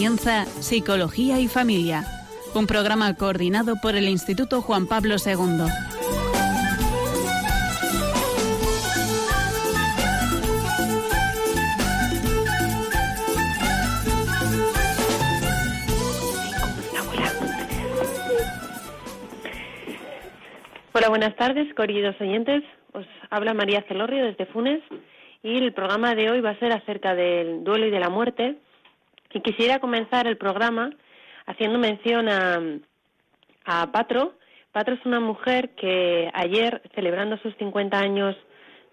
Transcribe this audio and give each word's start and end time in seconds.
Psicología 0.00 1.40
y 1.40 1.46
Familia, 1.46 2.06
un 2.54 2.66
programa 2.66 3.14
coordinado 3.16 3.76
por 3.82 3.96
el 3.96 4.08
Instituto 4.08 4.62
Juan 4.62 4.86
Pablo 4.86 5.16
II. 5.22 5.66
Hola, 20.94 21.08
buenas 21.10 21.36
tardes, 21.36 21.74
queridos 21.74 22.18
oyentes. 22.18 22.62
Os 22.94 23.04
habla 23.28 23.52
María 23.52 23.84
Celorrio 23.86 24.24
desde 24.24 24.46
Funes 24.46 24.80
y 25.42 25.58
el 25.58 25.74
programa 25.74 26.14
de 26.14 26.30
hoy 26.30 26.40
va 26.40 26.50
a 26.50 26.58
ser 26.58 26.72
acerca 26.72 27.14
del 27.14 27.64
duelo 27.64 27.86
y 27.86 27.90
de 27.90 28.00
la 28.00 28.08
muerte. 28.08 28.56
Y 29.32 29.40
quisiera 29.40 29.78
comenzar 29.78 30.26
el 30.26 30.36
programa 30.36 30.90
haciendo 31.46 31.78
mención 31.78 32.28
a, 32.28 32.60
a 33.64 33.92
Patro. 33.92 34.34
Patro 34.72 34.94
es 34.94 35.04
una 35.06 35.20
mujer 35.20 35.70
que 35.74 36.30
ayer, 36.34 36.82
celebrando 36.94 37.36
sus 37.38 37.54
50 37.56 37.98
años 37.98 38.36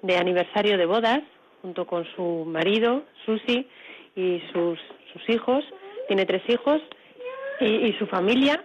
de 0.01 0.17
aniversario 0.17 0.77
de 0.77 0.85
bodas, 0.85 1.19
junto 1.61 1.85
con 1.85 2.05
su 2.15 2.45
marido, 2.45 3.03
Susi, 3.25 3.67
y 4.15 4.41
sus, 4.51 4.79
sus 5.13 5.29
hijos, 5.29 5.63
tiene 6.07 6.25
tres 6.25 6.43
hijos, 6.49 6.81
y, 7.59 7.93
su 7.93 8.05
familia, 8.07 8.63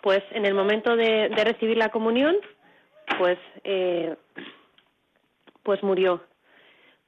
pues 0.00 0.22
en 0.30 0.46
el 0.46 0.54
momento 0.54 0.96
de, 0.96 1.28
recibir 1.28 1.76
la 1.76 1.90
comunión, 1.90 2.36
pues 3.18 3.38
eh, 3.64 4.16
pues 5.62 5.82
murió. 5.82 6.22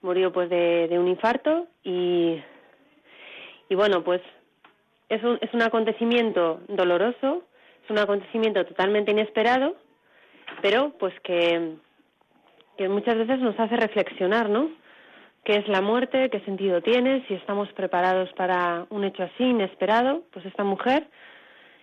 Murió 0.03 0.33
pues 0.33 0.51
de, 0.51 0.89
un 0.99 1.09
infarto 1.09 1.67
y, 1.83 2.39
y 3.69 3.75
bueno, 3.75 4.03
pues 4.03 4.21
es 5.09 5.23
un, 5.23 5.39
es 5.41 5.53
un 5.55 5.63
acontecimiento 5.63 6.61
doloroso, 6.69 7.43
es 7.85 7.91
un 7.91 7.99
acontecimiento 7.99 8.65
totalmente 8.67 9.13
inesperado, 9.13 9.77
pero 10.63 10.93
pues 10.99 11.15
que, 11.21 11.77
muchas 12.89 13.17
veces 13.17 13.41
nos 13.41 13.59
hace 13.59 13.77
reflexionar, 13.77 14.49
¿no? 14.49 14.71
¿Qué 15.45 15.57
es 15.57 15.69
la 15.69 15.81
muerte? 15.81 16.29
¿Qué 16.31 16.41
sentido 16.41 16.83
tiene? 16.83 17.25
Si 17.29 17.35
estamos 17.35 17.73
preparados 17.73 18.33
para 18.33 18.87
un 18.91 19.05
hecho 19.05 19.23
así 19.23 19.45
inesperado, 19.45 20.23
pues 20.33 20.45
esta 20.45 20.65
mujer 20.65 21.07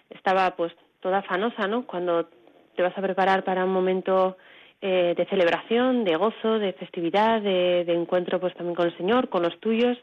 estaba 0.10 0.56
pues 0.56 0.74
toda 1.00 1.20
afanosa, 1.20 1.68
¿no? 1.68 1.86
Cuando 1.86 2.28
te 2.76 2.82
vas 2.82 2.98
a 2.98 3.02
preparar 3.02 3.44
para 3.44 3.64
un 3.64 3.72
momento 3.72 4.38
eh, 4.82 5.14
de 5.16 5.26
celebración, 5.28 6.04
de 6.04 6.18
gozo, 6.18 6.60
de 6.60 6.74
festividad, 6.74 7.42
de, 7.42 7.82
encuentro 7.88 8.40
pues 8.40 8.54
también 8.56 8.76
con 8.76 8.88
el 8.88 8.98
Señor, 8.98 9.30
con 9.30 9.42
los 9.42 9.58
tuyos 9.62 9.98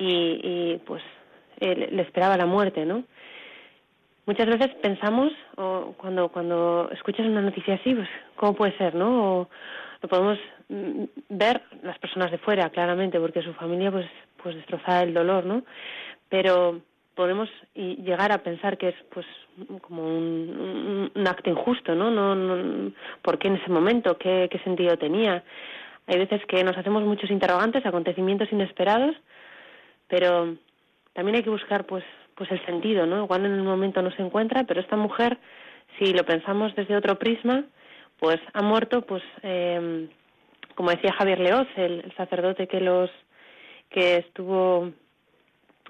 y, 0.00 0.80
pues 0.86 1.02
le 1.60 2.02
esperaba 2.02 2.38
la 2.38 2.46
muerte, 2.46 2.86
¿no? 2.86 3.04
Muchas 4.26 4.46
veces 4.46 4.70
pensamos, 4.76 5.32
o 5.56 5.94
cuando, 5.96 6.28
cuando 6.28 6.88
escuchas 6.92 7.26
una 7.26 7.42
noticia 7.42 7.74
así, 7.74 7.94
pues, 7.94 8.08
¿cómo 8.36 8.54
puede 8.54 8.76
ser, 8.78 8.94
no? 8.94 9.40
O 9.40 9.48
lo 10.02 10.08
podemos 10.08 10.38
mm, 10.68 11.04
ver 11.28 11.62
las 11.82 11.98
personas 11.98 12.30
de 12.30 12.38
fuera, 12.38 12.70
claramente, 12.70 13.18
porque 13.20 13.42
su 13.42 13.52
familia, 13.54 13.90
pues, 13.90 14.06
pues 14.42 14.54
destroza 14.54 15.02
el 15.02 15.12
dolor, 15.12 15.44
¿no? 15.44 15.64
Pero 16.28 16.80
podemos 17.14 17.50
llegar 17.74 18.32
a 18.32 18.38
pensar 18.38 18.78
que 18.78 18.88
es 18.88 18.94
pues 19.12 19.26
como 19.82 20.02
un, 20.04 21.10
acto 21.26 21.50
injusto, 21.50 21.94
¿no? 21.94 22.10
No, 22.10 22.34
no 22.34 22.92
¿Por 23.20 23.38
qué 23.38 23.48
en 23.48 23.56
ese 23.56 23.70
momento? 23.70 24.16
¿Qué, 24.16 24.48
¿Qué 24.50 24.58
sentido 24.60 24.96
tenía? 24.96 25.44
Hay 26.06 26.18
veces 26.18 26.40
que 26.46 26.64
nos 26.64 26.78
hacemos 26.78 27.02
muchos 27.02 27.30
interrogantes, 27.30 27.84
acontecimientos 27.84 28.50
inesperados, 28.52 29.14
pero 30.10 30.56
también 31.14 31.36
hay 31.36 31.42
que 31.42 31.50
buscar 31.50 31.86
pues 31.86 32.04
pues 32.40 32.50
el 32.52 32.64
sentido, 32.64 33.04
¿no? 33.04 33.24
Igual 33.24 33.44
en 33.44 33.52
el 33.52 33.62
momento 33.62 34.00
no 34.00 34.10
se 34.12 34.22
encuentra, 34.22 34.64
pero 34.64 34.80
esta 34.80 34.96
mujer, 34.96 35.36
si 35.98 36.14
lo 36.14 36.24
pensamos 36.24 36.74
desde 36.74 36.96
otro 36.96 37.18
prisma, 37.18 37.64
pues 38.18 38.40
ha 38.54 38.62
muerto, 38.62 39.02
pues 39.02 39.22
eh, 39.42 40.08
como 40.74 40.88
decía 40.88 41.12
Javier 41.12 41.38
Leoz, 41.40 41.68
el, 41.76 42.10
sacerdote 42.16 42.66
que 42.66 42.80
los 42.80 43.10
que 43.90 44.16
estuvo 44.16 44.90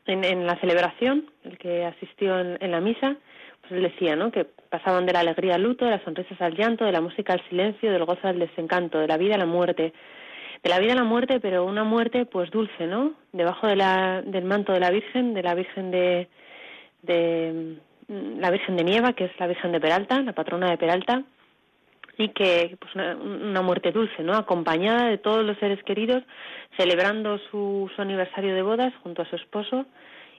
en, 0.06 0.46
la 0.46 0.56
celebración, 0.56 1.30
el 1.44 1.56
que 1.56 1.84
asistió 1.84 2.40
en, 2.40 2.70
la 2.72 2.80
misa, 2.80 3.14
pues 3.60 3.70
él 3.70 3.82
decía, 3.82 4.16
¿no? 4.16 4.32
Que 4.32 4.44
pasaban 4.44 5.06
de 5.06 5.12
la 5.12 5.20
alegría 5.20 5.54
al 5.54 5.62
luto, 5.62 5.84
de 5.84 5.92
las 5.92 6.02
sonrisas 6.02 6.40
al 6.40 6.56
llanto, 6.56 6.84
de 6.84 6.90
la 6.90 7.00
música 7.00 7.32
al 7.32 7.48
silencio, 7.48 7.92
del 7.92 8.04
gozo 8.06 8.26
al 8.26 8.40
desencanto, 8.40 8.98
de 8.98 9.06
la 9.06 9.18
vida 9.18 9.36
a 9.36 9.38
la 9.38 9.46
muerte, 9.46 9.92
de 10.62 10.68
la 10.68 10.78
vida 10.78 10.92
a 10.92 10.96
la 10.96 11.04
muerte, 11.04 11.40
pero 11.40 11.64
una 11.64 11.84
muerte 11.84 12.26
pues 12.26 12.50
dulce, 12.50 12.86
¿no? 12.86 13.14
Debajo 13.32 13.66
de 13.66 13.76
la, 13.76 14.22
del 14.22 14.44
manto 14.44 14.72
de 14.72 14.80
la 14.80 14.90
Virgen, 14.90 15.34
de 15.34 15.42
la 15.42 15.54
Virgen 15.54 15.90
de, 15.90 16.28
de 17.02 17.76
la 18.08 18.50
Virgen 18.50 18.76
de 18.76 18.84
Nieva, 18.84 19.12
que 19.12 19.24
es 19.24 19.32
la 19.38 19.46
Virgen 19.46 19.72
de 19.72 19.80
Peralta, 19.80 20.20
la 20.20 20.32
patrona 20.32 20.70
de 20.70 20.78
Peralta, 20.78 21.22
y 22.18 22.28
que 22.30 22.76
pues 22.78 22.94
una, 22.94 23.62
muerte 23.62 23.92
dulce, 23.92 24.22
¿no? 24.22 24.34
Acompañada 24.34 25.08
de 25.08 25.18
todos 25.18 25.44
los 25.44 25.56
seres 25.58 25.82
queridos, 25.84 26.22
celebrando 26.76 27.38
su, 27.50 27.90
su, 27.94 28.02
aniversario 28.02 28.54
de 28.54 28.62
bodas 28.62 28.92
junto 29.02 29.22
a 29.22 29.26
su 29.26 29.36
esposo 29.36 29.86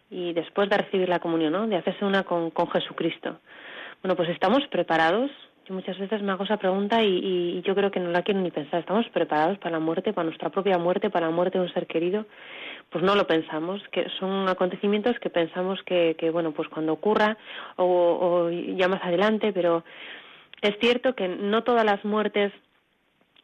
y 0.09 0.33
después 0.33 0.69
de 0.69 0.77
recibir 0.77 1.09
la 1.09 1.19
comunión, 1.19 1.53
¿no? 1.53 1.65
De 1.65 1.77
hacerse 1.77 2.05
una 2.05 2.23
con, 2.23 2.51
con 2.51 2.69
Jesucristo. 2.69 3.39
Bueno, 4.03 4.15
pues 4.15 4.29
estamos 4.29 4.61
preparados. 4.69 5.31
Yo 5.67 5.75
muchas 5.75 5.97
veces 5.99 6.21
me 6.21 6.31
hago 6.31 6.43
esa 6.43 6.57
pregunta 6.57 7.03
y, 7.03 7.07
y, 7.07 7.61
yo 7.61 7.75
creo 7.75 7.91
que 7.91 7.99
no 7.99 8.09
la 8.09 8.23
quiero 8.23 8.41
ni 8.41 8.49
pensar. 8.49 8.79
¿Estamos 8.79 9.07
preparados 9.09 9.59
para 9.59 9.73
la 9.73 9.79
muerte, 9.79 10.11
para 10.11 10.25
nuestra 10.25 10.49
propia 10.49 10.77
muerte, 10.77 11.09
para 11.09 11.27
la 11.27 11.31
muerte 11.31 11.59
de 11.59 11.65
un 11.65 11.73
ser 11.73 11.85
querido? 11.85 12.25
Pues 12.89 13.03
no 13.03 13.15
lo 13.15 13.27
pensamos, 13.27 13.81
que 13.89 14.07
son 14.19 14.49
acontecimientos 14.49 15.17
que 15.19 15.29
pensamos 15.29 15.81
que, 15.83 16.15
que 16.17 16.29
bueno, 16.29 16.51
pues 16.51 16.67
cuando 16.67 16.93
ocurra 16.93 17.37
o, 17.77 18.49
ya 18.49 18.87
más 18.87 19.03
adelante, 19.03 19.53
pero 19.53 19.83
es 20.61 20.77
cierto 20.79 21.15
que 21.15 21.27
no 21.27 21.63
todas 21.63 21.85
las 21.85 22.03
muertes 22.03 22.51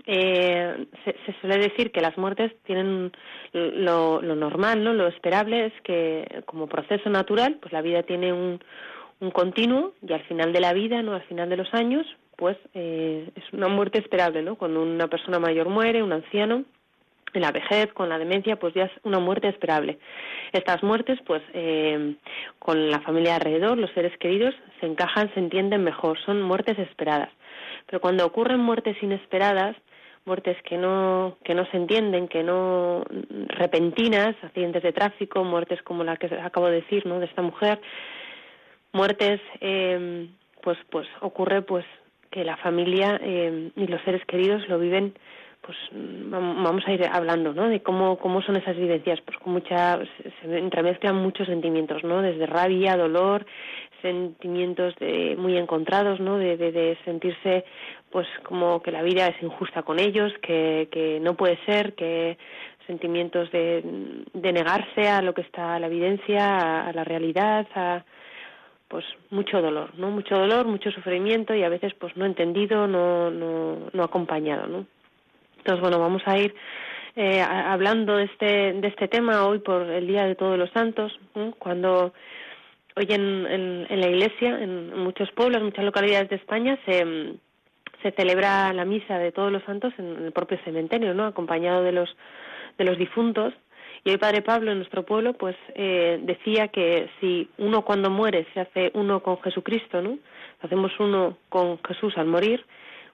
eh, 0.05 0.87
se, 1.03 1.15
suele 1.39 1.57
decir 1.59 1.91
que 1.91 2.01
las 2.01 2.17
muertes 2.17 2.53
tienen 2.63 3.11
lo, 3.53 4.21
normal, 4.21 4.83
¿no? 4.83 4.93
Lo 4.93 5.07
esperable 5.07 5.67
es 5.67 5.73
que 5.83 6.43
como 6.45 6.67
proceso 6.67 7.09
natural, 7.09 7.57
pues 7.61 7.71
la 7.73 7.81
vida 7.81 8.03
tiene 8.03 8.33
un, 8.33 8.59
un 9.19 9.31
continuo 9.31 9.93
y 10.01 10.13
al 10.13 10.23
final 10.23 10.53
de 10.53 10.59
la 10.59 10.73
vida, 10.73 11.01
¿no? 11.01 11.13
Al 11.13 11.23
final 11.23 11.49
de 11.49 11.57
los 11.57 11.73
años, 11.73 12.05
pues 12.35 12.57
eh, 12.73 13.29
es 13.35 13.43
una 13.53 13.67
muerte 13.67 13.99
esperable, 13.99 14.41
¿no? 14.41 14.55
Cuando 14.55 14.81
una 14.81 15.07
persona 15.07 15.39
mayor 15.39 15.69
muere, 15.69 16.03
un 16.03 16.13
anciano, 16.13 16.63
en 17.33 17.41
la 17.41 17.51
vejez, 17.51 17.91
con 17.93 18.09
la 18.09 18.17
demencia, 18.17 18.57
pues 18.57 18.73
ya 18.73 18.85
es 18.85 18.91
una 19.03 19.19
muerte 19.19 19.47
esperable. 19.47 19.99
Estas 20.53 20.81
muertes, 20.83 21.19
pues 21.25 21.41
eh, 21.53 22.15
con 22.59 22.89
la 22.89 22.99
familia 23.01 23.35
alrededor, 23.35 23.77
los 23.77 23.91
seres 23.91 24.17
queridos, 24.17 24.55
se 24.79 24.85
encajan, 24.85 25.33
se 25.33 25.39
entienden 25.39 25.83
mejor, 25.83 26.17
son 26.25 26.41
muertes 26.41 26.79
esperadas. 26.79 27.29
Pero 27.85 28.01
cuando 28.01 28.25
ocurren 28.25 28.59
muertes 28.59 29.01
inesperadas, 29.01 29.75
muertes 30.25 30.57
que 30.63 30.77
no, 30.77 31.37
que 31.43 31.55
no 31.55 31.65
se 31.71 31.77
entienden, 31.77 32.27
que 32.27 32.43
no 32.43 33.03
repentinas, 33.47 34.35
accidentes 34.43 34.83
de 34.83 34.91
tráfico, 34.91 35.43
muertes 35.43 35.81
como 35.83 36.03
la 36.03 36.17
que 36.17 36.27
acabo 36.35 36.67
de 36.67 36.81
decir, 36.81 37.05
¿no? 37.05 37.19
De 37.19 37.25
esta 37.25 37.41
mujer, 37.41 37.79
muertes, 38.93 39.41
eh, 39.61 40.27
pues, 40.61 40.77
pues 40.89 41.07
ocurre, 41.21 41.61
pues, 41.61 41.85
que 42.31 42.43
la 42.43 42.57
familia 42.57 43.19
eh, 43.21 43.71
y 43.75 43.87
los 43.87 44.01
seres 44.01 44.23
queridos 44.25 44.67
lo 44.67 44.79
viven 44.79 45.13
pues 45.67 45.77
vamos 45.91 46.87
a 46.87 46.93
ir 46.93 47.05
hablando, 47.11 47.53
¿no? 47.53 47.67
De 47.67 47.81
cómo, 47.81 48.17
cómo 48.19 48.41
son 48.41 48.55
esas 48.55 48.77
vivencias, 48.77 49.19
pues 49.25 49.37
con 49.39 49.51
mucha, 49.51 49.99
se 50.41 50.57
entremezclan 50.57 51.17
muchos 51.17 51.47
sentimientos, 51.47 52.05
¿no? 52.05 52.21
Desde 52.21 52.45
rabia, 52.45 52.95
dolor, 52.95 53.45
sentimientos 54.01 54.95
de, 54.95 55.35
muy 55.37 55.57
encontrados, 55.57 56.21
¿no? 56.21 56.37
De, 56.37 56.55
de, 56.55 56.97
sentirse, 57.03 57.65
pues 58.09 58.27
como 58.43 58.81
que 58.81 58.91
la 58.91 59.01
vida 59.01 59.27
es 59.27 59.43
injusta 59.43 59.83
con 59.83 59.99
ellos, 59.99 60.31
que, 60.41 60.87
que 60.89 61.19
no 61.19 61.35
puede 61.35 61.59
ser, 61.65 61.95
que 61.95 62.37
sentimientos 62.85 63.51
de, 63.51 63.83
de 64.33 64.53
negarse 64.53 65.09
a 65.09 65.21
lo 65.21 65.33
que 65.33 65.41
está 65.41 65.75
a 65.75 65.79
la 65.79 65.87
evidencia, 65.87 66.87
a, 66.87 66.93
la 66.93 67.03
realidad, 67.03 67.67
a 67.75 68.05
pues 68.87 69.05
mucho 69.29 69.61
dolor, 69.61 69.91
¿no? 69.97 70.11
Mucho 70.11 70.35
dolor, 70.35 70.65
mucho 70.65 70.91
sufrimiento 70.91 71.53
y 71.53 71.63
a 71.63 71.69
veces 71.69 71.93
pues 71.93 72.15
no 72.15 72.25
entendido, 72.25 72.87
no, 72.87 73.29
no, 73.29 73.89
no 73.91 74.03
acompañado, 74.03 74.67
¿no? 74.67 74.85
Entonces, 75.57 75.81
bueno, 75.81 75.99
vamos 75.99 76.21
a 76.25 76.37
ir 76.37 76.55
eh, 77.15 77.41
hablando 77.41 78.15
de 78.15 78.25
este, 78.25 78.73
de 78.73 78.87
este 78.87 79.07
tema 79.07 79.45
hoy 79.45 79.59
por 79.59 79.81
el 79.81 80.07
Día 80.07 80.25
de 80.25 80.35
Todos 80.35 80.57
los 80.57 80.69
Santos, 80.69 81.19
cuando 81.59 82.13
hoy 82.95 83.07
en, 83.09 83.45
en, 83.89 83.99
la 83.99 84.07
Iglesia, 84.07 84.61
en 84.61 84.97
muchos 84.97 85.31
pueblos, 85.31 85.61
muchas 85.61 85.83
localidades 85.83 86.29
de 86.29 86.35
España, 86.37 86.77
se, 86.85 87.33
se 88.01 88.11
celebra 88.11 88.71
la 88.71 88.85
misa 88.85 89.17
de 89.17 89.31
Todos 89.31 89.51
los 89.51 89.63
Santos 89.63 89.93
en 89.97 90.25
el 90.25 90.31
propio 90.31 90.57
cementerio, 90.63 91.13
¿no? 91.13 91.25
Acompañado 91.25 91.83
de 91.83 91.91
los, 91.91 92.15
de 92.77 92.85
los 92.85 92.97
difuntos. 92.97 93.53
Y 94.03 94.11
hoy 94.11 94.17
Padre 94.17 94.41
Pablo 94.41 94.71
en 94.71 94.77
nuestro 94.77 95.03
pueblo, 95.03 95.33
pues 95.33 95.55
eh, 95.75 96.19
decía 96.21 96.69
que 96.69 97.09
si 97.19 97.49
uno 97.57 97.83
cuando 97.83 98.09
muere 98.09 98.47
se 98.53 98.61
hace 98.61 98.91
uno 98.93 99.21
con 99.21 99.41
Jesucristo, 99.41 100.01
¿no? 100.01 100.17
Hacemos 100.61 100.91
uno 100.99 101.37
con 101.49 101.79
Jesús 101.83 102.17
al 102.17 102.27
morir, 102.27 102.65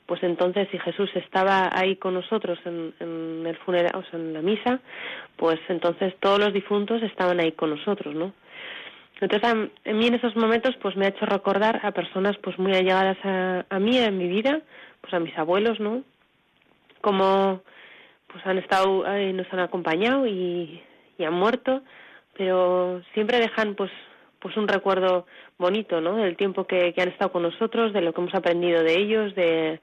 pues 0.05 0.21
entonces 0.23 0.67
si 0.71 0.79
Jesús 0.79 1.09
estaba 1.15 1.69
ahí 1.73 1.95
con 1.95 2.13
nosotros 2.13 2.59
en, 2.65 2.93
en 2.99 3.45
el 3.47 3.57
funeral, 3.57 3.91
o 3.95 4.03
sea, 4.03 4.19
en 4.19 4.33
la 4.33 4.41
misa, 4.41 4.79
pues 5.37 5.59
entonces 5.69 6.13
todos 6.19 6.39
los 6.39 6.53
difuntos 6.53 7.01
estaban 7.03 7.39
ahí 7.39 7.53
con 7.53 7.69
nosotros, 7.69 8.13
¿no? 8.13 8.33
Entonces 9.21 9.49
a, 9.49 9.55
mí 9.93 10.07
en 10.07 10.15
esos 10.15 10.35
momentos 10.35 10.75
pues 10.81 10.97
me 10.97 11.05
ha 11.05 11.09
hecho 11.09 11.25
recordar 11.25 11.79
a 11.83 11.91
personas 11.91 12.35
pues 12.37 12.59
muy 12.59 12.73
allegadas 12.73 13.17
a, 13.23 13.65
a 13.69 13.79
mí 13.79 13.97
en 13.97 14.17
mi 14.17 14.27
vida, 14.27 14.61
pues 14.99 15.13
a 15.13 15.19
mis 15.19 15.37
abuelos, 15.37 15.79
¿no? 15.79 16.03
Como 17.01 17.61
pues 18.33 18.45
han 18.45 18.57
estado 18.57 19.05
y 19.19 19.31
nos 19.31 19.51
han 19.53 19.59
acompañado 19.59 20.27
y, 20.27 20.81
y 21.17 21.23
han 21.23 21.33
muerto, 21.33 21.81
pero 22.35 23.01
siempre 23.13 23.39
dejan 23.39 23.75
pues 23.75 23.91
pues 24.39 24.57
un 24.57 24.67
recuerdo 24.67 25.25
bonito, 25.57 26.01
¿no? 26.01 26.17
Del 26.17 26.35
tiempo 26.35 26.67
que, 26.67 26.93
que 26.93 27.01
han 27.01 27.07
estado 27.07 27.31
con 27.31 27.43
nosotros, 27.43 27.93
de 27.93 28.01
lo 28.01 28.11
que 28.11 28.19
hemos 28.19 28.35
aprendido 28.35 28.83
de 28.83 28.99
ellos, 28.99 29.33
de, 29.35 29.79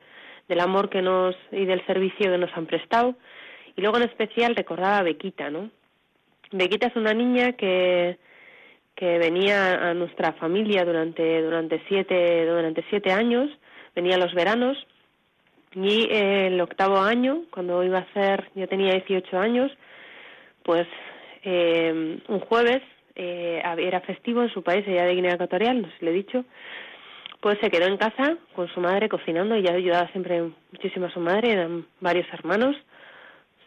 del 0.48 0.60
amor 0.60 0.90
que 0.90 1.00
nos 1.00 1.34
y 1.50 1.64
del 1.64 1.84
servicio 1.86 2.30
que 2.30 2.36
nos 2.36 2.54
han 2.54 2.66
prestado. 2.66 3.14
Y 3.74 3.80
luego 3.80 3.96
en 3.96 4.02
especial 4.02 4.54
recordaba 4.54 4.98
a 4.98 5.02
Bequita, 5.02 5.48
¿no? 5.48 5.70
Bequita 6.52 6.88
es 6.88 6.96
una 6.96 7.14
niña 7.14 7.52
que 7.52 8.18
que 8.96 9.16
venía 9.16 9.88
a 9.88 9.94
nuestra 9.94 10.32
familia 10.34 10.84
durante 10.84 11.40
durante 11.40 11.82
siete 11.88 12.44
durante 12.44 12.84
siete 12.90 13.12
años, 13.12 13.48
venía 13.94 14.18
los 14.18 14.34
veranos 14.34 14.76
y 15.74 16.08
el 16.10 16.60
octavo 16.60 16.98
año, 16.98 17.42
cuando 17.50 17.82
iba 17.84 17.98
a 17.98 18.02
hacer, 18.02 18.50
ya 18.54 18.66
tenía 18.66 18.92
18 18.92 19.38
años, 19.38 19.70
pues 20.64 20.86
eh, 21.44 22.18
un 22.28 22.40
jueves 22.40 22.82
eh, 23.14 23.62
era 23.78 24.00
festivo 24.00 24.42
en 24.42 24.52
su 24.52 24.62
país, 24.62 24.84
ella 24.86 25.04
de 25.04 25.14
Guinea 25.14 25.34
Ecuatorial, 25.34 25.82
no 25.82 25.88
sé 25.88 25.94
si 25.98 26.04
le 26.04 26.10
he 26.10 26.14
dicho, 26.14 26.44
pues 27.40 27.58
se 27.60 27.70
quedó 27.70 27.86
en 27.86 27.96
casa 27.96 28.36
con 28.54 28.68
su 28.68 28.80
madre 28.80 29.08
cocinando, 29.08 29.56
y 29.56 29.60
ella 29.60 29.74
ayudaba 29.74 30.08
siempre 30.08 30.42
muchísimo 30.72 31.06
a 31.06 31.12
su 31.12 31.20
madre, 31.20 31.52
eran 31.52 31.86
varios 32.00 32.26
hermanos, 32.32 32.76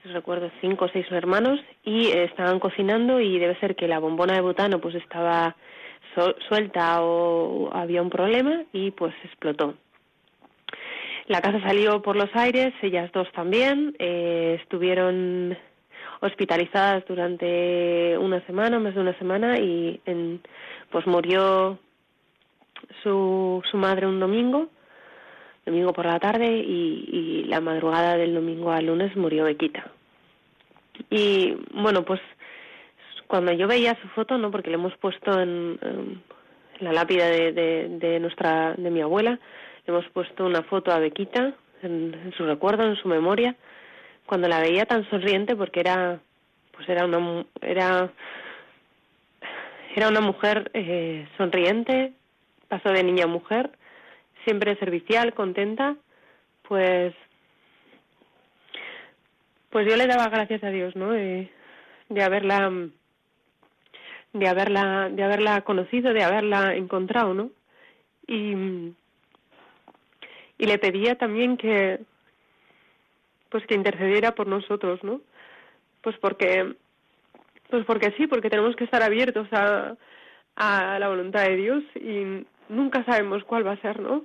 si 0.01 0.09
recuerdo 0.09 0.51
cinco 0.59 0.85
o 0.85 0.89
seis 0.89 1.05
hermanos, 1.11 1.59
y 1.83 2.07
estaban 2.09 2.59
cocinando 2.59 3.21
y 3.21 3.39
debe 3.39 3.57
ser 3.59 3.75
que 3.75 3.87
la 3.87 3.99
bombona 3.99 4.33
de 4.33 4.41
butano 4.41 4.79
pues 4.79 4.95
estaba 4.95 5.55
suelta 6.47 7.01
o 7.01 7.73
había 7.73 8.01
un 8.01 8.09
problema 8.09 8.63
y 8.71 8.91
pues 8.91 9.13
explotó. 9.23 9.75
La 11.27 11.41
casa 11.41 11.61
salió 11.61 12.01
por 12.01 12.15
los 12.15 12.29
aires, 12.35 12.73
ellas 12.81 13.09
dos 13.13 13.31
también, 13.31 13.95
eh, 13.99 14.57
estuvieron 14.61 15.57
hospitalizadas 16.19 17.05
durante 17.05 18.17
una 18.17 18.45
semana, 18.45 18.79
más 18.79 18.93
de 18.93 19.01
una 19.01 19.17
semana, 19.17 19.57
y 19.57 20.01
en, 20.05 20.41
pues 20.91 21.07
murió 21.07 21.79
su, 23.01 23.61
su 23.69 23.77
madre 23.77 24.07
un 24.07 24.19
domingo, 24.19 24.67
domingo 25.65 25.93
por 25.93 26.05
la 26.05 26.19
tarde, 26.19 26.47
y, 26.47 27.45
la 27.47 27.61
madrugada 27.61 28.17
del 28.17 28.33
domingo 28.33 28.71
al 28.71 28.87
lunes 28.87 29.15
murió 29.15 29.43
Bequita. 29.45 29.91
Y 31.09 31.55
bueno, 31.73 32.03
pues 32.03 32.19
cuando 33.27 33.51
yo 33.51 33.67
veía 33.67 33.97
su 34.01 34.07
foto, 34.09 34.37
no, 34.37 34.49
porque 34.49 34.69
le 34.69 34.75
hemos 34.75 34.95
puesto 34.97 35.39
en, 35.39 35.77
la 36.79 36.93
lápida 36.93 37.27
de, 37.27 37.51
de, 37.51 38.19
nuestra, 38.19 38.73
de 38.75 38.89
mi 38.89 39.01
abuela, 39.01 39.39
hemos 39.85 40.07
puesto 40.09 40.45
una 40.45 40.63
foto 40.63 40.91
a 40.91 40.99
Bequita 40.99 41.53
en, 41.81 42.33
su 42.37 42.45
recuerdo, 42.45 42.83
en 42.83 42.95
su 42.95 43.07
memoria, 43.07 43.55
cuando 44.25 44.47
la 44.47 44.59
veía 44.59 44.85
tan 44.85 45.09
sonriente 45.09 45.55
porque 45.55 45.81
era 45.81 46.19
pues 46.71 46.87
era 46.89 47.05
una 47.05 47.45
era 47.61 48.11
era 49.95 50.07
una 50.07 50.21
mujer 50.21 50.71
eh, 50.73 51.27
sonriente 51.37 52.13
pasó 52.67 52.89
de 52.89 53.03
niña 53.03 53.25
a 53.25 53.27
mujer 53.27 53.69
siempre 54.43 54.75
servicial 54.77 55.33
contenta 55.33 55.95
pues 56.67 57.13
pues 59.69 59.87
yo 59.87 59.95
le 59.97 60.07
daba 60.07 60.29
gracias 60.29 60.63
a 60.63 60.69
Dios 60.69 60.95
no 60.95 61.11
de, 61.11 61.51
de 62.09 62.23
haberla 62.23 62.71
de 64.31 64.47
haberla 64.47 65.09
de 65.09 65.23
haberla 65.23 65.61
conocido 65.61 66.13
de 66.13 66.23
haberla 66.23 66.75
encontrado 66.75 67.33
no 67.33 67.51
y 68.25 68.93
y 70.57 70.65
le 70.65 70.77
pedía 70.77 71.15
también 71.15 71.57
que 71.57 71.99
pues 73.49 73.65
que 73.67 73.75
intercediera 73.75 74.33
por 74.33 74.47
nosotros, 74.47 75.03
¿no? 75.03 75.21
Pues 76.01 76.17
porque 76.17 76.75
pues 77.69 77.85
porque 77.85 78.11
sí, 78.17 78.27
porque 78.27 78.49
tenemos 78.49 78.75
que 78.75 78.83
estar 78.83 79.01
abiertos 79.01 79.47
a, 79.51 79.95
a 80.55 80.99
la 80.99 81.07
voluntad 81.09 81.43
de 81.43 81.55
Dios 81.55 81.83
y 81.95 82.45
nunca 82.69 83.03
sabemos 83.05 83.43
cuál 83.43 83.65
va 83.65 83.73
a 83.73 83.81
ser, 83.81 83.99
¿no? 83.99 84.23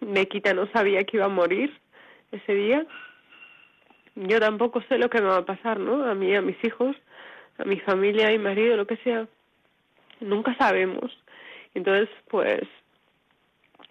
Mequita 0.00 0.52
no 0.54 0.66
sabía 0.72 1.04
que 1.04 1.16
iba 1.16 1.26
a 1.26 1.30
morir 1.30 1.72
ese 2.32 2.54
día. 2.54 2.86
Yo 4.14 4.40
tampoco 4.40 4.82
sé 4.88 4.98
lo 4.98 5.10
que 5.10 5.20
me 5.20 5.28
va 5.28 5.38
a 5.38 5.44
pasar, 5.44 5.78
¿no? 5.78 6.04
A 6.04 6.14
mí, 6.14 6.34
a 6.34 6.42
mis 6.42 6.56
hijos, 6.64 6.96
a 7.58 7.64
mi 7.64 7.78
familia, 7.80 8.28
a 8.28 8.30
mi 8.30 8.38
marido, 8.38 8.76
lo 8.76 8.86
que 8.86 8.96
sea. 8.98 9.26
Nunca 10.20 10.56
sabemos. 10.56 11.12
Entonces, 11.74 12.08
pues, 12.28 12.62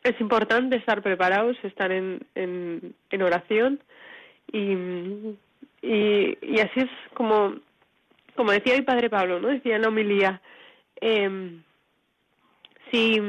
es 0.06 0.22
importante 0.22 0.76
estar 0.76 1.02
preparados, 1.02 1.58
estar 1.64 1.92
en, 1.92 2.26
en, 2.36 3.22
oración 3.22 3.80
y, 4.52 4.74
y, 5.82 6.38
y 6.42 6.60
así 6.60 6.82
es 6.82 6.90
como, 7.16 7.56
como 8.36 8.52
decía 8.52 8.76
el 8.76 8.86
padre 8.86 9.10
Pablo, 9.10 9.40
¿no? 9.40 9.48
Decía 9.48 9.78
en 9.78 9.82
la 9.82 9.88
homilía, 9.88 10.42
eh, 11.02 11.60
si, 12.92 13.20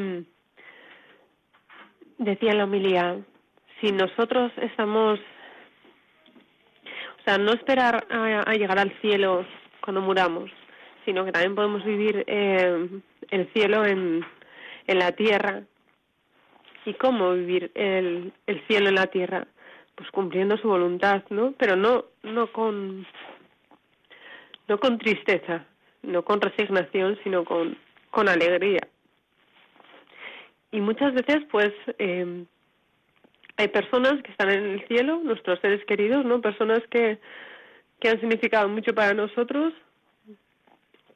decía 2.19 2.50
en 2.52 2.58
la 2.58 2.64
homilía, 2.64 3.19
si 3.81 3.90
nosotros 3.93 4.52
estamos, 4.58 5.19
o 7.19 7.23
sea, 7.25 7.38
no 7.38 7.52
esperar 7.55 8.06
a, 8.11 8.40
a 8.43 8.55
llegar 8.55 8.78
al 8.78 8.93
cielo 9.00 9.46
cuando 9.81 10.02
muramos, 10.02 10.50
sino 11.06 11.25
que 11.25 11.32
también 11.32 11.55
podemos 11.55 11.82
vivir 11.84 12.23
eh, 12.26 12.87
el 13.31 13.52
cielo 13.55 13.87
en, 13.87 14.26
en 14.87 14.99
la 14.99 15.12
tierra. 15.12 15.62
¿Y 16.87 16.94
cómo 16.94 17.35
vivir 17.35 17.71
el, 17.75 18.33
el 18.47 18.67
cielo 18.67 18.88
en 18.88 18.94
la 18.94 19.06
tierra? 19.09 19.47
pues 19.97 20.11
cumpliendo 20.11 20.56
su 20.59 20.69
voluntad, 20.69 21.25
¿no? 21.31 21.53
Pero 21.59 21.75
no 21.75 22.05
no 22.23 22.53
con 22.53 23.06
no 24.69 24.79
con 24.79 24.99
tristeza, 24.99 25.65
no 26.03 26.23
con 26.23 26.41
resignación, 26.41 27.19
sino 27.25 27.44
con 27.44 27.77
con 28.11 28.29
alegría. 28.29 28.87
Y 30.71 30.81
muchas 30.81 31.15
veces, 31.15 31.45
pues, 31.50 31.73
eh, 31.99 32.45
hay 33.57 33.69
personas 33.69 34.23
que 34.23 34.31
están 34.31 34.50
en 34.50 34.64
el 34.64 34.87
cielo, 34.88 35.21
nuestros 35.23 35.61
seres 35.61 35.85
queridos, 35.87 36.25
¿no? 36.25 36.40
Personas 36.40 36.81
que, 36.90 37.19
que 38.00 38.09
han 38.09 38.21
significado 38.21 38.69
mucho 38.69 38.95
para 38.95 39.14
nosotros, 39.14 39.73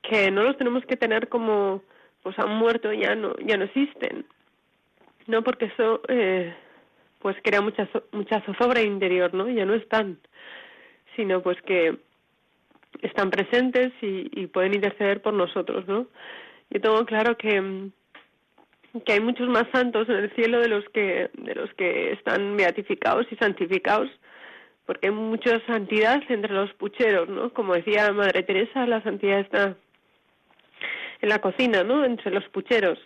que 0.02 0.30
no 0.30 0.44
los 0.44 0.56
tenemos 0.56 0.84
que 0.86 0.96
tener 0.96 1.28
como, 1.28 1.82
pues 2.22 2.38
han 2.38 2.56
muerto, 2.56 2.92
ya 2.92 3.14
no, 3.14 3.34
ya 3.44 3.56
no 3.56 3.64
existen, 3.64 4.24
¿no? 5.30 5.42
Porque 5.42 5.66
eso, 5.66 6.02
eh, 6.08 6.54
pues 7.20 7.36
crea 7.42 7.60
mucha 7.60 7.88
mucha 8.12 8.40
zozobra 8.42 8.82
interior, 8.82 9.32
¿no? 9.34 9.48
Ya 9.48 9.64
no 9.64 9.74
están, 9.74 10.18
sino 11.16 11.42
pues 11.42 11.60
que 11.62 11.96
están 13.02 13.30
presentes 13.30 13.92
y, 14.02 14.28
y 14.32 14.46
pueden 14.48 14.74
interceder 14.74 15.22
por 15.22 15.32
nosotros, 15.34 15.86
¿no? 15.86 16.06
Yo 16.70 16.80
tengo 16.80 17.04
claro 17.06 17.36
que 17.36 17.90
que 19.04 19.12
hay 19.12 19.20
muchos 19.20 19.48
más 19.48 19.66
santos 19.72 20.08
en 20.08 20.16
el 20.16 20.34
cielo 20.34 20.60
de 20.60 20.68
los 20.68 20.84
que 20.88 21.30
de 21.34 21.54
los 21.54 21.72
que 21.74 22.12
están 22.12 22.56
beatificados 22.56 23.26
y 23.30 23.36
santificados 23.36 24.10
porque 24.84 25.08
hay 25.08 25.12
mucha 25.12 25.64
santidad 25.66 26.20
entre 26.28 26.52
los 26.52 26.72
pucheros 26.74 27.28
no 27.28 27.52
como 27.52 27.74
decía 27.74 28.12
Madre 28.12 28.42
Teresa 28.42 28.86
la 28.86 29.00
santidad 29.02 29.40
está 29.40 29.76
en 31.20 31.28
la 31.28 31.38
cocina 31.38 31.84
no 31.84 32.04
entre 32.04 32.32
los 32.32 32.44
pucheros 32.48 32.98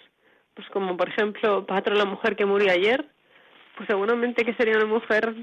pues 0.55 0.69
como 0.71 0.97
por 0.97 1.09
ejemplo 1.09 1.67
Patro 1.67 1.95
la 1.95 2.05
mujer 2.05 2.37
que 2.37 2.47
murió 2.47 2.73
ayer 2.73 3.05
pues 3.77 3.89
seguramente 3.89 4.45
que 4.45 4.55
sería 4.55 4.77
una 4.77 4.87
mujer 4.87 5.35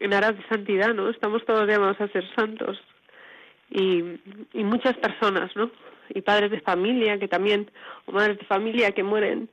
en 0.00 0.14
aras 0.14 0.36
de 0.36 0.46
santidad, 0.48 0.94
¿no? 0.94 1.10
Estamos 1.10 1.44
todos 1.44 1.66
llamados 1.68 2.00
a 2.00 2.08
ser 2.08 2.24
santos. 2.34 2.80
Y, 3.70 4.02
y 4.52 4.64
muchas 4.64 4.96
personas, 4.96 5.54
¿no? 5.56 5.70
Y 6.10 6.22
padres 6.22 6.50
de 6.50 6.60
familia 6.60 7.18
que 7.18 7.28
también, 7.28 7.70
o 8.06 8.12
madres 8.12 8.38
de 8.38 8.46
familia 8.46 8.92
que 8.92 9.02
mueren 9.02 9.50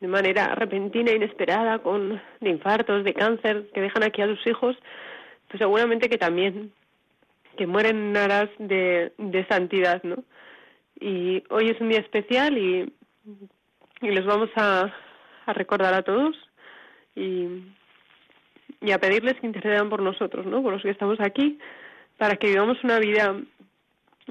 de 0.00 0.06
manera 0.06 0.54
repentina, 0.54 1.10
inesperada, 1.10 1.80
con 1.80 2.22
de 2.40 2.50
infartos, 2.50 3.02
de 3.02 3.14
cáncer, 3.14 3.68
que 3.74 3.80
dejan 3.80 4.04
aquí 4.04 4.22
a 4.22 4.28
sus 4.28 4.46
hijos, 4.46 4.76
pues 5.48 5.58
seguramente 5.58 6.08
que 6.08 6.18
también, 6.18 6.72
que 7.56 7.66
mueren 7.66 8.10
en 8.10 8.16
aras 8.16 8.48
de, 8.58 9.12
de 9.18 9.46
santidad, 9.46 10.00
¿no? 10.04 10.22
Y 11.00 11.42
hoy 11.50 11.70
es 11.70 11.80
un 11.80 11.88
día 11.88 11.98
especial 11.98 12.56
y, 12.56 12.92
y 14.00 14.10
los 14.10 14.24
vamos 14.26 14.50
a, 14.56 14.92
a 15.46 15.52
recordar 15.52 15.94
a 15.94 16.02
todos 16.02 16.36
y, 17.14 17.62
a 18.92 18.98
pedirles 18.98 19.34
que 19.40 19.46
intercedan 19.46 19.90
por 19.90 20.02
nosotros, 20.02 20.46
¿no? 20.46 20.62
Por 20.62 20.72
los 20.72 20.82
que 20.82 20.90
estamos 20.90 21.20
aquí, 21.20 21.58
para 22.16 22.36
que 22.36 22.48
vivamos 22.48 22.82
una 22.84 22.98
vida 22.98 23.34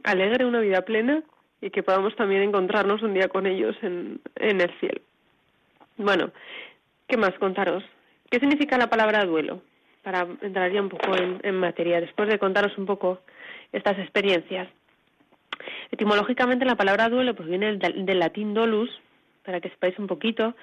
alegre, 0.04 0.46
una 0.46 0.60
vida 0.60 0.82
plena 0.82 1.24
y 1.62 1.70
que 1.70 1.84
podamos 1.84 2.16
también 2.16 2.44
encontrarnos 2.44 3.02
un 3.02 3.14
día 3.14 3.28
con 3.28 3.46
ellos 3.46 3.76
en, 3.82 4.22
en 4.36 4.62
el 4.62 4.72
cielo. 4.80 5.02
Bueno, 5.98 6.32
¿qué 7.08 7.18
más 7.18 7.34
contaros? 7.40 7.84
¿Qué 8.30 8.40
significa 8.40 8.78
la 8.78 8.90
palabra 8.90 9.26
duelo? 9.26 9.62
Para 10.04 10.28
entrar 10.42 10.72
ya 10.72 10.82
un 10.82 10.90
poco 10.90 11.16
en, 11.16 11.56
materia, 11.56 12.00
después 12.00 12.30
de 12.30 12.40
contaros 12.40 12.78
un 12.78 12.86
poco 12.86 13.20
estas 13.72 13.98
experiencias. 14.00 14.70
Etimológicamente 15.92 16.66
la 16.66 16.76
palabra 16.76 17.10
duelo 17.10 17.36
pues 17.36 17.50
viene 17.50 17.78
del, 17.78 18.20
latín 18.20 18.54
dolus, 18.54 18.90
para 19.48 19.62
que 19.62 19.70
sepáis 19.70 19.98
un 19.98 20.08
poquito. 20.08 20.56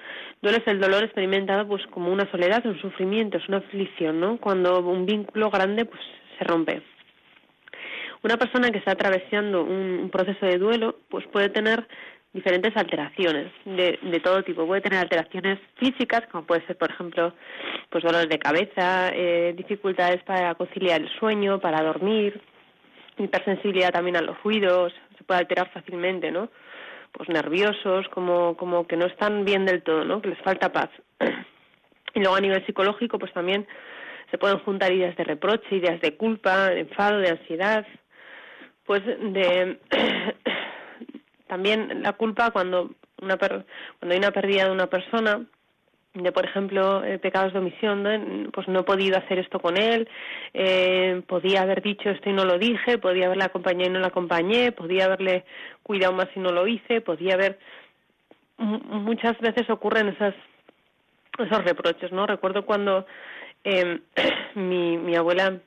Duelo 0.43 0.59
es 0.59 0.67
el 0.67 0.79
dolor 0.79 1.03
experimentado 1.03 1.67
pues 1.67 1.81
como 1.87 2.13
una 2.13 2.29
soledad, 2.29 2.63
un 2.67 2.79
sufrimiento, 2.79 3.39
es 3.39 3.49
una 3.49 3.57
aflicción, 3.57 4.19
¿no? 4.19 4.37
Cuando 4.37 4.79
un 4.79 5.07
vínculo 5.07 5.49
grande 5.49 5.85
pues 5.85 5.99
se 6.37 6.43
rompe. 6.43 6.83
Una 8.21 8.37
persona 8.37 8.69
que 8.69 8.77
está 8.77 8.91
atravesando 8.91 9.63
un 9.63 10.11
proceso 10.11 10.45
de 10.45 10.59
duelo 10.59 10.99
pues 11.09 11.25
puede 11.33 11.49
tener 11.49 11.87
diferentes 12.31 12.77
alteraciones 12.77 13.51
de, 13.65 13.97
de, 14.03 14.19
todo 14.19 14.43
tipo. 14.43 14.67
Puede 14.67 14.81
tener 14.81 14.99
alteraciones 14.99 15.57
físicas, 15.77 16.21
como 16.31 16.45
puede 16.45 16.63
ser, 16.67 16.77
por 16.77 16.91
ejemplo, 16.91 17.33
pues 17.89 18.03
dolores 18.03 18.29
de 18.29 18.37
cabeza, 18.37 19.09
eh, 19.15 19.55
dificultades 19.57 20.21
para 20.21 20.53
conciliar 20.53 21.01
el 21.01 21.09
sueño, 21.17 21.59
para 21.59 21.81
dormir, 21.81 22.39
hipersensibilidad 23.17 23.91
también 23.91 24.17
a 24.17 24.21
los 24.21 24.39
ruidos, 24.43 24.93
se 25.17 25.23
puede 25.23 25.39
alterar 25.39 25.71
fácilmente, 25.71 26.29
¿no? 26.29 26.49
Pues 27.15 27.29
nerviosos, 27.29 28.07
como, 28.09 28.57
como 28.57 28.87
que 28.87 28.97
no 28.97 29.05
están 29.05 29.45
bien 29.45 29.65
del 29.65 29.83
todo, 29.83 30.03
¿no? 30.03 30.21
Que 30.21 30.29
les 30.29 30.41
falta 30.41 30.71
paz. 30.71 30.89
Y 32.13 32.21
luego 32.21 32.37
a 32.37 32.39
nivel 32.39 32.65
psicológico, 32.65 33.19
pues 33.19 33.33
también 33.33 33.67
se 34.31 34.37
pueden 34.37 34.59
juntar 34.59 34.93
ideas 34.93 35.17
de 35.17 35.25
reproche, 35.25 35.75
ideas 35.75 35.99
de 35.99 36.15
culpa, 36.15 36.69
de 36.69 36.81
enfado, 36.81 37.17
de 37.17 37.31
ansiedad, 37.31 37.85
pues 38.85 39.03
de 39.05 39.77
también 41.47 42.01
la 42.01 42.13
culpa 42.13 42.51
cuando 42.51 42.91
una 43.21 43.37
cuando 43.37 43.65
hay 44.11 44.17
una 44.17 44.31
pérdida 44.31 44.65
de 44.65 44.71
una 44.71 44.87
persona 44.87 45.45
de 46.15 46.31
por 46.31 46.45
ejemplo 46.45 47.03
eh, 47.03 47.19
pecados 47.19 47.53
de 47.53 47.59
omisión 47.59 48.49
pues 48.53 48.67
no 48.67 48.79
he 48.79 48.83
podido 48.83 49.17
hacer 49.17 49.37
esto 49.39 49.59
con 49.59 49.77
él 49.77 50.07
eh, 50.53 51.21
podía 51.27 51.61
haber 51.61 51.81
dicho 51.81 52.09
esto 52.09 52.29
y 52.29 52.33
no 52.33 52.45
lo 52.45 52.57
dije 52.57 52.97
podía 52.97 53.25
haberle 53.25 53.43
acompañado 53.43 53.89
y 53.89 53.93
no 53.93 53.99
la 53.99 54.07
acompañé 54.07 54.71
podía 54.71 55.05
haberle 55.05 55.43
cuidado 55.83 56.13
más 56.13 56.27
y 56.35 56.39
no 56.39 56.51
lo 56.51 56.67
hice 56.67 57.01
podía 57.01 57.33
haber 57.33 57.59
muchas 58.57 59.37
veces 59.39 59.69
ocurren 59.69 60.09
esas 60.09 60.33
esos 61.37 61.63
reproches 61.65 62.11
no 62.11 62.25
recuerdo 62.25 62.65
cuando 62.65 63.05
eh, 63.63 63.99
mi 64.55 64.97
mi 64.97 65.15
abuela 65.15 65.59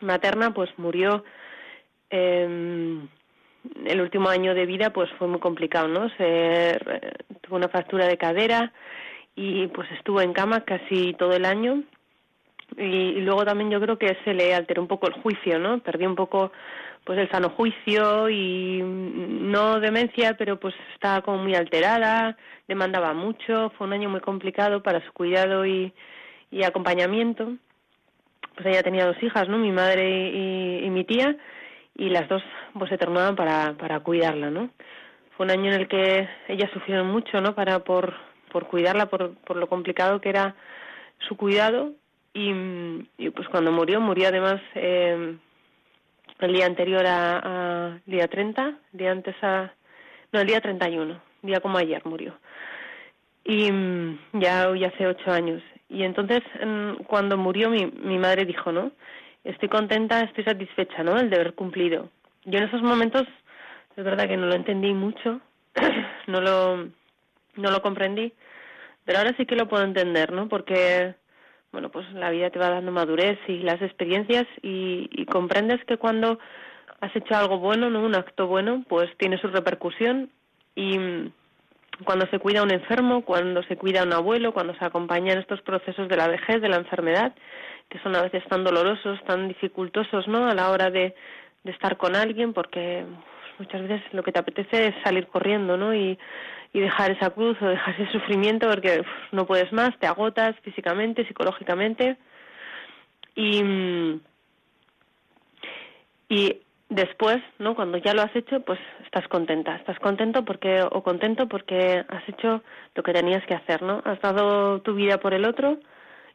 materna 0.00 0.52
pues 0.52 0.70
murió 0.76 1.24
eh, 2.10 3.00
el 3.84 4.00
último 4.00 4.28
año 4.28 4.54
de 4.54 4.66
vida 4.66 4.92
pues 4.92 5.10
fue 5.18 5.28
muy 5.28 5.40
complicado, 5.40 5.88
¿no? 5.88 6.08
Se, 6.16 6.78
tuvo 7.40 7.56
una 7.56 7.68
fractura 7.68 8.06
de 8.06 8.18
cadera 8.18 8.72
y 9.34 9.66
pues 9.68 9.90
estuvo 9.92 10.20
en 10.20 10.32
cama 10.32 10.64
casi 10.64 11.14
todo 11.14 11.32
el 11.32 11.44
año 11.44 11.82
y, 12.76 13.20
luego 13.20 13.44
también 13.44 13.70
yo 13.70 13.80
creo 13.80 13.98
que 13.98 14.16
se 14.24 14.34
le 14.34 14.54
alteró 14.54 14.82
un 14.82 14.88
poco 14.88 15.06
el 15.06 15.14
juicio, 15.14 15.58
¿no? 15.58 15.78
Perdió 15.80 16.08
un 16.08 16.16
poco 16.16 16.52
pues 17.04 17.18
el 17.18 17.28
sano 17.30 17.50
juicio 17.50 18.28
y 18.30 18.80
no 18.82 19.80
demencia, 19.80 20.36
pero 20.38 20.60
pues 20.60 20.74
estaba 20.94 21.20
como 21.22 21.38
muy 21.38 21.54
alterada, 21.54 22.36
demandaba 22.68 23.12
mucho, 23.12 23.72
fue 23.76 23.88
un 23.88 23.92
año 23.92 24.08
muy 24.08 24.20
complicado 24.20 24.82
para 24.82 25.04
su 25.04 25.12
cuidado 25.12 25.66
y, 25.66 25.92
y 26.50 26.62
acompañamiento. 26.62 27.56
Pues 28.54 28.66
ella 28.66 28.82
tenía 28.82 29.06
dos 29.06 29.20
hijas, 29.22 29.48
¿no? 29.48 29.58
Mi 29.58 29.72
madre 29.72 30.80
y 30.84 30.88
mi 30.90 31.04
tía 31.04 31.36
y 31.96 32.08
las 32.08 32.28
dos 32.28 32.42
pues 32.78 32.90
se 32.90 32.98
tornaban 32.98 33.36
para, 33.36 33.74
para 33.74 34.00
cuidarla, 34.00 34.50
¿no? 34.50 34.70
Fue 35.36 35.44
un 35.44 35.52
año 35.52 35.72
en 35.72 35.80
el 35.80 35.88
que 35.88 36.28
ellas 36.48 36.70
sufrieron 36.72 37.08
mucho, 37.08 37.40
¿no? 37.40 37.54
Para 37.54 37.80
por, 37.80 38.14
por 38.52 38.66
cuidarla, 38.66 39.06
por, 39.06 39.34
por 39.38 39.56
lo 39.56 39.68
complicado 39.68 40.20
que 40.20 40.28
era 40.28 40.54
su 41.26 41.36
cuidado 41.36 41.92
y, 42.34 42.52
pues 43.30 43.48
cuando 43.48 43.72
murió, 43.72 44.00
murió 44.00 44.28
además 44.28 44.60
eh, 44.74 45.36
el 46.38 46.52
día 46.52 46.66
anterior 46.66 47.04
a, 47.06 47.40
a, 47.44 47.98
día 48.06 48.28
30, 48.28 48.78
día 48.92 49.12
antes 49.12 49.34
a 49.42 49.72
no, 50.32 50.40
el 50.40 50.46
día 50.46 50.60
31, 50.60 51.20
día 51.42 51.60
como 51.60 51.78
ayer 51.78 52.02
murió. 52.06 52.34
Y 53.44 53.70
ya 54.32 54.68
hoy 54.68 54.84
hace 54.84 55.06
ocho 55.06 55.30
años. 55.30 55.62
Y 55.90 56.04
entonces 56.04 56.40
cuando 57.06 57.36
murió 57.36 57.68
mi, 57.68 57.86
mi 57.86 58.18
madre 58.18 58.46
dijo, 58.46 58.72
¿no? 58.72 58.92
estoy 59.44 59.68
contenta, 59.68 60.20
estoy 60.20 60.44
satisfecha, 60.44 61.02
¿no? 61.02 61.18
El 61.18 61.30
deber 61.30 61.54
cumplido. 61.54 62.08
Yo 62.44 62.58
en 62.58 62.64
esos 62.64 62.82
momentos, 62.82 63.24
es 63.96 64.04
verdad 64.04 64.28
que 64.28 64.36
no 64.36 64.46
lo 64.46 64.54
entendí 64.54 64.92
mucho, 64.92 65.40
no 66.26 66.40
lo, 66.40 66.88
no 67.56 67.70
lo 67.70 67.82
comprendí, 67.82 68.32
pero 69.04 69.18
ahora 69.18 69.34
sí 69.36 69.46
que 69.46 69.56
lo 69.56 69.68
puedo 69.68 69.84
entender, 69.84 70.32
¿no? 70.32 70.48
Porque, 70.48 71.14
bueno, 71.72 71.90
pues 71.90 72.10
la 72.12 72.30
vida 72.30 72.50
te 72.50 72.58
va 72.58 72.70
dando 72.70 72.92
madurez 72.92 73.38
y 73.48 73.58
las 73.58 73.80
experiencias 73.82 74.46
y, 74.62 75.08
y 75.10 75.26
comprendes 75.26 75.84
que 75.84 75.96
cuando 75.96 76.38
has 77.00 77.14
hecho 77.16 77.34
algo 77.34 77.58
bueno, 77.58 77.90
¿no? 77.90 78.02
Un 78.02 78.14
acto 78.14 78.46
bueno, 78.46 78.84
pues 78.88 79.10
tiene 79.18 79.38
su 79.38 79.48
repercusión 79.48 80.30
y 80.74 80.98
cuando 82.04 82.26
se 82.26 82.38
cuida 82.38 82.62
un 82.62 82.72
enfermo, 82.72 83.24
cuando 83.24 83.62
se 83.64 83.76
cuida 83.76 84.02
un 84.02 84.12
abuelo, 84.12 84.52
cuando 84.52 84.74
se 84.74 84.84
acompaña 84.84 85.32
en 85.32 85.40
estos 85.40 85.60
procesos 85.62 86.08
de 86.08 86.16
la 86.16 86.28
vejez, 86.28 86.60
de 86.60 86.68
la 86.68 86.76
enfermedad, 86.76 87.34
que 87.88 87.98
son 88.00 88.16
a 88.16 88.22
veces 88.22 88.42
tan 88.48 88.64
dolorosos, 88.64 89.22
tan 89.24 89.48
dificultosos, 89.48 90.26
¿no? 90.28 90.46
A 90.46 90.54
la 90.54 90.70
hora 90.70 90.90
de, 90.90 91.14
de 91.64 91.70
estar 91.70 91.96
con 91.96 92.16
alguien, 92.16 92.52
porque 92.52 93.04
muchas 93.58 93.82
veces 93.82 94.02
lo 94.12 94.22
que 94.22 94.32
te 94.32 94.38
apetece 94.38 94.88
es 94.88 94.94
salir 95.04 95.26
corriendo, 95.26 95.76
¿no? 95.76 95.94
Y, 95.94 96.18
y 96.72 96.80
dejar 96.80 97.10
esa 97.10 97.30
cruz 97.30 97.56
o 97.60 97.66
dejar 97.66 98.00
ese 98.00 98.10
sufrimiento 98.12 98.68
porque 98.68 99.02
no 99.30 99.46
puedes 99.46 99.72
más, 99.72 99.96
te 99.98 100.06
agotas 100.06 100.56
físicamente, 100.60 101.26
psicológicamente. 101.26 102.16
Y, 103.34 103.62
y 106.28 106.60
después, 106.88 107.38
¿no? 107.58 107.74
Cuando 107.74 107.98
ya 107.98 108.14
lo 108.14 108.22
has 108.22 108.34
hecho, 108.34 108.60
pues 108.60 108.78
estás 109.04 109.28
contenta, 109.28 109.76
estás 109.76 109.98
contento 109.98 110.44
porque 110.44 110.82
o 110.82 111.02
contento 111.02 111.48
porque 111.48 112.04
has 112.08 112.28
hecho 112.28 112.62
lo 112.94 113.02
que 113.02 113.12
tenías 113.12 113.44
que 113.46 113.54
hacer, 113.54 113.82
¿no? 113.82 114.02
Has 114.04 114.20
dado 114.20 114.80
tu 114.80 114.94
vida 114.94 115.18
por 115.18 115.34
el 115.34 115.44
otro 115.44 115.78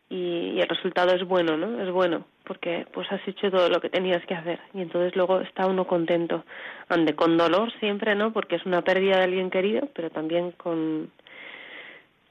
y, 0.09 0.59
el 0.59 0.67
resultado 0.67 1.13
es 1.13 1.23
bueno, 1.25 1.57
¿no? 1.57 1.81
Es 1.81 1.91
bueno 1.91 2.25
porque 2.45 2.87
pues 2.93 3.11
has 3.11 3.25
hecho 3.27 3.51
todo 3.51 3.69
lo 3.69 3.81
que 3.81 3.89
tenías 3.89 4.25
que 4.25 4.33
hacer 4.33 4.59
y 4.73 4.81
entonces 4.81 5.15
luego 5.15 5.41
está 5.41 5.65
uno 5.67 5.85
contento, 5.85 6.45
ande 6.87 7.13
con 7.13 7.37
dolor 7.37 7.71
siempre, 7.79 8.15
¿no? 8.15 8.31
Porque 8.31 8.55
es 8.55 8.65
una 8.65 8.81
pérdida 8.81 9.17
de 9.17 9.23
alguien 9.23 9.49
querido, 9.49 9.87
pero 9.93 10.09
también 10.09 10.51
con 10.51 11.11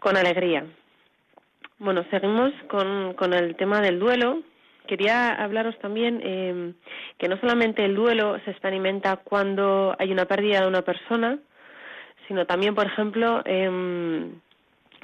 con 0.01 0.17
alegría. 0.17 0.65
Bueno, 1.79 2.05
seguimos 2.11 2.53
con, 2.69 3.15
con 3.15 3.35
el 3.35 3.57
tema 3.57 3.81
del 3.81 3.99
duelo. 3.99 4.43
Quería 4.87 5.35
hablaros 5.35 5.79
también 5.81 6.21
eh, 6.23 6.73
que 7.19 7.29
no 7.29 7.39
solamente 7.39 7.85
el 7.85 7.95
duelo 7.95 8.39
se 8.45 8.53
experimenta 8.53 9.17
cuando 9.17 9.95
hay 9.99 10.13
una 10.13 10.25
pérdida 10.27 10.61
de 10.61 10.69
una 10.69 10.83
persona, 10.83 11.39
sino 12.29 12.47
también, 12.47 12.75
por 12.75 12.87
ejemplo, 12.87 13.43
eh, 13.45 14.31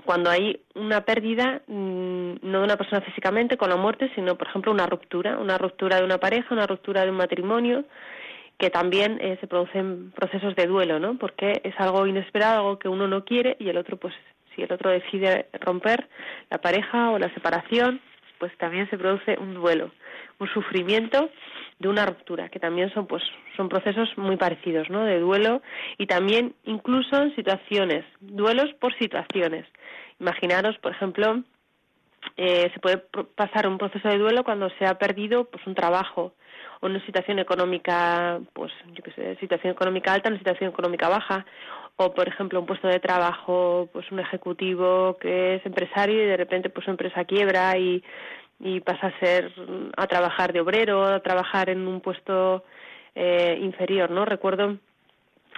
cuando 0.04 0.30
hay 0.30 0.60
una 0.74 1.04
pérdida, 1.04 1.62
mm, 1.66 2.34
no 2.42 2.58
de 2.58 2.64
una 2.64 2.76
persona 2.76 3.00
físicamente 3.02 3.56
con 3.56 3.70
la 3.70 3.76
muerte, 3.76 4.10
sino, 4.14 4.36
por 4.36 4.48
ejemplo, 4.48 4.72
una 4.72 4.86
ruptura, 4.86 5.38
una 5.38 5.58
ruptura 5.58 5.96
de 5.98 6.04
una 6.04 6.18
pareja, 6.18 6.54
una 6.54 6.66
ruptura 6.66 7.02
de 7.04 7.10
un 7.10 7.16
matrimonio, 7.16 7.84
que 8.58 8.70
también 8.70 9.18
eh, 9.20 9.38
se 9.40 9.46
producen 9.46 10.12
procesos 10.12 10.54
de 10.54 10.66
duelo, 10.66 10.98
¿no? 10.98 11.18
Porque 11.18 11.60
es 11.64 11.74
algo 11.78 12.06
inesperado, 12.06 12.58
algo 12.58 12.78
que 12.78 12.88
uno 12.88 13.08
no 13.08 13.24
quiere 13.24 13.56
y 13.58 13.68
el 13.68 13.76
otro, 13.76 13.96
pues, 13.96 14.14
si 14.54 14.62
el 14.62 14.72
otro 14.72 14.90
decide 14.90 15.46
romper 15.60 16.08
la 16.50 16.58
pareja 16.58 17.10
o 17.10 17.18
la 17.18 17.32
separación, 17.34 18.00
pues 18.38 18.56
también 18.58 18.88
se 18.90 18.98
produce 18.98 19.36
un 19.38 19.54
duelo, 19.54 19.90
un 20.38 20.48
sufrimiento 20.48 21.30
de 21.82 21.88
una 21.88 22.06
ruptura, 22.06 22.48
que 22.48 22.60
también 22.60 22.90
son, 22.94 23.06
pues, 23.06 23.22
son 23.56 23.68
procesos 23.68 24.08
muy 24.16 24.36
parecidos, 24.36 24.88
¿no? 24.88 25.04
De 25.04 25.18
duelo 25.18 25.62
y 25.98 26.06
también 26.06 26.54
incluso 26.64 27.20
en 27.20 27.34
situaciones, 27.34 28.04
duelos 28.20 28.72
por 28.80 28.96
situaciones. 28.98 29.66
Imaginaros, 30.20 30.78
por 30.78 30.92
ejemplo, 30.92 31.42
eh, 32.36 32.70
se 32.72 32.78
puede 32.78 32.98
pasar 33.34 33.66
un 33.66 33.78
proceso 33.78 34.08
de 34.08 34.18
duelo 34.18 34.44
cuando 34.44 34.70
se 34.78 34.86
ha 34.86 34.96
perdido 34.96 35.44
pues 35.46 35.66
un 35.66 35.74
trabajo 35.74 36.34
o 36.80 36.86
una 36.86 37.04
situación 37.04 37.40
económica, 37.40 38.38
pues 38.52 38.72
yo 38.94 39.02
qué 39.02 39.10
sé, 39.12 39.36
situación 39.40 39.72
económica 39.72 40.12
alta, 40.12 40.28
una 40.28 40.38
situación 40.38 40.70
económica 40.70 41.08
baja, 41.08 41.44
o 41.96 42.14
por 42.14 42.28
ejemplo 42.28 42.60
un 42.60 42.66
puesto 42.66 42.86
de 42.86 43.00
trabajo, 43.00 43.88
pues 43.92 44.08
un 44.12 44.20
ejecutivo 44.20 45.16
que 45.20 45.56
es 45.56 45.66
empresario 45.66 46.22
y 46.22 46.26
de 46.26 46.36
repente 46.36 46.70
pues 46.70 46.84
su 46.84 46.92
empresa 46.92 47.24
quiebra 47.24 47.76
y, 47.76 48.04
y 48.62 48.80
pasa 48.80 49.08
a 49.08 49.18
ser 49.18 49.52
a 49.96 50.06
trabajar 50.06 50.52
de 50.52 50.60
obrero, 50.60 51.04
a 51.04 51.20
trabajar 51.20 51.68
en 51.68 51.86
un 51.86 52.00
puesto 52.00 52.64
eh, 53.14 53.58
inferior, 53.60 54.10
¿no? 54.10 54.24
Recuerdo 54.24 54.78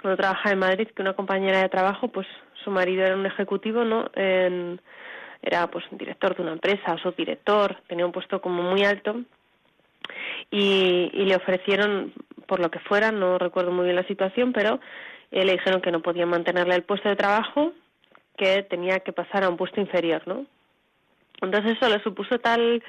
cuando 0.01 0.17
trabajaba 0.17 0.51
en 0.51 0.59
Madrid 0.59 0.87
que 0.89 1.01
una 1.01 1.13
compañera 1.13 1.61
de 1.61 1.69
trabajo 1.69 2.07
pues 2.09 2.27
su 2.63 2.71
marido 2.71 3.05
era 3.05 3.15
un 3.15 3.25
ejecutivo, 3.25 3.83
¿no? 3.83 4.09
era 4.15 5.69
pues 5.69 5.85
un 5.91 5.99
director 5.99 6.35
de 6.35 6.41
una 6.41 6.53
empresa 6.53 6.93
o 6.93 6.97
subdirector, 6.97 7.77
tenía 7.87 8.05
un 8.05 8.11
puesto 8.11 8.41
como 8.41 8.63
muy 8.63 8.83
alto 8.83 9.21
y, 10.51 11.09
le 11.13 11.35
ofrecieron 11.35 12.13
por 12.47 12.59
lo 12.59 12.69
que 12.69 12.79
fuera, 12.79 13.11
no 13.11 13.37
recuerdo 13.37 13.71
muy 13.71 13.85
bien 13.85 13.95
la 13.95 14.07
situación, 14.07 14.53
pero 14.53 14.79
eh, 15.31 15.45
le 15.45 15.53
dijeron 15.53 15.81
que 15.81 15.91
no 15.91 16.01
podían 16.01 16.29
mantenerle 16.29 16.75
el 16.75 16.83
puesto 16.83 17.09
de 17.09 17.15
trabajo, 17.15 17.73
que 18.37 18.63
tenía 18.63 18.99
que 18.99 19.13
pasar 19.13 19.43
a 19.43 19.49
un 19.49 19.57
puesto 19.57 19.79
inferior, 19.79 20.21
¿no? 20.27 20.45
Entonces 21.41 21.77
eso 21.77 21.89
le 21.89 22.01
supuso 22.01 22.39
tal 22.39 22.83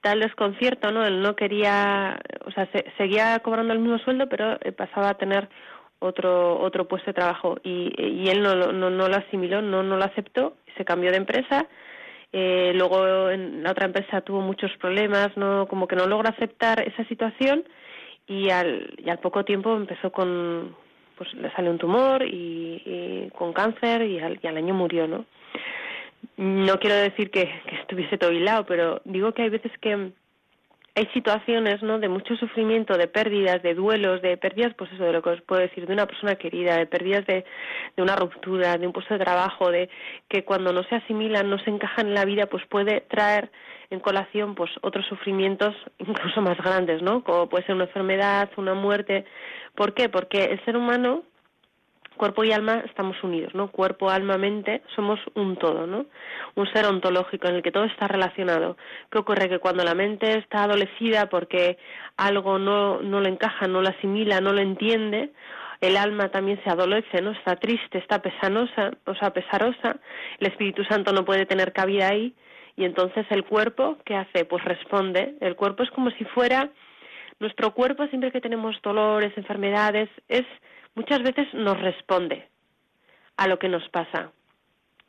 tal 0.00 0.20
desconcierto, 0.20 0.90
¿no? 0.92 1.04
Él 1.04 1.20
no 1.20 1.36
quería, 1.36 2.18
o 2.46 2.50
sea, 2.52 2.68
seguía 2.96 3.38
cobrando 3.40 3.74
el 3.74 3.80
mismo 3.80 3.98
sueldo, 3.98 4.28
pero 4.28 4.58
eh, 4.62 4.72
pasaba 4.72 5.10
a 5.10 5.18
tener 5.18 5.48
otro 5.98 6.58
otro 6.58 6.88
puesto 6.88 7.10
de 7.10 7.14
trabajo 7.14 7.58
y, 7.62 7.92
y 7.98 8.28
él 8.30 8.42
no, 8.42 8.54
no, 8.54 8.90
no 8.90 9.08
lo 9.08 9.16
asimiló, 9.16 9.60
no, 9.60 9.82
no 9.82 9.96
lo 9.96 10.04
aceptó, 10.04 10.56
se 10.76 10.84
cambió 10.84 11.10
de 11.10 11.18
empresa. 11.18 11.66
Eh, 12.32 12.72
luego 12.76 13.28
en 13.30 13.62
la 13.64 13.72
otra 13.72 13.86
empresa 13.86 14.20
tuvo 14.20 14.40
muchos 14.40 14.70
problemas, 14.78 15.36
no 15.36 15.66
como 15.68 15.88
que 15.88 15.96
no 15.96 16.06
logra 16.06 16.30
aceptar 16.30 16.80
esa 16.80 17.04
situación 17.06 17.64
y 18.28 18.50
al, 18.50 18.94
y 18.98 19.10
al 19.10 19.18
poco 19.18 19.44
tiempo 19.44 19.74
empezó 19.74 20.12
con 20.12 20.76
pues 21.16 21.34
le 21.34 21.50
sale 21.52 21.68
un 21.68 21.76
tumor 21.76 22.22
y, 22.22 23.28
con 23.36 23.52
cáncer 23.52 24.02
y 24.02 24.20
al, 24.20 24.38
y 24.42 24.46
al 24.46 24.56
año 24.56 24.72
murió, 24.72 25.06
¿no? 25.06 25.26
No 26.36 26.78
quiero 26.78 26.96
decir 26.96 27.30
que, 27.30 27.50
estuviese 27.80 28.18
todo 28.18 28.32
hilado, 28.32 28.64
pero 28.66 29.00
digo 29.04 29.32
que 29.32 29.42
hay 29.42 29.50
veces 29.50 29.72
que 29.80 30.12
hay 30.94 31.06
situaciones 31.14 31.82
¿no? 31.82 31.98
de 31.98 32.08
mucho 32.08 32.36
sufrimiento, 32.36 32.96
de 32.96 33.06
pérdidas, 33.06 33.62
de 33.62 33.74
duelos, 33.74 34.22
de 34.22 34.36
pérdidas, 34.36 34.74
pues 34.76 34.90
eso, 34.92 35.04
de 35.04 35.12
lo 35.12 35.22
que 35.22 35.30
os 35.30 35.42
puedo 35.42 35.60
decir, 35.60 35.86
de 35.86 35.92
una 35.92 36.06
persona 36.06 36.34
querida, 36.34 36.76
de 36.76 36.86
pérdidas 36.86 37.26
de, 37.26 37.44
de 37.96 38.02
una 38.02 38.16
ruptura, 38.16 38.76
de 38.76 38.86
un 38.86 38.92
puesto 38.92 39.14
de 39.14 39.24
trabajo, 39.24 39.70
de 39.70 39.88
que 40.28 40.44
cuando 40.44 40.72
no 40.72 40.82
se 40.84 40.96
asimilan, 40.96 41.48
no 41.48 41.58
se 41.58 41.70
encajan 41.70 42.08
en 42.08 42.14
la 42.14 42.24
vida, 42.24 42.46
pues 42.46 42.66
puede 42.66 43.02
traer 43.02 43.50
en 43.90 44.00
colación 44.00 44.54
pues 44.54 44.70
otros 44.82 45.06
sufrimientos 45.06 45.74
incluso 45.98 46.40
más 46.40 46.56
grandes, 46.58 47.02
¿no? 47.02 47.22
Como 47.22 47.48
puede 47.48 47.66
ser 47.66 47.74
una 47.74 47.84
enfermedad, 47.84 48.50
una 48.56 48.74
muerte. 48.74 49.24
¿Por 49.74 49.94
qué? 49.94 50.08
Porque 50.08 50.44
el 50.44 50.64
ser 50.64 50.76
humano 50.76 51.24
cuerpo 52.16 52.44
y 52.44 52.52
alma 52.52 52.82
estamos 52.86 53.16
unidos, 53.22 53.54
¿no? 53.54 53.70
Cuerpo, 53.70 54.10
alma, 54.10 54.36
mente, 54.36 54.82
somos 54.94 55.18
un 55.34 55.56
todo, 55.56 55.86
¿no? 55.86 56.06
Un 56.54 56.66
ser 56.72 56.86
ontológico 56.86 57.48
en 57.48 57.56
el 57.56 57.62
que 57.62 57.72
todo 57.72 57.84
está 57.84 58.08
relacionado. 58.08 58.76
¿Qué 59.10 59.18
ocurre? 59.18 59.48
Que 59.48 59.58
cuando 59.58 59.84
la 59.84 59.94
mente 59.94 60.38
está 60.38 60.64
adolecida 60.64 61.28
porque 61.28 61.78
algo 62.16 62.58
no, 62.58 63.00
no 63.00 63.20
le 63.20 63.30
encaja, 63.30 63.66
no 63.66 63.80
lo 63.80 63.88
asimila, 63.88 64.40
no 64.40 64.52
lo 64.52 64.60
entiende, 64.60 65.30
el 65.80 65.96
alma 65.96 66.28
también 66.28 66.60
se 66.62 66.70
adolece, 66.70 67.22
¿no? 67.22 67.30
Está 67.30 67.56
triste, 67.56 67.98
está 67.98 68.20
pesanosa, 68.20 68.92
o 69.06 69.14
sea, 69.14 69.32
pesarosa, 69.32 69.96
el 70.38 70.46
Espíritu 70.48 70.84
Santo 70.84 71.12
no 71.12 71.24
puede 71.24 71.46
tener 71.46 71.72
cabida 71.72 72.08
ahí, 72.08 72.34
y 72.76 72.84
entonces 72.84 73.26
el 73.30 73.44
cuerpo, 73.44 73.98
¿qué 74.04 74.16
hace? 74.16 74.44
Pues 74.44 74.64
responde. 74.64 75.34
El 75.40 75.56
cuerpo 75.56 75.82
es 75.82 75.90
como 75.90 76.10
si 76.12 76.24
fuera, 76.24 76.70
nuestro 77.38 77.72
cuerpo 77.72 78.06
siempre 78.06 78.30
que 78.30 78.40
tenemos 78.40 78.76
dolores, 78.82 79.32
enfermedades, 79.36 80.08
es 80.28 80.44
muchas 81.00 81.22
veces 81.22 81.46
nos 81.54 81.80
responde 81.80 82.46
a 83.38 83.48
lo 83.48 83.58
que 83.58 83.70
nos 83.70 83.88
pasa. 83.88 84.32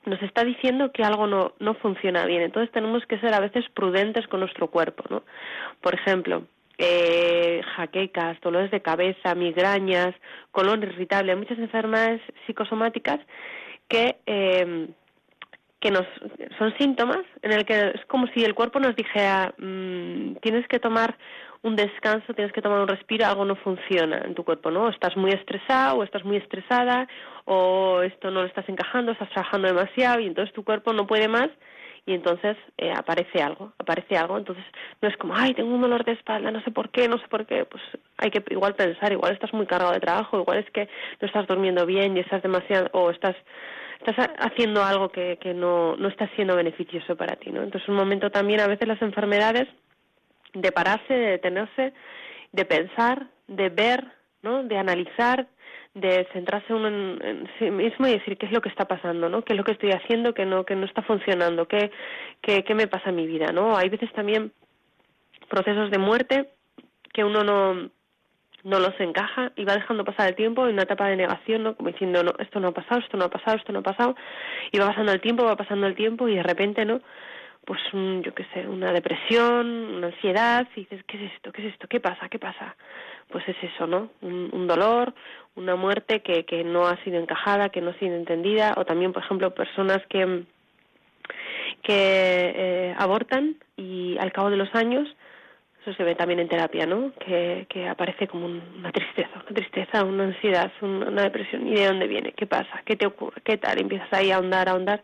Nos 0.06 0.22
está 0.24 0.46
diciendo 0.46 0.92
que 0.94 1.04
algo 1.04 1.28
no, 1.28 1.54
no 1.60 1.74
funciona 1.76 2.26
bien. 2.26 2.42
Entonces 2.44 2.72
tenemos 2.72 3.06
que 3.08 3.20
ser 3.20 3.34
a 3.34 3.42
veces 3.42 3.66
prudentes 3.74 4.26
con 4.28 4.40
nuestro 4.40 4.68
cuerpo, 4.68 5.04
¿no? 5.10 5.24
Por 5.82 5.94
ejemplo, 5.94 6.44
eh, 6.78 7.62
jaquecas, 7.76 8.40
dolores 8.40 8.72
de 8.72 8.82
cabeza, 8.82 9.36
migrañas, 9.36 10.16
colon 10.52 10.82
irritable, 10.82 11.36
muchas 11.36 11.60
enfermedades 11.60 12.22
psicosomáticas 12.46 13.20
que 13.90 14.16
eh, 14.26 14.88
que 15.82 15.92
nos 15.92 16.06
son 16.60 16.74
síntomas 16.78 17.24
en 17.42 17.52
el 17.52 17.66
que 17.66 17.92
es 17.96 18.06
como 18.06 18.28
si 18.28 18.44
el 18.46 18.54
cuerpo 18.54 18.80
nos 18.80 18.96
dijera 18.96 19.54
mm, 19.58 20.36
tienes 20.36 20.68
que 20.68 20.80
tomar 20.80 21.18
un 21.64 21.76
descanso, 21.76 22.34
tienes 22.34 22.54
que 22.54 22.62
tomar 22.62 22.80
un 22.80 22.88
respiro, 22.88 23.26
algo 23.26 23.46
no 23.46 23.56
funciona 23.56 24.22
en 24.26 24.34
tu 24.34 24.44
cuerpo, 24.44 24.72
¿no? 24.72 24.90
Estás 24.90 25.16
muy 25.16 25.32
estresado 25.32 25.98
o 25.98 26.04
estás 26.04 26.24
muy 26.24 26.38
estresada 26.38 27.08
o 27.46 28.02
esto 28.02 28.32
no 28.32 28.42
lo 28.42 28.48
estás 28.48 28.68
encajando, 28.68 29.12
estás 29.12 29.30
trabajando 29.30 29.68
demasiado 29.68 30.20
y 30.20 30.28
entonces 30.28 30.54
tu 30.54 30.64
cuerpo 30.64 30.92
no 30.94 31.06
puede 31.06 31.28
más 31.28 31.50
y 32.06 32.14
entonces 32.14 32.58
eh, 32.80 32.92
aparece 32.92 33.44
algo, 33.44 33.74
aparece 33.78 34.18
algo, 34.18 34.38
entonces 34.38 34.66
no 35.02 35.08
es 35.08 35.16
como, 35.18 35.36
ay, 35.36 35.54
tengo 35.54 35.74
un 35.74 35.82
dolor 35.82 36.04
de 36.04 36.14
espalda, 36.14 36.50
no 36.50 36.62
sé 36.64 36.72
por 36.72 36.90
qué, 36.90 37.08
no 37.08 37.20
sé 37.20 37.28
por 37.28 37.46
qué, 37.46 37.66
pues 37.66 37.84
hay 38.18 38.32
que 38.32 38.44
igual 38.50 38.74
pensar, 38.74 39.12
igual 39.12 39.34
estás 39.34 39.54
muy 39.54 39.68
cargado 39.68 39.94
de 39.94 40.00
trabajo, 40.00 40.40
igual 40.40 40.58
es 40.58 40.72
que 40.72 40.90
no 41.20 41.28
estás 41.28 41.46
durmiendo 41.46 41.86
bien 41.86 42.18
y 42.18 42.22
estás 42.22 42.42
demasiado, 42.42 42.90
o 42.94 43.12
estás 43.12 43.36
estás 44.04 44.32
haciendo 44.40 44.84
algo 44.84 45.10
que, 45.10 45.38
que 45.40 45.54
no, 45.54 45.96
no 45.96 46.08
está 46.08 46.28
siendo 46.36 46.56
beneficioso 46.56 47.16
para 47.16 47.36
ti, 47.36 47.52
¿no? 47.52 47.62
Entonces 47.62 47.88
un 47.88 47.96
momento 47.96 48.32
también 48.32 48.60
a 48.60 48.68
veces 48.68 48.88
las 48.88 49.00
enfermedades 49.04 49.68
de 50.54 50.72
pararse, 50.72 51.14
de 51.14 51.32
detenerse, 51.32 51.94
de 52.52 52.66
pensar, 52.66 53.28
de 53.48 53.70
ver, 53.70 54.06
¿no? 54.42 54.64
de 54.64 54.78
analizar, 54.78 55.48
de 55.94 56.28
centrarse 56.32 56.74
uno 56.74 56.88
en, 56.88 57.50
sí 57.60 57.70
mismo 57.70 58.08
y 58.08 58.14
decir 58.14 58.38
qué 58.38 58.46
es 58.46 58.52
lo 58.52 58.62
que 58.62 58.70
está 58.70 58.86
pasando, 58.86 59.30
¿no? 59.30 59.44
qué 59.44 59.54
es 59.54 59.58
lo 59.58 59.64
que 59.64 59.74
estoy 59.74 59.92
haciendo 59.92 60.34
que 60.34 60.46
no, 60.46 60.66
que 60.66 60.76
no 60.76 60.86
está 60.86 61.02
funcionando, 61.02 61.68
qué, 61.68 61.92
qué, 62.42 62.64
qué 62.64 62.76
me 62.76 62.88
pasa 62.88 63.10
en 63.10 63.16
mi 63.16 63.28
vida. 63.28 63.52
¿no? 63.52 63.78
Hay 63.78 63.90
veces 63.90 64.12
también 64.14 64.52
procesos 65.50 65.92
de 65.92 65.98
muerte 65.98 66.50
que 67.14 67.24
uno 67.24 67.44
no, 67.44 67.90
no 68.64 68.80
los 68.80 69.00
encaja 69.00 69.52
y 69.56 69.66
va 69.66 69.76
dejando 69.76 70.06
pasar 70.06 70.30
el 70.30 70.36
tiempo 70.36 70.66
en 70.66 70.74
una 70.74 70.84
etapa 70.84 71.08
de 71.08 71.16
negación, 71.16 71.64
¿no? 71.64 71.76
Como 71.76 71.90
diciendo, 71.90 72.24
no, 72.24 72.34
esto 72.40 72.60
no 72.60 72.70
ha 72.70 72.74
pasado, 72.74 73.02
esto 73.02 73.18
no 73.18 73.26
ha 73.26 73.30
pasado, 73.30 73.58
esto 73.58 73.72
no 73.72 73.80
ha 73.80 73.84
pasado, 73.84 74.16
y 74.72 74.80
va 74.80 74.88
pasando 74.88 75.12
el 75.12 75.22
tiempo, 75.22 75.44
va 75.44 75.56
pasando 75.56 75.88
el 75.88 75.96
tiempo 75.96 76.28
y 76.28 76.36
de 76.36 76.44
repente, 76.44 76.86
¿no? 76.86 77.02
Pues 77.66 77.80
un, 77.94 78.24
yo 78.24 78.34
qué 78.34 78.46
sé, 78.54 78.68
una 78.68 78.92
depresión, 78.92 79.68
una 79.96 80.08
ansiedad, 80.08 80.68
y 80.76 80.82
dices, 80.82 81.04
¿qué 81.06 81.18
es 81.18 81.34
esto? 81.34 81.52
¿Qué 81.52 81.68
es 81.68 81.74
esto? 81.74 81.88
¿Qué 81.88 82.00
pasa? 82.00 82.28
¿Qué 82.30 82.40
pasa? 82.40 82.76
Pues 83.30 83.48
es 83.48 83.56
eso, 83.64 83.88
¿no? 83.88 84.10
Un, 84.22 84.68
dolor, 84.68 85.14
una 85.56 85.76
muerte 85.76 86.22
que, 86.22 86.44
que 86.46 86.64
no 86.64 86.88
ha 86.88 86.98
sido 87.04 87.20
encajada, 87.20 87.70
que 87.70 87.82
no 87.82 87.92
ha 87.92 88.00
sido 88.00 88.16
entendida, 88.16 88.74
o 88.78 88.86
también, 88.86 89.14
por 89.14 89.24
ejemplo, 89.24 89.54
personas 89.54 90.00
que, 90.10 90.44
que 91.84 92.54
eh, 92.56 92.96
abortan 92.98 93.58
y 93.78 94.18
al 94.18 94.32
cabo 94.32 94.50
de 94.50 94.58
los 94.58 94.74
años, 94.74 95.08
eso 95.82 95.94
se 95.94 96.04
ve 96.04 96.16
también 96.16 96.40
en 96.40 96.48
terapia, 96.48 96.86
¿no? 96.86 97.12
Que, 97.26 97.66
que 97.70 97.88
aparece 97.88 98.28
como 98.28 98.46
una 98.46 98.92
tristeza, 98.92 99.32
una 99.34 99.56
tristeza, 99.56 100.04
una 100.04 100.24
ansiedad, 100.26 100.72
una 100.82 101.24
depresión. 101.24 101.68
¿Y 101.68 101.76
de 101.76 101.88
dónde 101.88 102.08
viene? 102.08 102.34
¿Qué 102.34 102.46
pasa? 102.46 102.82
¿Qué 102.86 102.96
te 102.96 103.08
ocurre? 103.08 103.42
¿Qué 103.44 103.58
tal? 103.58 103.80
empiezas 103.80 104.12
ahí 104.14 104.32
a 104.32 104.36
ahondar, 104.36 104.68
a 104.68 104.74
ahondar 104.74 105.04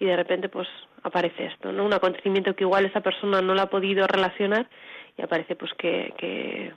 y 0.00 0.06
de 0.06 0.16
repente 0.16 0.48
pues 0.48 0.68
aparece 1.02 1.46
esto, 1.46 1.72
¿no? 1.72 1.84
Un 1.84 1.92
acontecimiento 1.92 2.54
que 2.54 2.64
igual 2.64 2.84
esa 2.84 3.00
persona 3.00 3.40
no 3.40 3.54
lo 3.54 3.62
ha 3.62 3.70
podido 3.70 4.06
relacionar 4.06 4.68
y 5.16 5.22
aparece 5.22 5.56
pues 5.56 5.72
que, 5.74 6.14
que, 6.16 6.72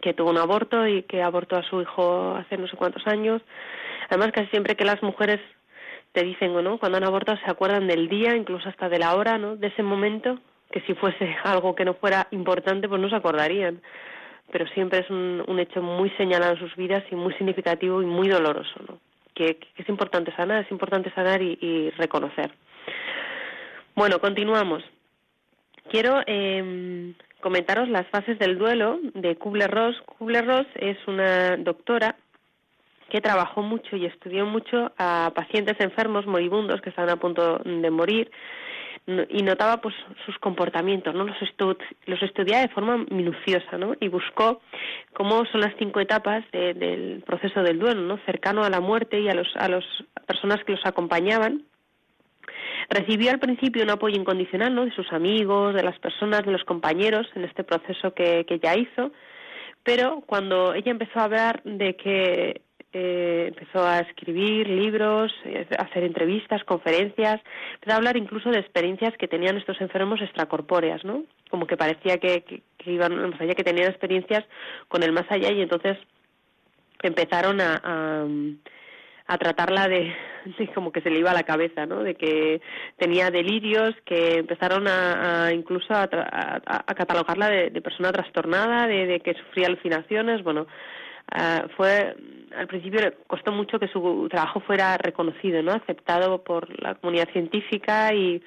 que 0.00 0.14
tuvo 0.14 0.30
un 0.30 0.38
aborto 0.38 0.86
y 0.86 1.02
que 1.02 1.22
abortó 1.22 1.56
a 1.56 1.62
su 1.62 1.80
hijo 1.80 2.34
hace 2.36 2.56
no 2.56 2.68
sé 2.68 2.76
cuántos 2.76 3.06
años. 3.06 3.42
Además, 4.08 4.32
casi 4.32 4.48
siempre 4.48 4.76
que 4.76 4.84
las 4.84 5.02
mujeres 5.02 5.40
te 6.12 6.22
dicen, 6.24 6.54
¿no? 6.62 6.78
Cuando 6.78 6.98
han 6.98 7.04
abortado 7.04 7.38
se 7.44 7.50
acuerdan 7.50 7.86
del 7.86 8.08
día, 8.08 8.34
incluso 8.34 8.68
hasta 8.68 8.88
de 8.88 8.98
la 8.98 9.14
hora, 9.14 9.38
¿no? 9.38 9.56
De 9.56 9.68
ese 9.68 9.82
momento, 9.82 10.38
que 10.70 10.80
si 10.82 10.94
fuese 10.94 11.36
algo 11.44 11.74
que 11.74 11.84
no 11.84 11.94
fuera 11.94 12.28
importante, 12.30 12.88
pues 12.88 13.00
no 13.00 13.08
se 13.08 13.16
acordarían. 13.16 13.80
Pero 14.50 14.66
siempre 14.68 15.00
es 15.00 15.10
un, 15.10 15.44
un 15.46 15.60
hecho 15.60 15.82
muy 15.82 16.08
señalado 16.10 16.54
en 16.54 16.58
sus 16.58 16.74
vidas 16.74 17.04
y 17.10 17.14
muy 17.14 17.34
significativo 17.34 18.00
y 18.00 18.06
muy 18.06 18.28
doloroso, 18.28 18.80
¿no? 18.88 18.98
Que, 19.34 19.58
es 19.76 19.88
importante 19.88 20.34
sanar, 20.34 20.64
es 20.64 20.70
importante 20.70 21.12
sanar 21.12 21.42
y 21.42 21.90
reconocer. 21.90 22.50
Bueno, 23.94 24.20
continuamos. 24.20 24.84
Quiero 25.90 26.20
eh, 26.26 27.14
comentaros 27.40 27.88
las 27.88 28.06
fases 28.08 28.38
del 28.38 28.58
duelo 28.58 28.98
de 29.14 29.36
Kubler-Ross. 29.36 30.02
Kubler-Ross 30.06 30.66
es 30.76 30.98
una 31.06 31.56
doctora 31.56 32.16
que 33.10 33.20
trabajó 33.20 33.62
mucho 33.62 33.96
y 33.96 34.04
estudió 34.04 34.44
mucho 34.44 34.92
a 34.98 35.32
pacientes 35.34 35.76
enfermos 35.80 36.26
moribundos 36.26 36.80
que 36.80 36.90
estaban 36.90 37.10
a 37.10 37.16
punto 37.16 37.58
de 37.64 37.90
morir 37.90 38.30
y 39.30 39.42
notaba 39.42 39.78
pues 39.78 39.94
sus 40.26 40.38
comportamientos, 40.38 41.14
¿no? 41.14 41.24
Los, 41.24 41.36
los 42.04 42.22
estudiaba 42.22 42.62
de 42.62 42.68
forma 42.68 43.06
minuciosa, 43.10 43.78
¿no? 43.78 43.94
Y 44.00 44.08
buscó 44.08 44.60
cómo 45.14 45.46
son 45.46 45.62
las 45.62 45.74
cinco 45.78 46.00
etapas 46.00 46.44
del 46.52 47.22
proceso 47.26 47.62
del 47.62 47.78
duelo, 47.78 48.02
¿no? 48.02 48.18
Cercano 48.26 48.64
a 48.64 48.70
la 48.70 48.80
muerte 48.80 49.18
y 49.20 49.28
a 49.28 49.34
los 49.34 49.48
a 49.56 49.68
las 49.68 49.84
personas 50.26 50.62
que 50.64 50.72
los 50.72 50.84
acompañaban 50.84 51.62
Recibió 52.90 53.30
al 53.30 53.38
principio 53.38 53.82
un 53.82 53.90
apoyo 53.90 54.16
incondicional 54.16 54.74
¿no? 54.74 54.84
de 54.84 54.92
sus 54.92 55.12
amigos, 55.12 55.74
de 55.74 55.82
las 55.82 55.98
personas, 55.98 56.44
de 56.44 56.52
los 56.52 56.64
compañeros 56.64 57.26
en 57.34 57.44
este 57.44 57.64
proceso 57.64 58.12
que, 58.14 58.44
que 58.46 58.58
ya 58.58 58.76
hizo, 58.76 59.12
pero 59.82 60.22
cuando 60.26 60.74
ella 60.74 60.90
empezó 60.90 61.20
a 61.20 61.24
hablar 61.24 61.62
de 61.64 61.96
que 61.96 62.62
eh, 62.92 63.46
empezó 63.48 63.86
a 63.86 64.00
escribir 64.00 64.66
libros, 64.68 65.32
eh, 65.44 65.66
a 65.78 65.82
hacer 65.82 66.04
entrevistas, 66.04 66.64
conferencias, 66.64 67.40
empezó 67.74 67.92
a 67.92 67.96
hablar 67.96 68.16
incluso 68.16 68.50
de 68.50 68.60
experiencias 68.60 69.14
que 69.18 69.28
tenían 69.28 69.58
estos 69.58 69.80
enfermos 69.80 70.20
extracorpóreas, 70.22 71.04
¿no? 71.04 71.24
Como 71.50 71.66
que 71.66 71.76
parecía 71.76 72.16
que, 72.16 72.42
que, 72.44 72.62
que 72.78 72.92
iban 72.92 73.30
más 73.30 73.38
que 73.38 73.64
tenían 73.64 73.90
experiencias 73.90 74.44
con 74.88 75.02
el 75.02 75.12
más 75.12 75.30
allá 75.30 75.52
y 75.52 75.60
entonces 75.60 75.98
empezaron 77.02 77.60
a 77.60 77.80
a 77.82 78.26
tratarla 79.36 79.88
de, 79.88 80.14
como 80.74 80.90
que 80.92 81.02
se 81.02 81.10
le 81.10 81.18
iba 81.18 81.30
a 81.30 81.34
la 81.34 81.42
cabeza, 81.42 81.84
¿no? 81.84 82.02
De 82.02 82.14
que 82.14 82.62
tenía 82.96 83.30
delirios, 83.30 83.94
que 84.06 84.38
empezaron 84.38 84.86
a, 84.88 85.50
incluso 85.52 85.92
a, 85.92 86.08
catalogarla 86.96 87.48
de, 87.48 87.82
persona 87.82 88.12
trastornada, 88.12 88.86
de, 88.86 89.20
que 89.20 89.34
sufría 89.34 89.66
alucinaciones, 89.66 90.42
bueno, 90.42 90.66
ah, 91.32 91.66
fue 91.76 92.16
al 92.56 92.66
principio 92.66 93.00
costó 93.26 93.52
mucho 93.52 93.78
que 93.78 93.88
su 93.88 94.26
trabajo 94.30 94.60
fuera 94.60 94.96
reconocido, 94.96 95.62
¿no? 95.62 95.72
Aceptado 95.72 96.42
por 96.42 96.82
la 96.82 96.94
comunidad 96.94 97.28
científica 97.32 98.14
y 98.14 98.42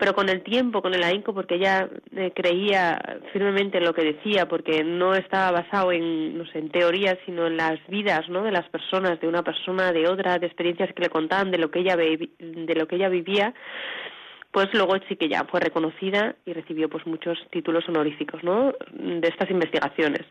pero 0.00 0.14
con 0.14 0.30
el 0.30 0.42
tiempo, 0.42 0.80
con 0.80 0.94
el 0.94 1.04
ahínco, 1.04 1.34
porque 1.34 1.56
ella 1.56 1.86
eh, 2.16 2.32
creía 2.34 3.20
firmemente 3.34 3.76
en 3.76 3.84
lo 3.84 3.92
que 3.92 4.02
decía, 4.02 4.48
porque 4.48 4.82
no 4.82 5.14
estaba 5.14 5.60
basado 5.60 5.92
en, 5.92 6.38
no 6.38 6.46
sé, 6.46 6.58
en 6.58 6.70
teorías, 6.70 7.18
sino 7.26 7.46
en 7.46 7.58
las 7.58 7.78
vidas, 7.86 8.26
¿no? 8.30 8.42
De 8.42 8.50
las 8.50 8.66
personas, 8.70 9.20
de 9.20 9.28
una 9.28 9.42
persona, 9.42 9.92
de 9.92 10.08
otra, 10.08 10.38
de 10.38 10.46
experiencias 10.46 10.90
que 10.94 11.02
le 11.02 11.10
contaban, 11.10 11.50
de 11.50 11.58
lo 11.58 11.70
que 11.70 11.80
ella 11.80 11.96
de 11.96 12.74
lo 12.74 12.88
que 12.88 12.96
ella 12.96 13.10
vivía, 13.10 13.52
pues 14.50 14.68
luego 14.72 14.94
sí 15.06 15.16
que 15.16 15.28
ya 15.28 15.44
fue 15.44 15.60
reconocida 15.60 16.34
y 16.46 16.54
recibió 16.54 16.88
pues 16.88 17.06
muchos 17.06 17.38
títulos 17.50 17.86
honoríficos, 17.86 18.42
¿no? 18.42 18.72
De 18.94 19.28
estas 19.28 19.50
investigaciones. 19.50 20.24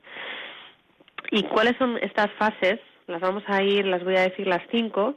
¿Y 1.30 1.44
cuáles 1.44 1.78
son 1.78 2.00
estas 2.02 2.32
fases? 2.40 2.80
Las 3.06 3.22
vamos 3.22 3.44
a 3.46 3.62
ir, 3.62 3.86
las 3.86 4.04
voy 4.04 4.16
a 4.16 4.22
decir 4.22 4.48
las 4.48 4.64
cinco. 4.72 5.14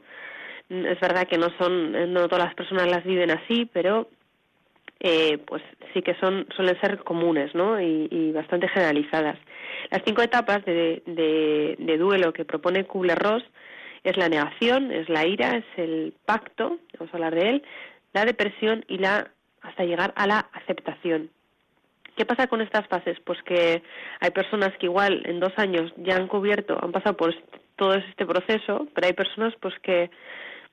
Es 0.69 0.99
verdad 0.99 1.27
que 1.27 1.39
no 1.39 1.47
son, 1.57 2.13
no 2.13 2.27
todas 2.27 2.45
las 2.45 2.53
personas 2.53 2.87
las 2.87 3.03
viven 3.03 3.31
así, 3.31 3.67
pero 3.73 4.07
eh, 5.05 5.37
pues 5.45 5.61
sí 5.93 6.01
que 6.01 6.15
son 6.15 6.47
suelen 6.55 6.79
ser 6.79 7.03
comunes 7.03 7.53
¿no? 7.53 7.79
y, 7.79 8.31
bastante 8.31 8.69
generalizadas. 8.69 9.37
Las 9.91 10.01
cinco 10.05 10.21
etapas 10.21 10.63
de, 10.63 11.03
de, 11.05 11.97
duelo 11.97 12.31
que 12.31 12.45
propone 12.45 12.85
Kubler-Ross 12.85 13.43
es 14.03 14.15
la 14.15 14.29
negación, 14.29 14.91
es 14.91 15.09
la 15.09 15.27
ira, 15.27 15.57
es 15.57 15.65
el 15.75 16.13
pacto, 16.25 16.79
vamos 16.97 17.13
a 17.13 17.17
hablar 17.17 17.35
de 17.35 17.49
él, 17.49 17.63
la 18.13 18.23
depresión 18.25 18.85
y 18.87 18.97
la 18.97 19.29
hasta 19.61 19.83
llegar 19.83 20.13
a 20.15 20.25
la 20.25 20.39
aceptación. 20.53 21.29
¿Qué 22.15 22.25
pasa 22.25 22.47
con 22.47 22.61
estas 22.61 22.87
fases? 22.87 23.17
Pues 23.25 23.41
que 23.43 23.81
hay 24.19 24.29
personas 24.31 24.71
que 24.77 24.85
igual 24.85 25.23
en 25.25 25.39
dos 25.39 25.53
años 25.57 25.91
ya 25.97 26.15
han 26.15 26.27
cubierto, 26.27 26.77
han 26.81 26.91
pasado 26.91 27.17
por 27.17 27.33
todo 27.75 27.95
este 27.95 28.25
proceso, 28.25 28.87
pero 28.93 29.07
hay 29.07 29.13
personas 29.13 29.53
pues 29.59 29.73
que 29.79 30.11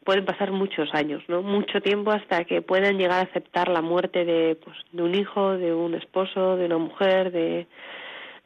pueden 0.04 0.24
pasar 0.24 0.50
muchos 0.50 0.88
años, 0.94 1.22
¿no? 1.28 1.42
Mucho 1.42 1.80
tiempo 1.80 2.10
hasta 2.10 2.44
que 2.44 2.62
puedan 2.62 2.98
llegar 2.98 3.18
a 3.20 3.30
aceptar 3.30 3.68
la 3.68 3.82
muerte 3.82 4.24
de, 4.24 4.56
pues, 4.56 4.76
de 4.92 5.02
un 5.02 5.14
hijo, 5.14 5.56
de 5.56 5.74
un 5.74 5.94
esposo, 5.94 6.56
de 6.56 6.66
una 6.66 6.78
mujer, 6.78 7.30
de, 7.32 7.66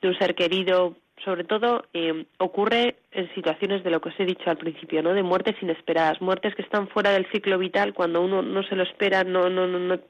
de 0.02 0.08
un 0.08 0.18
ser 0.18 0.34
querido. 0.34 0.96
Sobre 1.24 1.44
todo 1.44 1.84
eh, 1.94 2.26
ocurre 2.38 2.96
en 3.12 3.32
situaciones 3.34 3.82
de 3.84 3.90
lo 3.90 4.00
que 4.00 4.10
os 4.10 4.20
he 4.20 4.24
dicho 4.24 4.50
al 4.50 4.58
principio, 4.58 5.02
¿no? 5.02 5.14
De 5.14 5.22
muertes 5.22 5.54
inesperadas, 5.62 6.20
muertes 6.20 6.54
que 6.54 6.62
están 6.62 6.88
fuera 6.88 7.12
del 7.12 7.30
ciclo 7.30 7.56
vital 7.56 7.94
cuando 7.94 8.20
uno 8.20 8.42
no 8.42 8.62
se 8.64 8.74
lo 8.74 8.82
espera, 8.82 9.22
no, 9.22 9.48
no, 9.48 9.66
no, 9.66 9.78
no, 9.78 10.00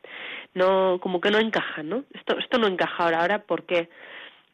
no 0.54 0.98
como 1.00 1.20
que 1.20 1.30
no 1.30 1.38
encajan, 1.38 1.88
¿no? 1.88 2.04
Esto, 2.14 2.38
esto 2.38 2.58
no 2.58 2.66
encaja 2.66 3.04
ahora. 3.04 3.20
Ahora, 3.20 3.38
¿por 3.42 3.64
qué? 3.64 3.90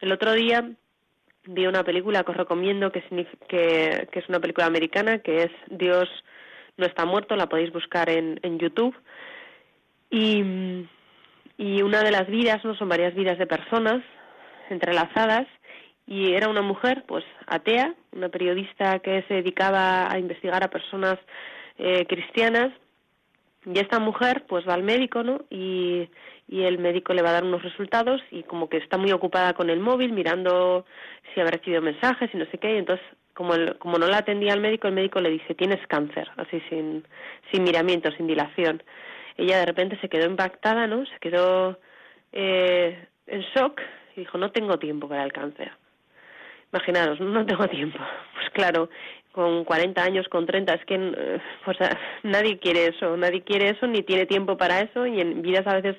El 0.00 0.12
otro 0.12 0.32
día 0.32 0.68
vi 1.44 1.66
una 1.66 1.84
película 1.84 2.24
que 2.24 2.32
os 2.32 2.36
recomiendo 2.36 2.90
que, 2.90 3.02
que, 3.48 4.08
que 4.10 4.18
es 4.18 4.28
una 4.28 4.40
película 4.40 4.66
americana 4.66 5.20
que 5.20 5.44
es 5.44 5.50
Dios 5.68 6.08
no 6.80 6.86
está 6.86 7.04
muerto, 7.04 7.36
la 7.36 7.48
podéis 7.48 7.72
buscar 7.72 8.10
en, 8.10 8.40
en 8.42 8.58
YouTube. 8.58 8.96
Y, 10.10 10.42
y 11.56 11.82
una 11.82 12.02
de 12.02 12.10
las 12.10 12.26
vidas, 12.26 12.64
no 12.64 12.74
son 12.74 12.88
varias 12.88 13.14
vidas 13.14 13.38
de 13.38 13.46
personas 13.46 14.02
entrelazadas, 14.70 15.46
y 16.06 16.32
era 16.32 16.48
una 16.48 16.62
mujer, 16.62 17.04
pues 17.06 17.24
atea, 17.46 17.94
una 18.12 18.28
periodista 18.28 18.98
que 18.98 19.22
se 19.28 19.34
dedicaba 19.34 20.10
a 20.10 20.18
investigar 20.18 20.64
a 20.64 20.70
personas 20.70 21.18
eh, 21.78 22.04
cristianas, 22.06 22.72
y 23.64 23.78
esta 23.78 23.98
mujer 23.98 24.46
pues 24.48 24.66
va 24.66 24.74
al 24.74 24.82
médico, 24.82 25.22
¿no? 25.22 25.44
Y, 25.50 26.08
y 26.48 26.62
el 26.62 26.78
médico 26.78 27.12
le 27.12 27.22
va 27.22 27.28
a 27.28 27.34
dar 27.34 27.44
unos 27.44 27.62
resultados 27.62 28.20
y 28.30 28.42
como 28.42 28.68
que 28.68 28.78
está 28.78 28.96
muy 28.96 29.12
ocupada 29.12 29.52
con 29.52 29.68
el 29.70 29.80
móvil 29.80 30.12
mirando 30.12 30.86
si 31.32 31.40
ha 31.40 31.44
recibido 31.44 31.82
mensajes 31.82 32.30
y 32.32 32.38
no 32.38 32.46
sé 32.46 32.58
qué, 32.58 32.74
y 32.74 32.78
entonces 32.78 33.06
como, 33.40 33.54
como 33.78 33.96
no 33.96 34.06
la 34.06 34.18
atendía 34.18 34.52
el 34.52 34.60
médico, 34.60 34.86
el 34.86 34.92
médico 34.92 35.18
le 35.18 35.30
dice, 35.30 35.54
tienes 35.54 35.80
cáncer, 35.86 36.28
así 36.36 36.60
sin, 36.68 37.06
sin 37.50 37.62
miramiento, 37.62 38.12
sin 38.12 38.26
dilación. 38.26 38.82
Ella 39.38 39.60
de 39.60 39.64
repente 39.64 39.98
se 40.02 40.10
quedó 40.10 40.26
impactada, 40.26 40.86
¿no? 40.86 41.06
Se 41.06 41.18
quedó 41.20 41.80
eh, 42.32 43.02
en 43.26 43.40
shock 43.40 43.80
y 44.14 44.20
dijo, 44.20 44.36
no 44.36 44.50
tengo 44.52 44.78
tiempo 44.78 45.08
para 45.08 45.24
el 45.24 45.32
cáncer. 45.32 45.72
Imaginaros, 46.70 47.18
no 47.18 47.46
tengo 47.46 47.66
tiempo. 47.68 47.98
Pues 48.34 48.50
claro, 48.50 48.90
con 49.32 49.64
40 49.64 50.02
años, 50.02 50.28
con 50.28 50.46
30, 50.46 50.74
es 50.74 50.84
que 50.84 50.94
eh, 50.94 51.40
nadie 52.24 52.58
quiere 52.58 52.88
eso, 52.88 53.16
nadie 53.16 53.42
quiere 53.42 53.70
eso 53.70 53.86
ni 53.86 54.02
tiene 54.02 54.26
tiempo 54.26 54.56
para 54.56 54.80
eso 54.80 55.06
y 55.06 55.20
en 55.20 55.42
vidas 55.42 55.66
a 55.66 55.76
veces 55.76 55.96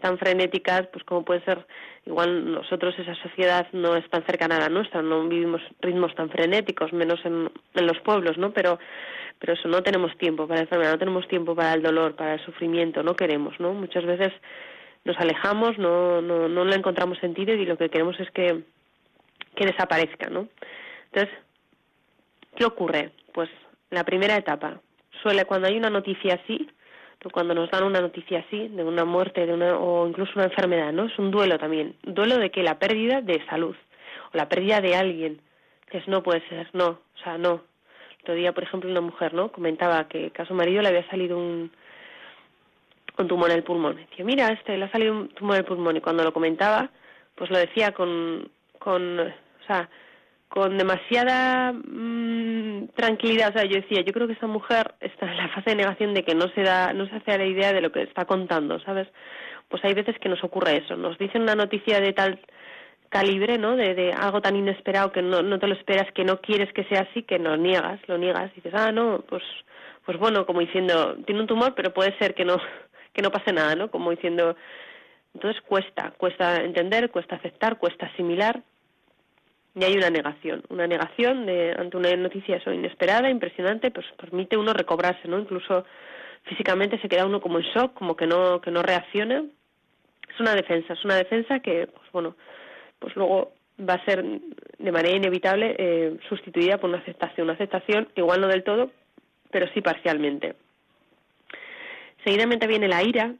tan 0.00 0.18
frenéticas, 0.18 0.86
pues 0.88 1.04
como 1.04 1.24
puede 1.24 1.44
ser, 1.44 1.66
igual 2.06 2.52
nosotros 2.52 2.94
esa 2.98 3.14
sociedad 3.16 3.66
no 3.72 3.96
es 3.96 4.08
tan 4.08 4.24
cercana 4.24 4.56
a 4.56 4.60
la 4.60 4.68
nuestra, 4.68 5.02
no 5.02 5.28
vivimos 5.28 5.60
ritmos 5.80 6.14
tan 6.14 6.30
frenéticos, 6.30 6.92
menos 6.92 7.20
en, 7.24 7.50
en 7.74 7.86
los 7.86 7.98
pueblos, 8.00 8.38
¿no? 8.38 8.52
Pero, 8.52 8.78
pero 9.38 9.52
eso, 9.52 9.68
no 9.68 9.82
tenemos 9.82 10.16
tiempo 10.16 10.46
para 10.46 10.60
la 10.60 10.64
enfermedad, 10.64 10.92
no 10.92 10.98
tenemos 10.98 11.28
tiempo 11.28 11.54
para 11.54 11.74
el 11.74 11.82
dolor, 11.82 12.16
para 12.16 12.34
el 12.34 12.44
sufrimiento, 12.44 13.02
no 13.02 13.14
queremos, 13.14 13.58
¿no? 13.60 13.74
Muchas 13.74 14.06
veces 14.06 14.32
nos 15.04 15.18
alejamos, 15.18 15.76
no, 15.78 16.22
no, 16.22 16.48
no 16.48 16.64
le 16.64 16.76
encontramos 16.76 17.18
sentido 17.18 17.54
y 17.54 17.66
lo 17.66 17.76
que 17.76 17.90
queremos 17.90 18.18
es 18.20 18.30
que, 18.30 18.62
que 19.54 19.66
desaparezca, 19.66 20.30
¿no? 20.30 20.48
Entonces, 21.12 21.34
¿Qué 22.60 22.66
ocurre? 22.66 23.12
Pues 23.32 23.48
la 23.88 24.04
primera 24.04 24.36
etapa 24.36 24.82
suele 25.22 25.46
cuando 25.46 25.66
hay 25.66 25.78
una 25.78 25.88
noticia 25.88 26.34
así, 26.34 26.68
cuando 27.32 27.54
nos 27.54 27.70
dan 27.70 27.84
una 27.84 28.02
noticia 28.02 28.40
así 28.40 28.68
de 28.68 28.84
una 28.84 29.06
muerte 29.06 29.46
de 29.46 29.54
una 29.54 29.78
o 29.78 30.06
incluso 30.06 30.32
una 30.34 30.44
enfermedad, 30.44 30.92
¿no? 30.92 31.06
Es 31.06 31.18
un 31.18 31.30
duelo 31.30 31.58
también, 31.58 31.96
duelo 32.02 32.36
de 32.36 32.50
que 32.50 32.62
la 32.62 32.78
pérdida 32.78 33.22
de 33.22 33.42
salud 33.46 33.74
o 34.30 34.36
la 34.36 34.50
pérdida 34.50 34.82
de 34.82 34.94
alguien, 34.94 35.40
que 35.90 35.96
es 35.96 36.06
no 36.06 36.22
puede 36.22 36.46
ser, 36.50 36.68
no, 36.74 36.86
o 36.88 37.18
sea, 37.24 37.38
no. 37.38 37.62
Otro 38.20 38.34
día, 38.34 38.52
por 38.52 38.64
ejemplo, 38.64 38.90
una 38.90 39.00
mujer, 39.00 39.32
¿no? 39.32 39.50
Comentaba 39.50 40.06
que 40.06 40.30
a 40.36 40.44
su 40.44 40.52
marido 40.52 40.82
le 40.82 40.88
había 40.88 41.08
salido 41.08 41.38
un 41.38 41.70
un 43.16 43.26
tumor 43.26 43.48
en 43.50 43.56
el 43.56 43.64
pulmón. 43.64 43.96
Decía, 43.96 44.22
mira, 44.26 44.48
este 44.48 44.76
le 44.76 44.84
ha 44.84 44.92
salido 44.92 45.14
un 45.14 45.28
tumor 45.28 45.54
en 45.54 45.60
el 45.60 45.66
pulmón 45.66 45.96
y 45.96 46.02
cuando 46.02 46.24
lo 46.24 46.34
comentaba, 46.34 46.90
pues 47.36 47.48
lo 47.50 47.56
decía 47.56 47.92
con 47.92 48.50
con 48.78 49.18
o 49.18 49.66
sea, 49.66 49.88
con 50.50 50.76
demasiada 50.76 51.72
mm, 51.72 52.88
tranquilidad. 52.96 53.50
O 53.50 53.52
sea, 53.52 53.64
yo 53.64 53.76
decía, 53.76 54.02
yo 54.02 54.12
creo 54.12 54.26
que 54.26 54.34
esa 54.34 54.48
mujer 54.48 54.94
está 55.00 55.30
en 55.30 55.36
la 55.36 55.48
fase 55.48 55.70
de 55.70 55.76
negación 55.76 56.12
de 56.12 56.24
que 56.24 56.34
no 56.34 56.48
se 56.48 56.62
da, 56.62 56.92
no 56.92 57.06
se 57.06 57.14
hace 57.14 57.30
a 57.30 57.38
la 57.38 57.46
idea 57.46 57.72
de 57.72 57.80
lo 57.80 57.92
que 57.92 58.02
está 58.02 58.24
contando, 58.24 58.80
¿sabes? 58.80 59.08
Pues 59.68 59.82
hay 59.84 59.94
veces 59.94 60.18
que 60.18 60.28
nos 60.28 60.42
ocurre 60.42 60.78
eso. 60.84 60.96
Nos 60.96 61.16
dicen 61.18 61.42
una 61.42 61.54
noticia 61.54 62.00
de 62.00 62.12
tal 62.12 62.40
calibre, 63.08 63.58
¿no? 63.58 63.76
De, 63.76 63.94
de 63.94 64.12
algo 64.12 64.40
tan 64.40 64.56
inesperado 64.56 65.12
que 65.12 65.22
no, 65.22 65.40
no 65.40 65.60
te 65.60 65.68
lo 65.68 65.74
esperas, 65.74 66.12
que 66.12 66.24
no 66.24 66.40
quieres 66.40 66.72
que 66.72 66.84
sea 66.84 67.06
así, 67.08 67.22
que 67.22 67.38
lo 67.38 67.56
niegas, 67.56 68.00
lo 68.08 68.18
niegas. 68.18 68.50
Y 68.52 68.56
dices, 68.56 68.74
ah, 68.74 68.90
no, 68.90 69.24
pues, 69.28 69.44
pues 70.04 70.18
bueno, 70.18 70.46
como 70.46 70.58
diciendo, 70.58 71.16
tiene 71.26 71.42
un 71.42 71.46
tumor, 71.46 71.74
pero 71.76 71.94
puede 71.94 72.18
ser 72.18 72.34
que 72.34 72.44
no, 72.44 72.56
que 73.12 73.22
no 73.22 73.30
pase 73.30 73.52
nada, 73.52 73.76
¿no? 73.76 73.88
Como 73.88 74.10
diciendo, 74.10 74.56
entonces 75.32 75.62
cuesta, 75.62 76.12
cuesta 76.18 76.56
entender, 76.56 77.08
cuesta 77.12 77.36
aceptar, 77.36 77.78
cuesta 77.78 78.06
asimilar 78.06 78.64
y 79.74 79.84
hay 79.84 79.96
una 79.96 80.10
negación, 80.10 80.62
una 80.68 80.86
negación 80.86 81.46
de, 81.46 81.74
ante 81.78 81.96
una 81.96 82.14
noticia 82.16 82.56
eso 82.56 82.72
inesperada, 82.72 83.30
impresionante, 83.30 83.90
pues 83.90 84.06
permite 84.16 84.56
uno 84.56 84.72
recobrarse, 84.72 85.28
¿no? 85.28 85.38
Incluso 85.38 85.84
físicamente 86.44 86.98
se 87.00 87.08
queda 87.08 87.26
uno 87.26 87.40
como 87.40 87.58
en 87.58 87.66
shock, 87.66 87.94
como 87.94 88.16
que 88.16 88.26
no 88.26 88.60
que 88.60 88.70
no 88.70 88.82
reacciona. 88.82 89.44
Es 90.32 90.40
una 90.40 90.54
defensa, 90.54 90.94
es 90.94 91.04
una 91.04 91.16
defensa 91.16 91.60
que, 91.60 91.86
pues 91.86 92.10
bueno, 92.12 92.36
pues 92.98 93.14
luego 93.14 93.52
va 93.88 93.94
a 93.94 94.04
ser 94.04 94.24
de 94.24 94.92
manera 94.92 95.16
inevitable 95.16 95.74
eh, 95.78 96.18
sustituida 96.28 96.78
por 96.78 96.90
una 96.90 96.98
aceptación, 96.98 97.44
una 97.44 97.54
aceptación 97.54 98.08
igual 98.16 98.40
no 98.40 98.48
del 98.48 98.64
todo, 98.64 98.90
pero 99.50 99.66
sí 99.72 99.80
parcialmente. 99.80 100.54
Seguidamente 102.24 102.66
viene 102.66 102.88
la 102.88 103.02
ira. 103.02 103.34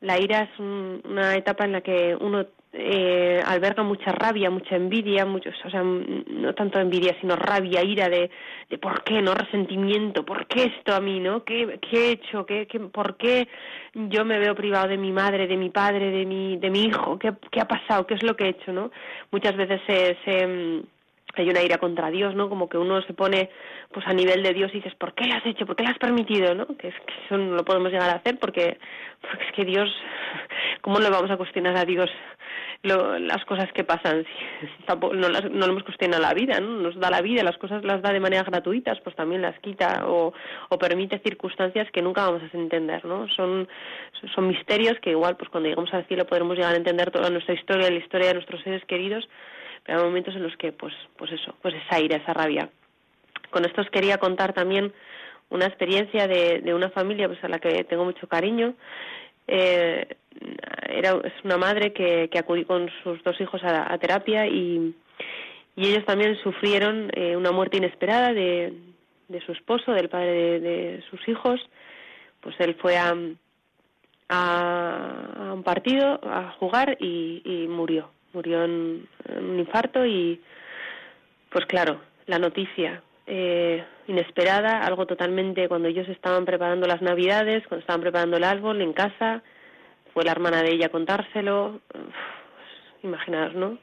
La 0.00 0.18
ira 0.18 0.42
es 0.42 0.58
una 0.58 1.34
etapa 1.36 1.64
en 1.64 1.72
la 1.72 1.80
que 1.80 2.16
uno 2.20 2.46
eh, 2.74 3.42
alberga 3.44 3.82
mucha 3.82 4.12
rabia, 4.12 4.48
mucha 4.50 4.76
envidia, 4.76 5.26
muchos, 5.26 5.54
o 5.64 5.70
sea, 5.70 5.82
no 5.82 6.54
tanto 6.54 6.78
envidia, 6.78 7.14
sino 7.20 7.36
rabia, 7.36 7.82
ira 7.82 8.08
de, 8.08 8.30
de 8.70 8.78
por 8.78 9.04
qué, 9.04 9.20
no 9.20 9.34
resentimiento, 9.34 10.24
por 10.24 10.46
qué 10.46 10.64
esto 10.64 10.94
a 10.94 11.00
mí, 11.00 11.20
¿no? 11.20 11.44
¿Qué, 11.44 11.78
qué 11.82 11.96
he 11.96 12.10
hecho? 12.12 12.46
¿Qué, 12.46 12.66
qué, 12.66 12.80
¿Por 12.80 13.16
qué 13.16 13.46
yo 13.94 14.24
me 14.24 14.38
veo 14.38 14.54
privado 14.54 14.88
de 14.88 14.96
mi 14.96 15.12
madre, 15.12 15.46
de 15.46 15.56
mi 15.56 15.68
padre, 15.68 16.10
de 16.10 16.24
mi, 16.24 16.56
de 16.56 16.70
mi 16.70 16.84
hijo? 16.84 17.18
¿Qué, 17.18 17.32
qué 17.50 17.60
ha 17.60 17.68
pasado? 17.68 18.06
¿Qué 18.06 18.14
es 18.14 18.22
lo 18.22 18.36
que 18.36 18.44
he 18.44 18.48
hecho, 18.50 18.72
no? 18.72 18.90
Muchas 19.30 19.54
veces 19.56 19.80
se, 19.86 20.16
se 20.24 20.46
mm, 20.46 20.82
hay 21.34 21.48
una 21.48 21.62
ira 21.62 21.78
contra 21.78 22.10
Dios, 22.10 22.34
¿no? 22.34 22.48
Como 22.48 22.68
que 22.68 22.78
uno 22.78 23.00
se 23.02 23.14
pone 23.14 23.50
pues 23.92 24.06
a 24.06 24.12
nivel 24.12 24.42
de 24.42 24.52
Dios 24.52 24.70
y 24.72 24.78
dices, 24.78 24.94
¿por 24.96 25.14
qué 25.14 25.26
lo 25.26 25.34
has 25.34 25.46
hecho? 25.46 25.66
¿Por 25.66 25.76
qué 25.76 25.84
lo 25.84 25.90
has 25.90 25.98
permitido? 25.98 26.54
¿no? 26.54 26.66
Que 26.76 26.88
es 26.88 26.94
que 26.94 27.14
eso 27.26 27.38
no 27.38 27.56
lo 27.56 27.64
podemos 27.64 27.90
llegar 27.90 28.10
a 28.10 28.16
hacer 28.16 28.38
porque, 28.38 28.78
es 29.40 29.52
que 29.54 29.64
Dios, 29.64 29.88
¿cómo 30.82 30.98
le 30.98 31.10
vamos 31.10 31.30
a 31.30 31.36
cuestionar 31.36 31.76
a 31.76 31.84
Dios 31.84 32.10
lo, 32.82 33.18
las 33.18 33.44
cosas 33.46 33.72
que 33.72 33.84
pasan? 33.84 34.26
no, 34.88 35.28
las, 35.28 35.44
no 35.50 35.66
lo 35.66 35.72
hemos 35.72 35.84
cuestionado 35.84 36.22
la 36.22 36.34
vida, 36.34 36.60
¿no? 36.60 36.68
Nos 36.68 36.98
da 36.98 37.10
la 37.10 37.22
vida, 37.22 37.42
las 37.42 37.56
cosas 37.56 37.82
las 37.84 38.02
da 38.02 38.12
de 38.12 38.20
manera 38.20 38.42
gratuitas, 38.42 39.00
pues 39.00 39.16
también 39.16 39.40
las 39.40 39.58
quita 39.60 40.06
o, 40.06 40.34
o 40.68 40.78
permite 40.78 41.18
circunstancias 41.20 41.90
que 41.92 42.02
nunca 42.02 42.26
vamos 42.26 42.42
a 42.42 42.56
entender, 42.56 43.04
¿no? 43.06 43.26
Son, 43.28 43.68
son 44.34 44.48
misterios 44.48 44.98
que 45.00 45.10
igual, 45.10 45.36
pues 45.36 45.50
cuando 45.50 45.68
llegamos 45.68 45.92
al 45.94 46.06
cielo 46.06 46.26
podremos 46.26 46.56
llegar 46.56 46.74
a 46.74 46.78
entender 46.78 47.10
toda 47.10 47.30
nuestra 47.30 47.54
historia, 47.54 47.90
la 47.90 47.96
historia 47.96 48.28
de 48.28 48.34
nuestros 48.34 48.62
seres 48.62 48.84
queridos, 48.84 49.26
pero 49.84 49.98
hay 49.98 50.04
momentos 50.04 50.34
en 50.34 50.42
los 50.42 50.56
que, 50.56 50.72
pues, 50.72 50.94
pues 51.16 51.32
eso, 51.32 51.54
pues 51.62 51.74
esa 51.74 52.00
ira, 52.00 52.16
esa 52.16 52.32
rabia 52.32 52.68
con 53.52 53.64
esto 53.64 53.82
os 53.82 53.90
quería 53.90 54.18
contar 54.18 54.52
también 54.52 54.92
una 55.50 55.66
experiencia 55.66 56.26
de, 56.26 56.60
de 56.60 56.74
una 56.74 56.90
familia 56.90 57.28
pues 57.28 57.44
a 57.44 57.48
la 57.48 57.60
que 57.60 57.84
tengo 57.84 58.04
mucho 58.04 58.26
cariño. 58.26 58.74
Eh, 59.46 60.16
era 60.88 61.20
es 61.22 61.32
una 61.44 61.58
madre 61.58 61.92
que, 61.92 62.28
que 62.30 62.38
acudí 62.38 62.64
con 62.64 62.90
sus 63.02 63.22
dos 63.22 63.40
hijos 63.40 63.62
a, 63.62 63.96
terapia 63.98 64.46
y, 64.46 64.96
ellos 65.74 66.04
también 66.04 66.36
sufrieron 66.42 67.10
eh, 67.14 67.34
una 67.34 67.50
muerte 67.50 67.78
inesperada 67.78 68.34
de, 68.34 68.74
de 69.28 69.40
su 69.40 69.52
esposo, 69.52 69.92
del 69.92 70.10
padre 70.10 70.60
de, 70.60 71.04
sus 71.08 71.26
hijos. 71.28 71.60
Pues 72.40 72.54
él 72.58 72.74
fue 72.74 72.98
a, 72.98 73.16
a, 74.28 75.52
un 75.54 75.62
partido 75.62 76.20
a 76.22 76.52
jugar 76.58 76.98
y 77.00 77.66
murió. 77.70 78.10
Murió 78.32 78.64
en, 78.64 79.06
un 79.38 79.58
infarto 79.58 80.06
y, 80.06 80.40
pues 81.50 81.66
claro, 81.66 82.00
la 82.26 82.38
noticia 82.38 83.02
eh, 83.26 83.84
inesperada, 84.08 84.82
algo 84.82 85.06
totalmente 85.06 85.68
cuando 85.68 85.88
ellos 85.88 86.08
estaban 86.08 86.44
preparando 86.44 86.86
las 86.86 87.02
navidades, 87.02 87.66
cuando 87.66 87.80
estaban 87.80 88.00
preparando 88.00 88.36
el 88.36 88.44
árbol 88.44 88.80
en 88.80 88.92
casa, 88.92 89.42
fue 90.12 90.24
la 90.24 90.32
hermana 90.32 90.62
de 90.62 90.72
ella 90.72 90.86
a 90.86 90.90
contárselo, 90.90 91.80
imaginaos, 93.02 93.54
¿no? 93.54 93.78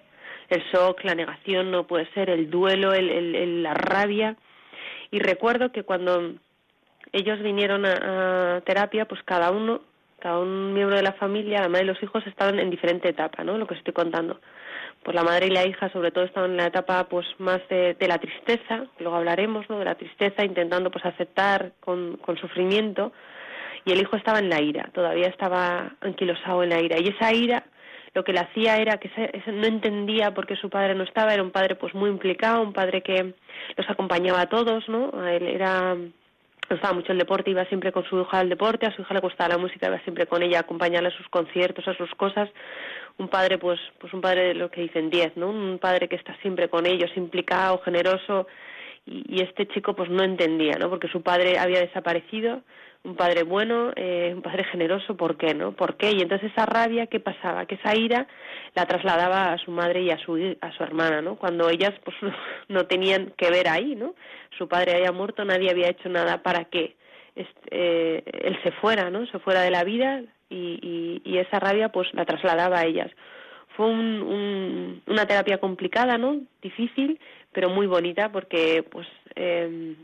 El 0.49 0.63
shock, 0.71 1.03
la 1.03 1.15
negación, 1.15 1.71
no 1.71 1.85
puede 1.85 2.11
ser, 2.13 2.29
el 2.29 2.49
duelo, 2.49 2.93
el, 2.93 3.63
la 3.63 3.73
rabia. 3.73 4.35
Y 5.11 5.19
recuerdo 5.19 5.71
que 5.71 5.83
cuando 5.83 6.33
ellos 7.11 7.39
vinieron 7.41 7.85
a, 7.85 8.61
terapia, 8.65 9.05
pues 9.05 9.21
cada 9.23 9.51
uno, 9.51 9.81
cada 10.19 10.39
un 10.39 10.73
miembro 10.73 10.95
de 10.95 11.03
la 11.03 11.13
familia, 11.13 11.61
la 11.61 11.69
madre 11.69 11.85
y 11.85 11.87
los 11.87 12.03
hijos 12.03 12.25
estaban 12.27 12.59
en 12.59 12.69
diferente 12.69 13.09
etapa, 13.09 13.43
¿no? 13.43 13.57
Lo 13.57 13.67
que 13.67 13.75
estoy 13.75 13.93
contando. 13.93 14.39
Pues 15.03 15.15
la 15.15 15.23
madre 15.23 15.47
y 15.47 15.51
la 15.51 15.65
hija 15.65 15.89
sobre 15.91 16.11
todo 16.11 16.25
estaban 16.25 16.51
en 16.51 16.57
la 16.57 16.67
etapa 16.67 17.05
pues 17.05 17.25
más 17.37 17.61
de, 17.69 17.93
de 17.93 18.07
la 18.07 18.17
tristeza, 18.17 18.85
luego 18.99 19.15
hablaremos, 19.15 19.69
¿no? 19.69 19.79
De 19.79 19.85
la 19.85 19.95
tristeza, 19.95 20.43
intentando 20.43 20.91
pues 20.91 21.05
aceptar 21.05 21.71
con, 21.79 22.17
con 22.17 22.37
sufrimiento 22.37 23.13
y 23.85 23.91
el 23.91 24.01
hijo 24.01 24.15
estaba 24.15 24.39
en 24.39 24.49
la 24.49 24.61
ira, 24.61 24.89
todavía 24.93 25.27
estaba 25.27 25.93
anquilosado 26.01 26.63
en 26.63 26.69
la 26.69 26.81
ira. 26.81 26.97
Y 26.99 27.07
esa 27.07 27.33
ira 27.33 27.63
lo 28.13 28.23
que 28.23 28.33
le 28.33 28.39
hacía 28.39 28.77
era 28.77 28.97
que 28.97 29.09
no 29.47 29.65
entendía 29.65 30.33
por 30.33 30.47
qué 30.47 30.55
su 30.55 30.69
padre 30.69 30.95
no 30.95 31.03
estaba, 31.03 31.33
era 31.33 31.43
un 31.43 31.51
padre 31.51 31.75
pues 31.75 31.93
muy 31.93 32.09
implicado, 32.09 32.61
un 32.61 32.73
padre 32.73 33.01
que 33.01 33.33
los 33.77 33.89
acompañaba 33.89 34.41
a 34.41 34.49
todos, 34.49 34.87
¿no? 34.89 35.27
Él 35.27 35.47
era 35.47 35.95
le 36.69 36.75
gustaba 36.75 36.93
mucho 36.93 37.11
el 37.11 37.17
deporte, 37.17 37.49
iba 37.49 37.65
siempre 37.65 37.91
con 37.91 38.03
su 38.05 38.21
hija 38.21 38.39
al 38.39 38.49
deporte, 38.49 38.85
a 38.85 38.95
su 38.95 39.01
hija 39.01 39.13
le 39.15 39.19
gustaba 39.19 39.49
la 39.49 39.57
música, 39.57 39.87
iba 39.87 39.99
siempre 40.01 40.27
con 40.27 40.43
ella 40.43 40.59
a 40.59 40.61
acompañarle 40.61 41.09
a 41.09 41.17
sus 41.17 41.27
conciertos, 41.29 41.87
a 41.87 41.95
sus 41.95 42.13
cosas. 42.15 42.49
Un 43.17 43.27
padre, 43.27 43.57
pues, 43.57 43.79
pues 43.99 44.13
un 44.13 44.21
padre 44.21 44.49
de 44.49 44.53
lo 44.53 44.69
que 44.69 44.81
dicen 44.81 45.09
diez, 45.09 45.35
¿no? 45.35 45.49
Un 45.49 45.79
padre 45.79 46.07
que 46.07 46.15
está 46.15 46.35
siempre 46.41 46.69
con 46.69 46.85
ellos, 46.85 47.09
implicado, 47.15 47.79
generoso, 47.79 48.47
y, 49.09 49.25
y 49.27 49.41
este 49.41 49.67
chico 49.67 49.95
pues 49.95 50.09
no 50.09 50.23
entendía, 50.23 50.77
¿no? 50.79 50.89
Porque 50.89 51.07
su 51.07 51.21
padre 51.21 51.57
había 51.57 51.79
desaparecido, 51.79 52.61
un 53.03 53.15
padre 53.15 53.43
bueno, 53.43 53.91
eh, 53.95 54.31
un 54.35 54.41
padre 54.41 54.65
generoso, 54.65 55.15
¿por 55.15 55.37
qué, 55.37 55.53
no? 55.53 55.71
¿Por 55.71 55.95
qué? 55.95 56.11
Y 56.11 56.21
entonces 56.21 56.51
esa 56.51 56.65
rabia, 56.65 57.07
¿qué 57.07 57.19
pasaba? 57.19 57.65
Que 57.65 57.75
esa 57.75 57.95
ira 57.95 58.27
la 58.75 58.85
trasladaba 58.85 59.53
a 59.53 59.57
su 59.57 59.71
madre 59.71 60.01
y 60.01 60.11
a 60.11 60.17
su, 60.17 60.35
a 60.59 60.71
su 60.73 60.83
hermana, 60.83 61.21
¿no? 61.21 61.37
Cuando 61.37 61.69
ellas, 61.69 61.93
pues, 62.03 62.17
no 62.67 62.87
tenían 62.87 63.33
que 63.37 63.49
ver 63.49 63.69
ahí, 63.69 63.95
¿no? 63.95 64.15
Su 64.57 64.67
padre 64.67 64.95
había 64.95 65.11
muerto, 65.11 65.45
nadie 65.45 65.69
había 65.69 65.89
hecho 65.89 66.09
nada 66.09 66.43
para 66.43 66.65
que 66.65 66.95
este, 67.35 68.47
él 68.47 68.59
se 68.63 68.71
fuera, 68.73 69.09
¿no? 69.09 69.25
Se 69.27 69.39
fuera 69.39 69.61
de 69.61 69.71
la 69.71 69.85
vida 69.85 70.21
y, 70.49 71.21
y, 71.23 71.37
esa 71.37 71.59
rabia, 71.59 71.89
pues, 71.89 72.13
la 72.13 72.25
trasladaba 72.25 72.79
a 72.79 72.85
ellas. 72.85 73.09
Fue 73.77 73.85
un, 73.85 75.01
una 75.07 75.25
terapia 75.25 75.59
complicada, 75.59 76.17
¿no? 76.17 76.41
Difícil, 76.61 77.17
pero 77.51 77.69
muy 77.69 77.87
bonita 77.87 78.31
porque, 78.31 78.83
pues, 78.83 79.07
eh, 79.35 79.95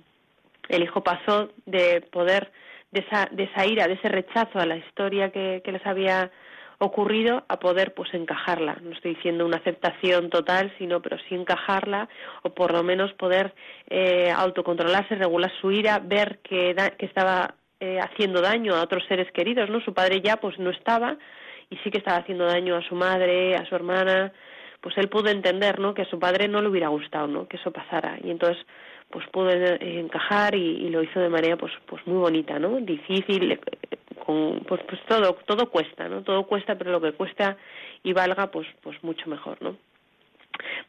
el 0.70 0.84
hijo 0.84 1.04
pasó 1.04 1.50
de 1.66 2.02
poder 2.02 2.52
de 2.92 3.02
esa, 3.02 3.28
de 3.32 3.44
esa 3.44 3.66
ira, 3.66 3.88
de 3.88 3.94
ese 3.96 4.10
rechazo 4.10 4.60
a 4.60 4.66
la 4.66 4.78
historia 4.78 5.30
que, 5.30 5.62
les 5.66 5.86
había 5.86 6.32
ocurrido 6.78 7.44
a 7.48 7.60
poder 7.60 7.94
pues 7.94 8.14
encajarla. 8.14 8.78
No 8.82 8.92
estoy 8.92 9.16
diciendo 9.16 9.46
una 9.46 9.58
aceptación 9.58 10.30
total, 10.30 10.74
sino 10.78 11.02
pero 11.02 11.18
sí 11.28 11.36
encajarla 11.36 12.10
o 12.44 12.50
por 12.50 12.74
lo 12.74 12.84
menos 12.84 13.14
poder 13.14 13.54
eh, 13.90 14.32
autocontrolarse, 14.32 15.16
regular 15.16 15.52
su 15.62 15.72
ira, 15.72 16.00
ver 16.00 16.40
que, 16.40 16.76
que 16.98 17.06
estaba 17.06 17.56
eh, 17.80 18.00
haciendo 18.00 18.42
daño 18.42 18.76
a 18.76 18.84
otros 18.84 19.04
seres 19.08 19.32
queridos, 19.32 19.70
¿no? 19.70 19.82
Su 19.82 19.94
padre 19.94 20.22
ya 20.22 20.38
pues 20.38 20.58
no 20.60 20.70
estaba 20.70 21.18
y 21.70 21.78
sí 21.78 21.92
que 21.92 21.98
estaba 21.98 22.18
haciendo 22.18 22.46
daño 22.46 22.76
a 22.76 22.82
su 22.82 22.96
madre, 22.96 23.56
a 23.56 23.66
su 23.66 23.76
hermana, 23.76 24.32
pues 24.86 24.96
él 25.00 25.10
pudo 25.10 25.30
entender, 25.30 25.80
¿no? 25.80 25.96
Que 25.96 26.04
a 26.04 26.10
su 26.12 26.20
padre 26.20 26.48
no 26.48 26.62
le 26.62 26.70
hubiera 26.70 26.90
gustado, 26.90 27.26
¿no? 27.26 27.48
Que 27.48 27.58
eso 27.58 27.72
pasara. 27.72 28.20
Y 28.24 28.30
entonces 28.30 28.64
pues 29.10 29.28
pudo 29.30 29.50
encajar 29.50 30.54
y, 30.54 30.90
lo 30.90 31.02
hizo 31.02 31.20
de 31.20 31.30
manera 31.30 31.58
pues 31.58 31.74
pues 31.88 32.06
muy 32.06 32.18
bonita 32.18 32.60
no 32.60 32.80
difícil 32.82 33.54
eh, 33.54 33.60
con 34.26 34.64
pues 34.68 34.82
pues 34.88 35.00
todo 35.08 35.38
todo 35.46 35.70
cuesta 35.70 36.10
no 36.10 36.24
todo 36.24 36.44
cuesta 36.48 36.76
pero 36.76 36.92
lo 36.92 37.00
que 37.00 37.14
cuesta 37.14 37.56
y 38.04 38.14
valga 38.14 38.48
pues 38.48 38.68
pues 38.82 39.02
mucho 39.04 39.30
mejor 39.30 39.62
no 39.62 39.78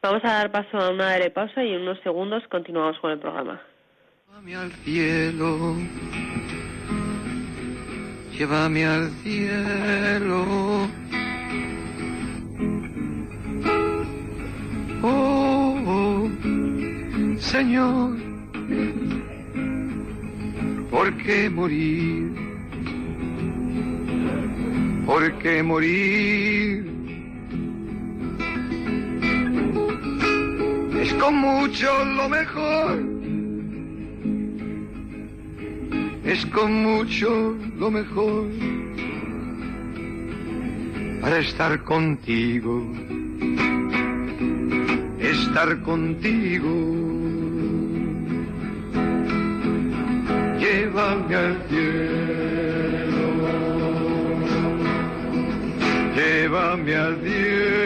vamos 0.02 0.24
a 0.24 0.28
dar 0.28 0.50
paso 0.50 0.78
a 0.78 0.90
una 0.90 1.14
breve 1.14 1.30
pausa 1.30 1.62
y 1.62 1.74
en 1.74 1.82
unos 1.82 2.00
segundos 2.00 2.42
continuamos 2.48 2.98
con 3.00 3.10
el 3.10 3.18
programa. 3.18 3.60
Llévame 4.28 4.56
al 4.56 4.72
cielo 4.72 5.76
llévame 8.38 8.86
al 8.86 9.10
cielo 9.22 10.65
oh. 15.02 16.28
Señor, 17.38 18.16
¿por 20.90 21.16
qué 21.18 21.50
morir? 21.50 22.32
¿Por 25.06 25.38
qué 25.38 25.62
morir? 25.62 26.86
Es 31.00 31.12
con 31.14 31.36
mucho 31.36 32.04
lo 32.04 32.28
mejor. 32.28 33.16
Es 36.24 36.44
con 36.46 36.82
mucho 36.82 37.56
lo 37.78 37.90
mejor 37.90 38.46
para 41.20 41.38
estar 41.38 41.82
contigo, 41.82 42.86
estar 45.56 45.80
contigo. 45.80 46.68
llévame 50.58 51.34
al 51.34 51.56
cielo, 51.68 53.26
llévame 56.14 56.94
al 56.94 57.16
cielo. 57.22 57.85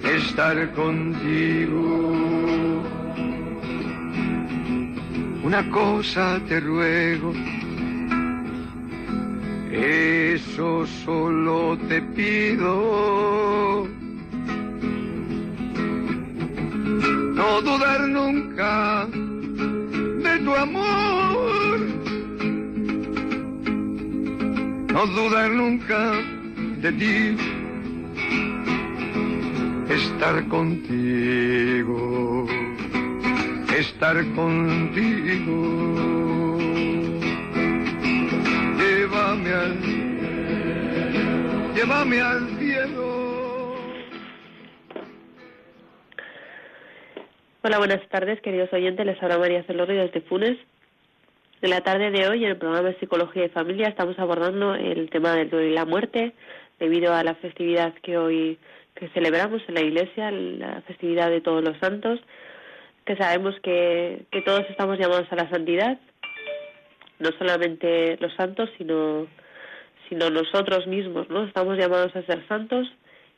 Estar 0.03 0.73
contigo. 0.73 1.83
Una 5.45 5.71
cosa 5.71 6.41
te 6.49 6.59
ruego 6.61 7.35
eso 9.73 10.87
solo 11.05 11.77
te 11.89 12.01
pido. 12.03 12.73
No 17.43 17.61
dudar 17.61 18.01
nunca 18.07 19.05
de 20.25 20.39
tu 20.45 20.55
amor. 20.55 21.79
No 24.93 25.07
dudar 25.07 25.51
nunca 25.51 26.01
de 26.83 26.93
ti. 27.01 27.37
Estar 29.91 30.37
contigo. 30.55 32.47
Estar 33.77 34.17
contigo. 34.37 35.59
Llévame 38.79 39.51
al 39.63 39.75
llévame 41.75 42.21
al 42.21 42.52
Hola, 47.65 47.79
buenas 47.79 48.05
tardes, 48.09 48.41
queridos 48.41 48.73
oyentes. 48.73 49.07
Les 49.07 49.23
habla 49.23 49.39
María 49.39 49.63
Celorio 49.63 50.03
desde 50.03 50.21
Funes. 50.23 50.59
En 51.61 51.71
la 51.71 51.81
tarde 51.81 52.11
de 52.11 52.27
hoy, 52.27 52.45
en 52.45 52.51
el 52.51 52.57
programa 52.57 52.89
de 52.89 52.99
Psicología 52.99 53.45
y 53.45 53.51
Familia, 53.51 53.87
estamos 53.87 54.19
abordando 54.19 54.75
el 54.75 55.09
tema 55.11 55.37
del 55.37 55.49
duelo 55.49 55.69
y 55.69 55.73
la 55.73 55.85
muerte, 55.85 56.33
debido 56.81 57.15
a 57.15 57.23
la 57.23 57.37
festividad 57.37 57.95
que 58.03 58.19
hoy 58.19 58.59
que 58.97 59.11
celebramos 59.11 59.63
en 59.69 59.75
la 59.75 59.81
Iglesia, 59.81 60.33
la 60.33 60.83
festividad 60.89 61.31
de 61.31 61.41
todos 61.41 61.63
los 61.63 61.79
santos, 61.79 62.19
que 63.05 63.15
sabemos 63.15 63.55
que, 63.63 64.25
que 64.33 64.43
todos 64.43 64.65
estamos 64.69 64.99
llamados 64.99 65.31
a 65.31 65.37
la 65.37 65.49
santidad, 65.49 66.01
no 67.21 67.31
solamente 67.39 68.17
los 68.19 68.35
santos, 68.35 68.71
sino, 68.77 69.29
sino 70.09 70.31
nosotros 70.31 70.89
mismos, 70.89 71.31
¿no? 71.31 71.45
Estamos 71.45 71.79
llamados 71.79 72.17
a 72.17 72.23
ser 72.23 72.45
santos 72.49 72.89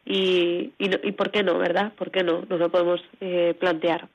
y, 0.07 0.73
y, 0.79 0.91
y 1.09 1.13
¿por 1.13 1.31
qué 1.31 1.43
no, 1.43 1.59
verdad? 1.59 1.93
¿Por 1.97 2.11
qué 2.11 2.23
no? 2.23 2.45
Nos 2.49 2.59
lo 2.59 2.69
podemos 2.71 3.03
eh, 3.21 3.55
plantear. 3.59 4.09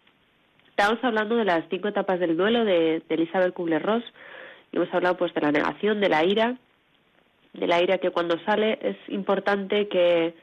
Estamos 0.69 1.03
hablando 1.03 1.35
de 1.35 1.45
las 1.45 1.65
cinco 1.69 1.87
etapas 1.89 2.19
del 2.19 2.37
duelo 2.37 2.63
de, 2.63 3.01
de 3.07 3.15
Elizabeth 3.15 3.53
Kubler-Ross 3.53 4.03
y 4.71 4.77
hemos 4.77 4.93
hablado 4.93 5.17
pues 5.17 5.33
de 5.33 5.41
la 5.41 5.51
negación, 5.51 5.99
de 5.99 6.09
la 6.09 6.23
ira, 6.23 6.55
de 7.53 7.67
la 7.67 7.81
ira 7.81 7.97
que 7.97 8.11
cuando 8.11 8.39
sale 8.45 8.79
es 8.81 8.95
importante 9.09 9.87
que, 9.87 10.35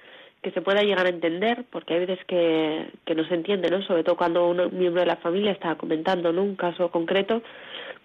que 0.43 0.51
se 0.51 0.61
pueda 0.61 0.83
llegar 0.83 1.07
a 1.07 1.11
entender, 1.11 1.65
porque 1.71 1.95
hay 1.95 2.01
veces 2.07 2.25
que, 2.27 2.91
que 3.05 3.15
no 3.15 3.25
se 3.27 3.35
entiende, 3.35 3.71
¿no? 3.71 3.83
Sobre 3.83 4.05
todo 4.05 4.17
cuando 4.17 4.49
un 4.49 4.79
miembro 4.79 5.01
de 5.01 5.07
la 5.07 5.17
familia 5.17 5.53
está 5.53 5.77
comentando 5.77 6.33
¿no? 6.33 6.43
un 6.43 6.57
caso 6.57 6.91
concreto, 6.91 7.43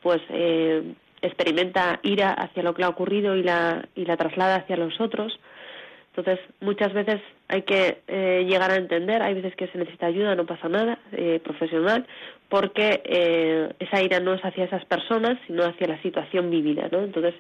pues 0.02 0.22
eh, 0.30 0.94
experimenta 1.22 2.00
ira 2.04 2.32
hacia 2.32 2.64
lo 2.64 2.74
que 2.74 2.82
le 2.82 2.86
ha 2.86 2.90
ocurrido 2.90 3.36
y 3.36 3.44
la, 3.44 3.88
y 3.96 4.06
la 4.06 4.18
traslada 4.18 4.56
hacia 4.56 4.78
los 4.78 5.00
otros. 5.02 5.40
Entonces, 6.16 6.46
muchas 6.60 6.92
veces 6.94 7.22
hay 7.48 7.62
que 7.62 8.00
eh, 8.08 8.46
llegar 8.48 8.70
a 8.72 8.76
entender, 8.76 9.22
hay 9.22 9.34
veces 9.34 9.56
que 9.56 9.68
se 9.68 9.78
necesita 9.78 10.08
ayuda, 10.08 10.36
no 10.36 10.46
pasa 10.46 10.68
nada, 10.68 11.00
eh, 11.14 11.40
profesional, 11.42 12.06
porque 12.50 13.02
eh, 13.06 13.74
esa 13.80 14.02
ira 14.02 14.20
no 14.20 14.34
es 14.34 14.42
hacia 14.44 14.66
esas 14.66 14.84
personas, 14.86 15.38
sino 15.48 15.64
hacia 15.64 15.88
la 15.88 16.02
situación 16.02 16.50
vivida, 16.50 16.90
¿no? 16.92 17.00
Entonces, 17.00 17.34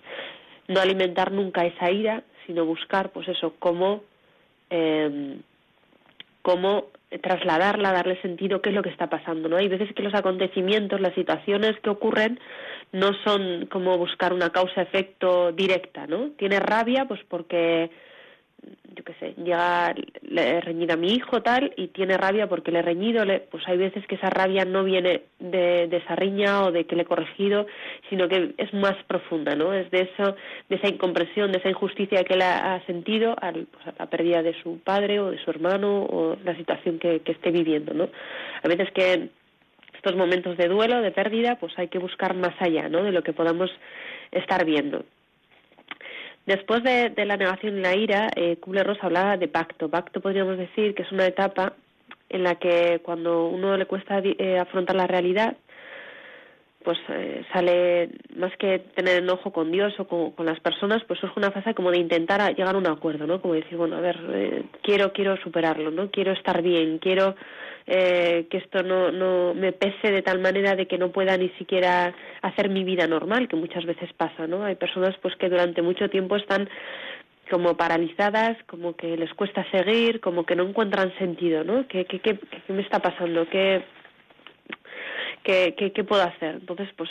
no 0.69 0.79
alimentar 0.79 1.33
nunca 1.33 1.65
esa 1.65 1.91
ira, 1.91 2.23
sino 2.47 2.65
buscar, 2.65 3.11
pues 3.11 3.27
eso, 3.27 3.55
cómo, 3.59 4.03
eh, 4.69 5.37
cómo 6.41 6.85
trasladarla, 7.21 7.91
darle 7.91 8.21
sentido, 8.21 8.61
qué 8.61 8.69
es 8.69 8.75
lo 8.75 8.83
que 8.83 8.89
está 8.89 9.09
pasando, 9.09 9.49
¿no? 9.49 9.57
Hay 9.57 9.67
veces 9.67 9.93
que 9.93 10.03
los 10.03 10.13
acontecimientos, 10.13 11.01
las 11.01 11.13
situaciones 11.13 11.77
que 11.81 11.89
ocurren, 11.89 12.39
no 12.93 13.11
son 13.25 13.65
como 13.65 13.97
buscar 13.97 14.31
una 14.31 14.49
causa-efecto 14.49 15.51
directa, 15.51 16.07
¿no? 16.07 16.29
Tiene 16.37 16.61
rabia, 16.61 17.05
pues 17.05 17.19
porque 17.27 17.89
yo 18.95 19.03
qué 19.03 19.13
sé, 19.19 19.33
llega, 19.41 19.95
le 20.21 20.49
he 20.49 20.61
reñido 20.61 20.93
a 20.93 20.97
mi 20.97 21.13
hijo 21.13 21.41
tal 21.41 21.73
y 21.77 21.87
tiene 21.87 22.17
rabia 22.17 22.47
porque 22.47 22.71
le 22.71 22.79
he 22.79 22.81
reñido, 22.81 23.23
le, 23.23 23.39
pues 23.39 23.67
hay 23.67 23.77
veces 23.77 24.05
que 24.05 24.15
esa 24.15 24.29
rabia 24.29 24.65
no 24.65 24.83
viene 24.83 25.23
de, 25.39 25.87
de, 25.87 25.97
esa 25.97 26.15
riña 26.15 26.63
o 26.63 26.71
de 26.71 26.85
que 26.85 26.95
le 26.95 27.03
he 27.03 27.05
corregido, 27.05 27.65
sino 28.09 28.27
que 28.27 28.53
es 28.57 28.73
más 28.73 28.95
profunda, 29.07 29.55
¿no? 29.55 29.73
Es 29.73 29.89
de 29.91 30.01
eso, 30.01 30.35
de 30.69 30.75
esa 30.75 30.89
incomprensión, 30.89 31.51
de 31.51 31.59
esa 31.59 31.69
injusticia 31.69 32.23
que 32.23 32.33
él 32.33 32.41
ha, 32.41 32.83
sentido 32.85 33.35
al, 33.41 33.67
pues, 33.67 33.87
a 33.87 33.93
la 33.97 34.09
pérdida 34.09 34.43
de 34.43 34.61
su 34.61 34.79
padre 34.79 35.19
o 35.19 35.31
de 35.31 35.43
su 35.43 35.49
hermano 35.49 36.03
o 36.03 36.37
la 36.43 36.55
situación 36.55 36.99
que, 36.99 37.21
que 37.21 37.31
esté 37.31 37.51
viviendo, 37.51 37.93
¿no? 37.93 38.09
A 38.63 38.67
veces 38.67 38.91
que 38.91 39.29
estos 39.93 40.15
momentos 40.15 40.57
de 40.57 40.67
duelo, 40.67 41.01
de 41.01 41.11
pérdida, 41.11 41.57
pues 41.59 41.77
hay 41.77 41.87
que 41.87 41.99
buscar 41.99 42.35
más 42.35 42.55
allá, 42.59 42.89
¿no? 42.89 43.03
De 43.03 43.11
lo 43.11 43.23
que 43.23 43.33
podamos 43.33 43.71
estar 44.31 44.65
viendo. 44.65 45.05
Después 46.45 46.83
de, 46.83 47.09
de, 47.09 47.25
la 47.25 47.37
negación 47.37 47.77
y 47.77 47.81
la 47.81 47.95
ira, 47.95 48.29
eh, 48.35 48.57
Kubler-Ross 48.57 48.97
hablaba 49.01 49.37
de 49.37 49.47
pacto. 49.47 49.89
Pacto 49.89 50.21
podríamos 50.21 50.57
decir 50.57 50.95
que 50.95 51.03
es 51.03 51.11
una 51.11 51.25
etapa 51.27 51.73
en 52.29 52.43
la 52.43 52.55
que 52.55 53.01
cuando 53.03 53.47
uno 53.47 53.77
le 53.77 53.85
cuesta 53.85 54.21
eh, 54.23 54.57
afrontar 54.57 54.95
la 54.95 55.05
realidad, 55.07 55.57
pues 56.83 56.97
eh, 57.09 57.43
sale 57.53 58.09
más 58.35 58.55
que 58.57 58.79
tener 58.95 59.21
enojo 59.21 59.51
con 59.51 59.71
Dios 59.71 59.93
o 59.99 60.07
con, 60.07 60.45
las 60.45 60.59
personas, 60.59 61.03
pues 61.07 61.23
es 61.23 61.29
una 61.35 61.51
fase 61.51 61.75
como 61.75 61.91
de 61.91 61.99
intentar 61.99 62.55
llegar 62.55 62.75
a 62.75 62.77
un 62.77 62.87
acuerdo, 62.87 63.27
¿no? 63.27 63.41
Como 63.41 63.53
decir, 63.53 63.77
bueno, 63.77 63.97
a 63.97 64.01
ver, 64.01 64.17
eh, 64.31 64.63
quiero 64.81 65.13
quiero 65.13 65.37
superarlo, 65.37 65.91
¿no? 65.91 66.09
Quiero 66.09 66.31
estar 66.31 66.61
bien, 66.61 66.97
quiero 66.97 67.35
eh, 67.87 68.47
que 68.49 68.57
esto 68.57 68.83
no 68.83 69.11
no 69.11 69.53
me 69.53 69.71
pese 69.71 70.11
de 70.11 70.21
tal 70.21 70.39
manera 70.39 70.75
de 70.75 70.87
que 70.87 70.97
no 70.97 71.11
pueda 71.11 71.37
ni 71.37 71.49
siquiera 71.57 72.13
hacer 72.41 72.69
mi 72.69 72.83
vida 72.83 73.07
normal, 73.07 73.47
que 73.47 73.55
muchas 73.55 73.85
veces 73.85 74.11
pasa, 74.13 74.47
¿no? 74.47 74.63
Hay 74.63 74.75
personas 74.75 75.15
pues 75.21 75.35
que 75.35 75.49
durante 75.49 75.81
mucho 75.81 76.09
tiempo 76.09 76.35
están 76.35 76.69
como 77.49 77.75
paralizadas, 77.75 78.57
como 78.65 78.95
que 78.95 79.17
les 79.17 79.33
cuesta 79.33 79.69
seguir, 79.71 80.21
como 80.21 80.45
que 80.45 80.55
no 80.55 80.63
encuentran 80.63 81.13
sentido, 81.17 81.63
¿no? 81.63 81.85
¿Qué, 81.87 82.05
qué, 82.05 82.19
qué, 82.19 82.37
qué 82.37 82.73
me 82.73 82.81
está 82.81 82.99
pasando? 82.99 83.47
¿Qué, 83.49 83.83
¿Qué, 85.43 85.75
qué, 85.77 85.91
qué 85.91 86.03
puedo 86.03 86.23
hacer? 86.23 86.55
Entonces, 86.55 86.87
pues 86.95 87.09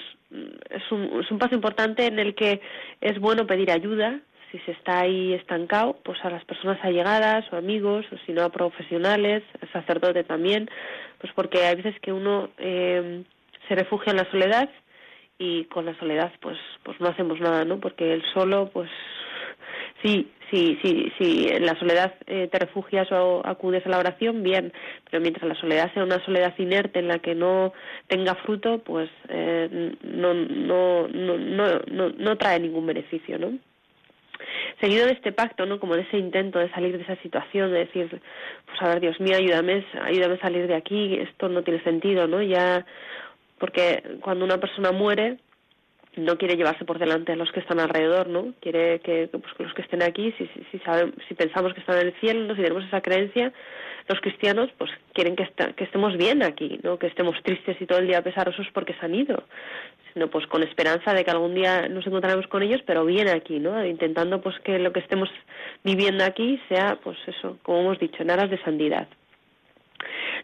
es 0.70 0.92
un, 0.92 1.20
es 1.20 1.30
un 1.30 1.38
paso 1.38 1.54
importante 1.54 2.06
en 2.06 2.18
el 2.18 2.35
que 2.35 2.61
es 3.00 3.18
bueno 3.18 3.46
pedir 3.46 3.70
ayuda 3.70 4.20
si 4.50 4.58
se 4.60 4.72
está 4.72 5.00
ahí 5.00 5.34
estancado, 5.34 5.96
pues 6.04 6.18
a 6.24 6.30
las 6.30 6.44
personas 6.44 6.78
allegadas 6.82 7.44
o 7.52 7.56
amigos, 7.56 8.06
o 8.12 8.16
si 8.26 8.32
no 8.32 8.42
a 8.42 8.50
profesionales, 8.50 9.42
al 9.60 9.72
sacerdote 9.72 10.24
también, 10.24 10.68
pues 11.20 11.32
porque 11.34 11.64
hay 11.64 11.76
veces 11.76 11.98
que 12.00 12.12
uno 12.12 12.50
eh, 12.58 13.22
se 13.68 13.74
refugia 13.74 14.10
en 14.10 14.16
la 14.16 14.30
soledad 14.30 14.68
y 15.38 15.64
con 15.64 15.86
la 15.86 15.98
soledad 15.98 16.32
pues 16.40 16.58
pues 16.82 17.00
no 17.00 17.08
hacemos 17.08 17.40
nada, 17.40 17.64
¿no? 17.64 17.78
Porque 17.80 18.12
el 18.12 18.22
solo 18.34 18.70
pues 18.72 18.90
sí, 20.02 20.30
sí, 20.50 20.78
sí, 20.82 21.12
sí, 21.18 21.46
en 21.48 21.64
la 21.64 21.78
soledad 21.78 22.14
eh, 22.26 22.48
te 22.50 22.58
refugias 22.58 23.10
o 23.12 23.42
acudes 23.44 23.86
a 23.86 23.90
la 23.90 23.98
oración, 23.98 24.42
bien, 24.42 24.72
pero 25.08 25.20
mientras 25.20 25.48
la 25.48 25.54
soledad 25.54 25.92
sea 25.94 26.04
una 26.04 26.24
soledad 26.24 26.54
inerte 26.58 26.98
en 26.98 27.08
la 27.08 27.20
que 27.20 27.34
no 27.34 27.72
tenga 28.08 28.34
fruto, 28.34 28.78
pues 28.78 29.08
eh, 29.28 29.94
no, 30.02 30.34
no, 30.34 31.08
no, 31.08 31.38
no, 31.38 31.80
no, 31.90 32.08
no 32.10 32.36
trae 32.36 32.58
ningún 32.58 32.86
beneficio, 32.86 33.38
¿no? 33.38 33.52
Seguido 34.81 35.07
de 35.07 35.12
este 35.12 35.33
pacto, 35.33 35.66
¿no? 35.66 35.79
Como 35.79 35.96
de 35.96 36.03
ese 36.03 36.18
intento 36.18 36.59
de 36.59 36.70
salir 36.70 36.96
de 36.96 37.03
esa 37.03 37.16
situación, 37.22 37.72
de 37.72 37.81
decir, 37.81 38.20
pues 38.66 38.83
a 38.83 38.88
ver, 38.88 39.00
Dios 39.00 39.20
mío, 39.20 39.37
ayúdame, 39.37 39.85
ayúdame 40.03 40.35
a 40.35 40.40
salir 40.40 40.66
de 40.66 40.74
aquí, 40.74 41.14
esto 41.16 41.48
no 41.48 41.62
tiene 41.62 41.83
sentido, 41.83 42.26
¿no? 42.26 42.42
Ya, 42.42 42.85
porque 43.59 44.03
cuando 44.20 44.44
una 44.44 44.59
persona 44.59 44.92
muere, 44.92 45.38
no 46.16 46.37
quiere 46.38 46.57
llevarse 46.57 46.85
por 46.85 46.98
delante 46.98 47.33
a 47.33 47.37
los 47.37 47.53
que 47.53 47.61
están 47.61 47.79
alrededor, 47.79 48.29
¿no? 48.29 48.53
Quiere 48.61 49.00
que, 49.00 49.29
pues, 49.29 49.55
que 49.57 49.62
los 49.62 49.74
que 49.74 49.83
estén 49.83 50.03
aquí, 50.03 50.33
si, 50.38 50.46
si, 50.48 50.64
si, 50.70 50.79
saben, 50.81 51.14
si 51.29 51.35
pensamos 51.35 51.72
que 51.72 51.81
están 51.81 51.98
en 51.98 52.09
el 52.09 52.14
cielo, 52.20 52.46
¿no? 52.46 52.57
si 52.57 52.62
tenemos 52.62 52.85
esa 52.85 53.00
creencia, 53.00 53.53
los 54.09 54.20
cristianos, 54.20 54.70
pues 54.76 54.90
quieren 55.12 55.37
que, 55.37 55.48
que 55.76 55.85
estemos 55.85 56.16
bien 56.16 56.42
aquí, 56.42 56.81
¿no? 56.83 56.98
Que 56.98 57.07
estemos 57.07 57.40
tristes 57.44 57.81
y 57.81 57.87
todo 57.87 57.98
el 57.98 58.09
día 58.09 58.22
pesarosos 58.22 58.66
porque 58.72 58.94
se 58.94 59.07
han 59.07 59.14
ido, 59.14 59.44
sino 60.12 60.29
pues 60.29 60.46
con 60.46 60.62
esperanza 60.62 61.14
de 61.14 61.25
que 61.25 61.31
algún 61.31 61.55
día 61.55 61.88
nos 61.88 62.07
encontraremos 62.07 62.46
con 62.46 62.62
ellos, 62.62 62.81
pero 62.87 63.05
bien 63.05 63.29
aquí, 63.29 63.59
¿no? 63.59 63.85
Intentando 63.85 64.40
pues 64.40 64.59
que 64.61 64.79
lo 64.79 64.92
que 64.92 65.01
estemos 65.01 65.29
viviendo 65.85 66.25
aquí 66.25 66.61
sea, 66.68 66.99
pues 67.03 67.18
eso, 67.27 67.59
como 67.62 67.81
hemos 67.81 67.99
dicho, 67.99 68.23
en 68.23 68.31
aras 68.31 68.51
de 68.51 68.62
santidad. 68.62 69.09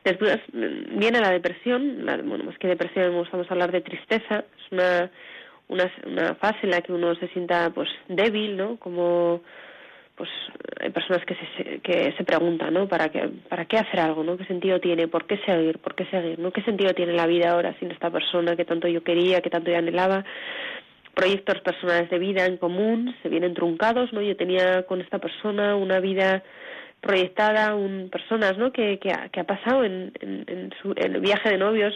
Después 0.05 0.39
viene 0.53 1.21
la 1.21 1.31
depresión, 1.31 2.05
la, 2.05 2.17
bueno, 2.19 2.45
más 2.45 2.59
que 2.59 2.69
depresión, 2.69 3.13
vamos 3.13 3.51
a 3.51 3.55
hablar 3.55 3.73
de 3.73 3.81
tristeza, 3.81 4.45
es 4.59 4.73
una 4.73 5.11
una, 5.69 5.91
una 6.07 6.35
fase 6.37 6.59
en 6.63 6.71
la 6.71 6.81
que 6.81 6.93
uno 6.93 7.15
se 7.17 7.29
sienta 7.29 7.71
pues 7.71 7.89
débil, 8.09 8.57
¿no? 8.57 8.77
Como 8.77 9.43
pues 10.17 10.31
hay 10.81 10.91
personas 10.91 11.25
que 11.27 11.35
se 11.35 11.81
que 11.81 12.13
se 12.17 12.25
preguntan, 12.25 12.73
¿no? 12.73 12.89
¿Para 12.89 13.11
qué 13.11 13.29
para 13.49 13.67
qué 13.67 13.77
hacer 13.77 14.01
algo, 14.01 14.25
¿no? 14.25 14.37
¿Qué 14.37 14.47
sentido 14.47 14.81
tiene? 14.81 15.09
¿Por 15.09 15.27
qué 15.27 15.39
seguir? 15.45 15.79
¿Por 15.79 15.95
qué 15.95 16.07
seguir? 16.07 16.39
¿No? 16.39 16.51
¿Qué 16.51 16.63
sentido 16.63 16.95
tiene 16.95 17.13
la 17.13 17.27
vida 17.27 17.51
ahora 17.51 17.75
sin 17.79 17.91
esta 17.91 18.11
persona 18.11 18.57
que 18.57 18.65
tanto 18.65 18.89
yo 18.89 19.03
quería, 19.05 19.43
que 19.43 19.51
tanto 19.51 19.71
yo 19.71 19.77
anhelaba? 19.77 20.25
Proyectos 21.15 21.61
personales 21.61 22.11
de 22.11 22.19
vida 22.19 22.47
en 22.47 22.57
común 22.57 23.15
se 23.23 23.29
vienen 23.29 23.55
truncados, 23.55 24.13
¿no? 24.13 24.23
Yo 24.23 24.37
tenía 24.37 24.85
con 24.85 25.01
esta 25.01 25.19
persona 25.19 25.77
una 25.77 26.01
vida 26.01 26.43
proyectada, 27.01 27.75
un 27.75 28.09
personas, 28.11 28.57
¿no? 28.57 28.73
Que 28.73 28.99
que 28.99 29.13
ha, 29.13 29.29
que 29.29 29.41
ha 29.41 29.45
pasado 29.45 29.85
en 29.85 30.13
en, 30.21 30.45
en, 30.49 30.73
su, 30.81 30.93
en 30.97 31.15
el 31.15 31.21
viaje 31.21 31.51
de 31.51 31.59
novios, 31.59 31.95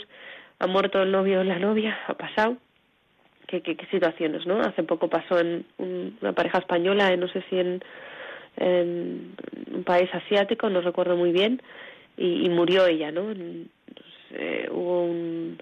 ha 0.59 0.67
muerto 0.67 1.03
el 1.03 1.11
novio 1.11 1.41
o 1.41 1.45
la 1.45 1.59
novia, 1.59 1.99
ha 2.07 2.15
pasado 2.15 2.59
qué, 3.51 3.61
qué, 3.63 3.77
qué 3.77 3.87
situaciones, 3.87 4.47
¿no? 4.47 4.61
Hace 4.61 4.85
poco 4.85 5.09
pasó 5.09 5.41
en 5.41 5.67
un, 5.79 6.17
una 6.21 6.33
pareja 6.33 6.59
española, 6.59 7.15
no 7.17 7.29
sé 7.29 7.43
si 7.51 7.59
en, 7.59 7.83
en, 8.57 9.35
un 9.75 9.85
país 9.85 10.09
asiático, 10.15 10.71
no 10.71 10.81
recuerdo 10.81 11.17
muy 11.17 11.33
bien, 11.33 11.61
y, 12.17 12.47
y 12.47 12.49
murió 12.49 12.87
ella, 12.87 13.11
¿no? 13.11 13.31
Entonces, 13.33 14.15
eh, 14.33 14.69
hubo 14.71 15.05
un, 15.05 15.59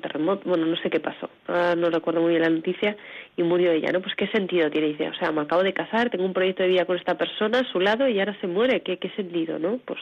terremoto, 0.00 0.48
bueno, 0.48 0.64
no 0.64 0.76
sé 0.76 0.88
qué 0.88 1.00
pasó, 1.00 1.28
ahora 1.46 1.74
no 1.76 1.90
recuerdo 1.90 2.22
muy 2.22 2.30
bien 2.30 2.42
la 2.42 2.48
noticia, 2.48 2.96
y 3.36 3.42
murió 3.42 3.72
ella, 3.72 3.92
¿no? 3.92 4.00
Pues 4.00 4.14
qué 4.16 4.26
sentido 4.28 4.70
tiene, 4.70 4.88
dice, 4.88 5.08
o 5.08 5.14
sea, 5.14 5.30
me 5.32 5.42
acabo 5.42 5.62
de 5.62 5.74
casar, 5.74 6.10
tengo 6.10 6.24
un 6.24 6.32
proyecto 6.32 6.62
de 6.62 6.70
vida 6.70 6.86
con 6.86 6.96
esta 6.96 7.16
persona 7.16 7.60
a 7.60 7.72
su 7.72 7.78
lado 7.78 8.08
y 8.08 8.18
ahora 8.18 8.36
se 8.40 8.46
muere, 8.46 8.80
¿qué, 8.80 8.96
qué 8.96 9.10
sentido, 9.10 9.58
no? 9.58 9.78
Pues 9.84 10.00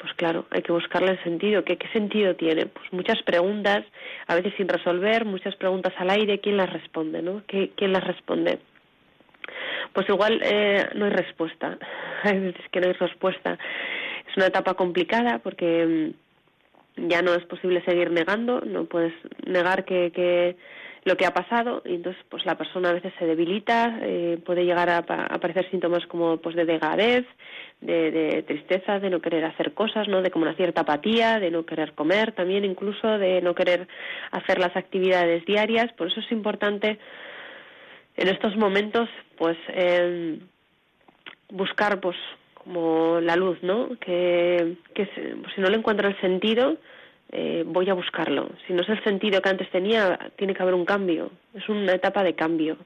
pues 0.00 0.12
claro, 0.14 0.46
hay 0.50 0.62
que 0.62 0.72
buscarle 0.72 1.12
el 1.12 1.22
sentido. 1.22 1.64
¿Qué, 1.64 1.76
¿Qué 1.76 1.88
sentido 1.88 2.34
tiene? 2.34 2.66
Pues 2.66 2.92
muchas 2.92 3.22
preguntas, 3.22 3.84
a 4.26 4.34
veces 4.34 4.54
sin 4.56 4.68
resolver, 4.68 5.24
muchas 5.24 5.54
preguntas 5.56 5.92
al 5.98 6.10
aire, 6.10 6.40
¿quién 6.40 6.56
las 6.56 6.72
responde? 6.72 7.22
¿no? 7.22 7.42
¿Quién 7.46 7.92
las 7.92 8.04
responde? 8.04 8.58
pues 9.92 10.08
igual 10.08 10.40
eh, 10.44 10.88
no 10.94 11.06
hay 11.06 11.10
respuesta. 11.10 11.78
Hay 12.22 12.38
veces 12.38 12.64
que 12.70 12.80
no 12.80 12.88
hay 12.88 12.92
respuesta. 12.92 13.58
Es 14.28 14.36
una 14.36 14.46
etapa 14.46 14.74
complicada 14.74 15.38
porque 15.38 16.14
mm, 16.96 17.08
ya 17.08 17.22
no 17.22 17.34
es 17.34 17.44
posible 17.46 17.82
seguir 17.84 18.10
negando, 18.10 18.60
no 18.60 18.84
puedes 18.84 19.14
negar 19.46 19.84
que, 19.84 20.12
que 20.12 20.56
lo 21.04 21.16
que 21.16 21.26
ha 21.26 21.32
pasado 21.32 21.82
y 21.84 21.94
entonces 21.94 22.22
pues 22.28 22.44
la 22.44 22.56
persona 22.56 22.90
a 22.90 22.94
veces 22.94 23.12
se 23.18 23.26
debilita, 23.26 23.98
eh, 24.02 24.38
puede 24.44 24.64
llegar 24.64 24.90
a, 24.90 24.98
aparecer 24.98 25.68
síntomas 25.70 26.06
como 26.06 26.36
pues 26.38 26.54
de 26.56 26.64
degradez, 26.64 27.24
de, 27.80 28.10
de, 28.10 28.42
tristeza, 28.42 28.98
de 28.98 29.08
no 29.08 29.20
querer 29.20 29.44
hacer 29.44 29.72
cosas, 29.72 30.06
¿no? 30.08 30.20
De 30.20 30.30
como 30.30 30.44
una 30.44 30.54
cierta 30.54 30.82
apatía, 30.82 31.40
de 31.40 31.50
no 31.50 31.64
querer 31.64 31.94
comer 31.94 32.32
también 32.32 32.64
incluso, 32.64 33.18
de 33.18 33.40
no 33.40 33.54
querer 33.54 33.88
hacer 34.30 34.58
las 34.58 34.76
actividades 34.76 35.44
diarias. 35.46 35.90
Por 35.94 36.08
eso 36.08 36.20
es 36.20 36.30
importante 36.30 36.98
en 38.16 38.28
estos 38.28 38.54
momentos 38.56 39.08
pues 39.38 39.56
eh, 39.68 40.38
buscar 41.50 42.00
pues 42.00 42.16
como 42.54 43.20
la 43.20 43.36
luz, 43.36 43.58
¿no? 43.62 43.88
Que, 43.98 44.76
que 44.94 45.06
pues, 45.06 45.54
si 45.54 45.60
no 45.62 45.70
le 45.70 45.78
encuentra 45.78 46.08
el 46.08 46.20
sentido, 46.20 46.76
eh, 47.32 47.62
voy 47.64 47.88
a 47.88 47.94
buscarlo. 47.94 48.50
Si 48.66 48.72
no 48.72 48.82
es 48.82 48.88
el 48.88 49.02
sentido 49.04 49.40
que 49.40 49.48
antes 49.48 49.70
tenía, 49.70 50.18
tiene 50.36 50.54
que 50.54 50.62
haber 50.62 50.74
un 50.74 50.84
cambio. 50.84 51.30
Es 51.54 51.68
una 51.68 51.92
etapa 51.92 52.24
de 52.24 52.34
cambio. 52.34 52.76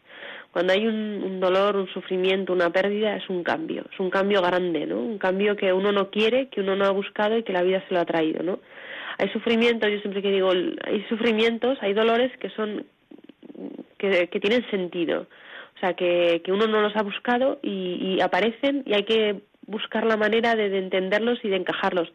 Cuando 0.50 0.72
hay 0.72 0.86
un, 0.86 1.40
dolor, 1.40 1.76
un 1.76 1.88
sufrimiento, 1.88 2.52
una 2.52 2.70
pérdida, 2.70 3.16
es 3.16 3.28
un 3.30 3.42
cambio. 3.42 3.84
Es 3.92 3.98
un 3.98 4.10
cambio 4.10 4.42
grande, 4.42 4.86
¿no? 4.86 5.00
Un 5.00 5.18
cambio 5.18 5.56
que 5.56 5.72
uno 5.72 5.92
no 5.92 6.10
quiere, 6.10 6.48
que 6.48 6.60
uno 6.60 6.76
no 6.76 6.84
ha 6.84 6.90
buscado 6.90 7.38
y 7.38 7.42
que 7.42 7.52
la 7.52 7.62
vida 7.62 7.82
se 7.88 7.94
lo 7.94 8.00
ha 8.00 8.04
traído, 8.04 8.42
¿no? 8.42 8.60
Hay 9.18 9.30
sufrimientos, 9.30 9.90
yo 9.90 9.98
siempre 10.00 10.22
que 10.22 10.30
digo, 10.30 10.50
hay 10.50 11.04
sufrimientos, 11.08 11.78
hay 11.80 11.94
dolores 11.94 12.36
que 12.38 12.50
son 12.50 12.84
que, 13.98 14.26
tienen 14.40 14.68
sentido. 14.70 15.26
O 15.76 15.78
sea, 15.80 15.94
que, 15.94 16.42
que 16.44 16.52
uno 16.52 16.66
no 16.66 16.82
los 16.82 16.94
ha 16.96 17.02
buscado 17.02 17.58
y, 17.62 18.20
aparecen 18.20 18.82
y 18.84 18.94
hay 18.94 19.04
que 19.04 19.40
buscar 19.66 20.04
la 20.04 20.16
manera 20.16 20.54
de 20.54 20.76
entenderlos 20.76 21.38
y 21.42 21.48
de 21.48 21.56
encajarlos. 21.56 22.12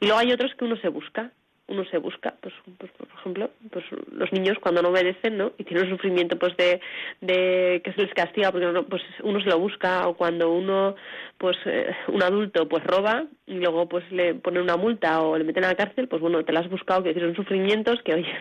Y 0.00 0.06
luego 0.06 0.20
hay 0.20 0.32
otros 0.32 0.54
que 0.54 0.64
uno 0.64 0.76
se 0.78 0.88
busca 0.88 1.32
uno 1.68 1.84
se 1.84 1.98
busca, 1.98 2.34
pues, 2.40 2.54
pues, 2.78 2.90
por 2.92 3.08
ejemplo, 3.18 3.50
pues 3.70 3.84
los 4.10 4.32
niños 4.32 4.56
cuando 4.60 4.82
no 4.82 4.88
obedecen, 4.88 5.36
¿no? 5.36 5.52
Y 5.58 5.64
tienen 5.64 5.84
un 5.84 5.96
sufrimiento, 5.96 6.38
pues 6.38 6.56
de, 6.56 6.80
de 7.20 7.82
que 7.84 7.92
se 7.92 8.02
les 8.02 8.14
castiga 8.14 8.50
porque 8.50 8.66
uno, 8.66 8.84
pues 8.84 9.02
uno 9.22 9.40
se 9.40 9.50
lo 9.50 9.58
busca 9.58 10.08
o 10.08 10.14
cuando 10.14 10.50
uno, 10.50 10.96
pues 11.36 11.56
eh, 11.66 11.94
un 12.08 12.22
adulto, 12.22 12.68
pues 12.68 12.82
roba 12.84 13.24
y 13.46 13.54
luego 13.54 13.88
pues 13.88 14.10
le 14.10 14.34
pone 14.34 14.60
una 14.60 14.76
multa 14.76 15.20
o 15.20 15.36
le 15.36 15.44
meten 15.44 15.64
a 15.64 15.68
la 15.68 15.74
cárcel, 15.74 16.08
pues 16.08 16.22
bueno, 16.22 16.42
te 16.44 16.52
lo 16.52 16.60
has 16.60 16.70
buscado, 16.70 17.02
que 17.02 17.12
son 17.14 17.36
sufrimientos 17.36 18.00
que, 18.02 18.14
oye, 18.14 18.34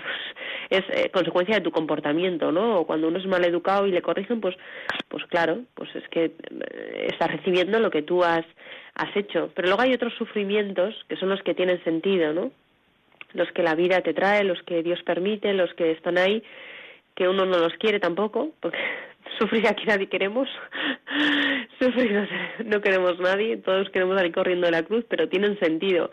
pues 0.69 0.81
es 0.81 0.83
eh, 0.97 1.09
consecuencia 1.09 1.55
de 1.55 1.61
tu 1.61 1.71
comportamiento, 1.71 2.51
¿no? 2.51 2.79
O 2.79 2.87
cuando 2.87 3.09
uno 3.09 3.19
es 3.19 3.25
mal 3.25 3.43
educado 3.43 3.87
y 3.87 3.91
le 3.91 4.01
corrigen, 4.01 4.39
pues, 4.39 4.55
pues 5.09 5.25
claro, 5.25 5.59
pues 5.73 5.93
es 5.95 6.07
que 6.09 6.25
eh, 6.25 7.07
está 7.11 7.27
recibiendo 7.27 7.79
lo 7.79 7.91
que 7.91 8.03
tú 8.03 8.23
has, 8.23 8.45
has 8.95 9.15
hecho. 9.15 9.51
Pero 9.53 9.67
luego 9.67 9.81
hay 9.81 9.93
otros 9.93 10.13
sufrimientos 10.17 10.95
que 11.09 11.17
son 11.17 11.29
los 11.29 11.41
que 11.43 11.53
tienen 11.53 11.83
sentido, 11.83 12.33
¿no? 12.33 12.51
Los 13.33 13.51
que 13.51 13.63
la 13.63 13.75
vida 13.75 14.01
te 14.01 14.13
trae, 14.13 14.43
los 14.43 14.61
que 14.63 14.83
Dios 14.83 15.01
permite, 15.03 15.53
los 15.53 15.73
que 15.73 15.91
están 15.91 16.17
ahí, 16.17 16.43
que 17.15 17.27
uno 17.27 17.45
no 17.45 17.57
los 17.57 17.73
quiere 17.73 17.99
tampoco, 17.99 18.51
porque 18.59 18.77
sufrir 19.39 19.67
aquí 19.67 19.85
nadie 19.85 20.07
queremos, 20.07 20.47
sufrir 21.79 22.27
no, 22.65 22.81
queremos 22.81 23.19
nadie, 23.19 23.57
todos 23.57 23.89
queremos 23.89 24.17
salir 24.17 24.33
corriendo 24.33 24.67
de 24.67 24.71
la 24.71 24.83
cruz, 24.83 25.05
pero 25.09 25.27
tienen 25.27 25.59
sentido. 25.59 26.11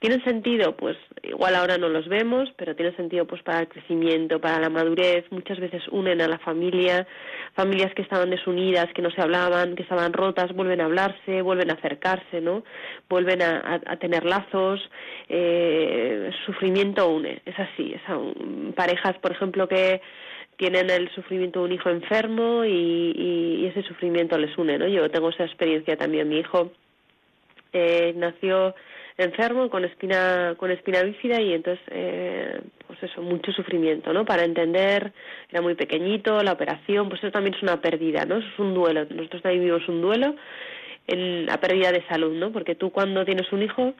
Tienen 0.00 0.22
sentido, 0.24 0.76
pues 0.76 0.96
igual 1.22 1.54
ahora 1.54 1.78
no 1.78 1.88
los 1.88 2.08
vemos, 2.08 2.50
pero 2.56 2.76
tienen 2.76 2.94
sentido 2.96 3.26
pues 3.26 3.42
para 3.42 3.60
el 3.60 3.68
crecimiento, 3.68 4.40
para 4.40 4.60
la 4.60 4.68
madurez, 4.68 5.24
muchas 5.30 5.58
veces 5.58 5.82
unen 5.90 6.20
a 6.20 6.28
la 6.28 6.38
familia, 6.38 7.06
familias 7.54 7.94
que 7.94 8.02
estaban 8.02 8.30
desunidas, 8.30 8.92
que 8.94 9.02
no 9.02 9.10
se 9.10 9.22
hablaban, 9.22 9.76
que 9.76 9.82
estaban 9.82 10.12
rotas, 10.12 10.52
vuelven 10.52 10.80
a 10.80 10.86
hablarse, 10.86 11.42
vuelven 11.42 11.70
a 11.70 11.74
acercarse, 11.74 12.40
¿no? 12.40 12.64
Vuelven 13.08 13.40
a, 13.42 13.80
tener 13.98 14.24
lazos, 14.24 14.80
eh, 15.28 16.30
sufrimiento 16.44 17.08
une, 17.08 17.40
es 17.44 17.58
así, 17.58 17.94
es 17.94 18.74
parejas, 18.74 19.16
por 19.18 19.32
ejemplo, 19.32 19.68
que 19.68 20.00
tienen 20.56 20.90
el 20.90 21.10
sufrimiento 21.10 21.60
de 21.60 21.64
un 21.66 21.72
hijo 21.72 21.90
enfermo 21.90 22.64
y, 22.64 23.66
ese 23.66 23.82
sufrimiento 23.82 24.38
les 24.38 24.56
une, 24.56 24.78
¿no? 24.78 24.86
Yo 24.86 25.10
tengo 25.10 25.30
esa 25.30 25.44
experiencia 25.44 25.96
también. 25.96 26.28
Mi 26.28 26.38
hijo 26.38 26.70
eh, 27.72 28.12
nació 28.16 28.74
enfermo 29.16 29.70
con 29.70 29.84
espina 29.84 30.54
con 30.56 30.70
espina 30.70 31.02
bífida 31.02 31.40
y 31.40 31.52
entonces 31.52 31.84
eh, 31.90 32.60
pues 32.86 33.00
eso 33.02 33.22
mucho 33.22 33.52
sufrimiento 33.52 34.12
no 34.12 34.24
para 34.24 34.42
entender 34.42 35.12
era 35.50 35.62
muy 35.62 35.76
pequeñito 35.76 36.42
la 36.42 36.52
operación 36.52 37.08
pues 37.08 37.22
eso 37.22 37.30
también 37.30 37.54
es 37.54 37.62
una 37.62 37.80
pérdida 37.80 38.24
no 38.24 38.38
eso 38.38 38.48
es 38.48 38.58
un 38.58 38.74
duelo. 38.74 39.06
Nosotros 39.10 39.42
también 39.42 39.62
vivimos 39.62 39.88
un 39.88 40.02
duelo 40.02 40.34
en 41.06 41.46
la 41.46 41.60
pérdida 41.60 41.92
de 41.92 42.04
salud 42.08 42.34
no 42.34 42.50
porque 42.50 42.74
tú 42.74 42.90
cuando 42.90 43.24
tienes 43.24 43.52
un 43.52 43.62
hijo 43.62 43.94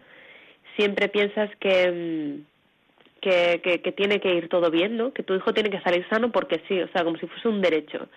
siempre 0.77 1.09
piensas 1.09 1.51
que 1.61 1.91
mm, 1.91 2.55
que, 3.25 3.81
que, 3.83 3.93
tiene 3.93 4.21
que 4.21 4.35
ir 4.35 4.49
todo 4.51 4.71
bien, 4.71 4.99
¿no? 4.99 5.15
Que 5.15 5.23
tu 5.23 5.35
hijo 5.35 5.55
tiene 5.55 5.71
que 5.71 5.81
salir 5.81 6.07
sano 6.11 6.31
porque 6.31 6.61
sí, 6.69 6.79
o 6.81 6.89
sea, 6.89 7.05
como 7.05 7.17
si 7.17 7.27
fuese 7.27 7.49
un 7.49 7.63
derecho. 7.63 8.09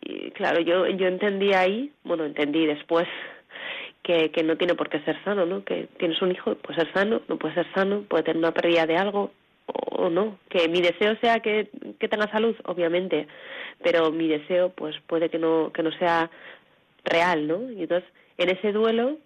Y 0.00 0.30
claro, 0.30 0.60
yo, 0.60 0.86
yo 0.86 1.06
entendí 1.08 1.52
ahí, 1.52 1.92
bueno, 2.04 2.24
entendí 2.24 2.64
después 2.64 3.06
que, 4.02 4.30
que 4.30 4.42
no 4.42 4.56
tiene 4.56 4.74
por 4.74 4.88
qué 4.88 5.00
ser 5.00 5.22
sano, 5.24 5.44
¿no? 5.44 5.62
Que 5.62 5.88
tienes 5.98 6.20
un 6.22 6.32
hijo, 6.32 6.54
puede 6.54 6.80
ser 6.80 6.92
sano, 6.94 7.20
no 7.28 7.36
puede 7.36 7.54
ser 7.54 7.66
sano, 7.74 8.02
puede 8.08 8.24
tener 8.24 8.38
una 8.38 8.52
pérdida 8.52 8.86
de 8.86 8.96
algo 8.96 9.30
o, 9.66 10.08
no. 10.08 10.38
Que 10.48 10.68
mi 10.68 10.80
deseo 10.80 11.16
sea 11.20 11.40
que, 11.40 11.68
que 11.98 12.08
tenga 12.08 12.30
salud, 12.30 12.56
obviamente, 12.64 13.26
pero 13.82 14.10
mi 14.10 14.28
deseo, 14.28 14.70
pues 14.70 14.96
puede 15.06 15.28
que 15.28 15.38
no, 15.38 15.70
que 15.72 15.82
no 15.82 15.92
sea 15.98 16.30
real, 17.04 17.46
¿no? 17.46 17.70
Y 17.70 17.82
entonces, 17.82 18.08
en 18.38 18.50
ese 18.50 18.72
duelo, 18.72 19.18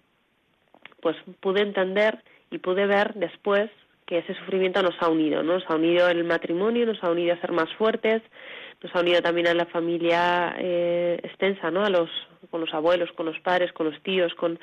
pues 1.01 1.15
pude 1.39 1.61
entender 1.61 2.19
y 2.51 2.59
pude 2.59 2.85
ver 2.85 3.13
después 3.15 3.71
que 4.05 4.19
ese 4.19 4.35
sufrimiento 4.35 4.83
nos 4.83 4.95
ha 5.01 5.07
unido, 5.07 5.41
¿no? 5.41 5.53
Nos 5.53 5.69
ha 5.69 5.75
unido 5.75 6.09
el 6.09 6.25
matrimonio, 6.25 6.85
nos 6.85 7.01
ha 7.01 7.09
unido 7.09 7.33
a 7.33 7.39
ser 7.39 7.53
más 7.53 7.73
fuertes, 7.77 8.21
nos 8.83 8.93
ha 8.93 8.99
unido 8.99 9.21
también 9.21 9.47
a 9.47 9.53
la 9.53 9.65
familia 9.67 10.53
eh, 10.59 11.17
extensa, 11.23 11.71
¿no? 11.71 11.85
A 11.85 11.89
los 11.89 12.09
con 12.49 12.59
los 12.59 12.73
abuelos, 12.73 13.09
con 13.13 13.27
los 13.27 13.39
padres, 13.39 13.71
con 13.71 13.89
los 13.89 14.01
tíos, 14.03 14.33
con 14.35 14.59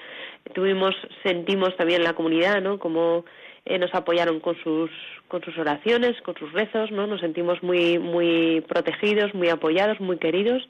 tuvimos 0.55 0.95
sentimos 1.22 1.74
también 1.76 2.05
la 2.05 2.12
comunidad, 2.12 2.61
¿no? 2.61 2.78
Como 2.78 3.24
eh, 3.64 3.78
nos 3.78 3.95
apoyaron 3.95 4.41
con 4.41 4.57
sus 4.62 4.91
con 5.28 5.43
sus 5.43 5.57
oraciones, 5.57 6.20
con 6.22 6.36
sus 6.36 6.53
rezos, 6.53 6.91
¿no? 6.91 7.07
Nos 7.07 7.20
sentimos 7.20 7.62
muy 7.62 7.99
muy 7.99 8.62
protegidos, 8.68 9.32
muy 9.34 9.49
apoyados, 9.49 9.99
muy 9.99 10.18
queridos 10.18 10.62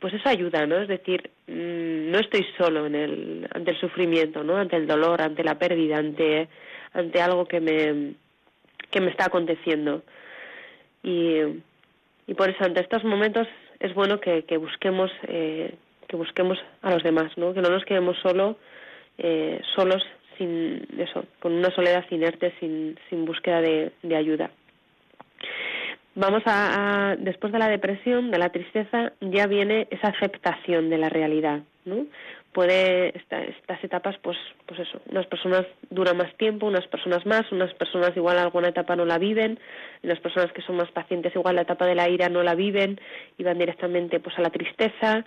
pues 0.00 0.14
eso 0.14 0.28
ayuda, 0.28 0.66
¿no? 0.66 0.78
Es 0.80 0.88
decir, 0.88 1.30
mm, 1.46 2.10
no 2.10 2.18
estoy 2.18 2.44
solo 2.58 2.86
en 2.86 2.94
el 2.94 3.48
ante 3.52 3.70
el 3.70 3.80
sufrimiento, 3.80 4.42
¿no? 4.42 4.56
Ante 4.56 4.76
el 4.76 4.86
dolor, 4.86 5.22
ante 5.22 5.44
la 5.44 5.58
pérdida, 5.58 5.98
ante 5.98 6.48
ante 6.92 7.20
algo 7.20 7.46
que 7.46 7.60
me, 7.60 8.14
que 8.90 9.00
me 9.00 9.10
está 9.10 9.26
aconteciendo. 9.26 10.02
Y, 11.02 11.40
y 12.26 12.34
por 12.34 12.48
eso, 12.48 12.64
ante 12.64 12.80
estos 12.80 13.04
momentos, 13.04 13.46
es 13.80 13.94
bueno 13.94 14.18
que, 14.18 14.44
que 14.44 14.56
busquemos 14.56 15.10
eh, 15.28 15.74
que 16.08 16.16
busquemos 16.16 16.58
a 16.82 16.90
los 16.90 17.02
demás, 17.02 17.36
¿no? 17.36 17.52
Que 17.52 17.60
no 17.60 17.68
nos 17.68 17.84
quedemos 17.84 18.16
solo, 18.18 18.56
eh, 19.18 19.60
solos, 19.74 20.02
sin 20.38 20.86
eso, 20.98 21.24
con 21.40 21.52
una 21.52 21.70
soledad 21.70 22.04
inerte, 22.10 22.52
sin, 22.60 22.98
sin 23.08 23.24
búsqueda 23.24 23.60
de, 23.60 23.92
de 24.02 24.16
ayuda. 24.16 24.50
Vamos 26.16 26.42
a, 26.46 27.14
después 27.18 27.52
de 27.52 27.58
la 27.58 27.68
depresión, 27.68 28.30
de 28.30 28.38
la 28.38 28.48
tristeza, 28.48 29.12
ya 29.20 29.46
viene 29.46 29.86
esa 29.90 30.08
aceptación 30.08 30.88
de 30.88 30.98
la 30.98 31.10
realidad, 31.10 31.60
¿no? 31.84 32.06
puede 32.56 33.14
estas 33.18 33.84
etapas 33.84 34.16
pues 34.22 34.38
pues 34.64 34.80
eso 34.80 34.98
unas 35.10 35.26
personas 35.26 35.66
duran 35.90 36.16
más 36.16 36.34
tiempo 36.38 36.64
unas 36.64 36.86
personas 36.86 37.26
más 37.26 37.52
unas 37.52 37.74
personas 37.74 38.16
igual 38.16 38.38
alguna 38.38 38.68
etapa 38.68 38.96
no 38.96 39.04
la 39.04 39.18
viven 39.18 39.60
las 40.00 40.18
personas 40.20 40.50
que 40.52 40.62
son 40.62 40.76
más 40.76 40.90
pacientes 40.90 41.36
igual 41.36 41.56
la 41.56 41.62
etapa 41.68 41.84
de 41.84 41.94
la 41.94 42.08
ira 42.08 42.30
no 42.30 42.42
la 42.42 42.54
viven 42.54 42.98
y 43.36 43.44
van 43.44 43.58
directamente 43.58 44.20
pues 44.20 44.38
a 44.38 44.40
la 44.40 44.48
tristeza. 44.48 45.26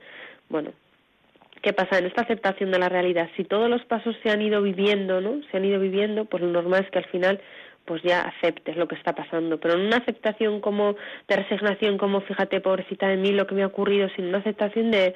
Bueno 0.49 0.71
qué 1.61 1.71
pasa 1.71 1.99
en 1.99 2.07
esta 2.07 2.23
aceptación 2.23 2.71
de 2.71 2.79
la 2.79 2.89
realidad 2.89 3.29
si 3.37 3.43
todos 3.43 3.69
los 3.69 3.85
pasos 3.85 4.15
se 4.23 4.31
han 4.31 4.41
ido 4.41 4.63
viviendo 4.63 5.21
no 5.21 5.39
se 5.51 5.57
han 5.57 5.65
ido 5.65 5.79
viviendo 5.79 6.25
pues 6.25 6.41
lo 6.41 6.49
normal 6.49 6.83
es 6.83 6.89
que 6.89 6.97
al 6.97 7.11
final 7.11 7.39
pues 7.89 8.03
ya 8.03 8.21
aceptes 8.21 8.77
lo 8.77 8.87
que 8.87 8.93
está 8.93 9.15
pasando, 9.15 9.59
pero 9.59 9.73
en 9.73 9.87
una 9.87 9.97
aceptación 9.97 10.61
como 10.61 10.95
de 11.27 11.35
resignación, 11.35 11.97
como 11.97 12.21
fíjate, 12.21 12.61
pobrecita 12.61 13.07
de 13.07 13.17
mí, 13.17 13.31
lo 13.31 13.47
que 13.47 13.55
me 13.55 13.63
ha 13.63 13.67
ocurrido, 13.67 14.07
sin 14.15 14.25
una 14.25 14.37
aceptación 14.37 14.91
de, 14.91 15.15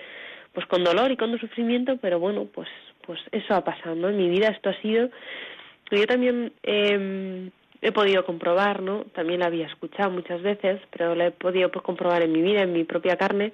pues 0.53 0.65
con 0.65 0.83
dolor 0.83 1.11
y 1.11 1.17
con 1.17 1.37
sufrimiento, 1.37 1.97
pero 2.01 2.19
bueno, 2.19 2.47
pues 2.51 2.67
pues 3.05 3.19
eso 3.31 3.53
ha 3.53 3.63
pasado, 3.63 3.93
¿no? 3.93 4.09
En 4.09 4.17
mi 4.17 4.27
vida 4.27 4.47
esto 4.47 4.69
ha 4.69 4.81
sido 4.81 5.09
yo 5.91 6.07
también 6.07 6.53
eh, 6.63 7.49
he 7.81 7.91
podido 7.91 8.25
comprobar, 8.25 8.81
¿no? 8.81 9.05
También 9.13 9.41
la 9.41 9.47
había 9.47 9.67
escuchado 9.67 10.09
muchas 10.09 10.41
veces, 10.41 10.79
pero 10.89 11.15
lo 11.15 11.25
he 11.25 11.31
podido 11.31 11.69
pues, 11.69 11.83
comprobar 11.83 12.23
en 12.23 12.31
mi 12.31 12.41
vida, 12.41 12.61
en 12.61 12.73
mi 12.73 12.83
propia 12.83 13.17
carne, 13.17 13.53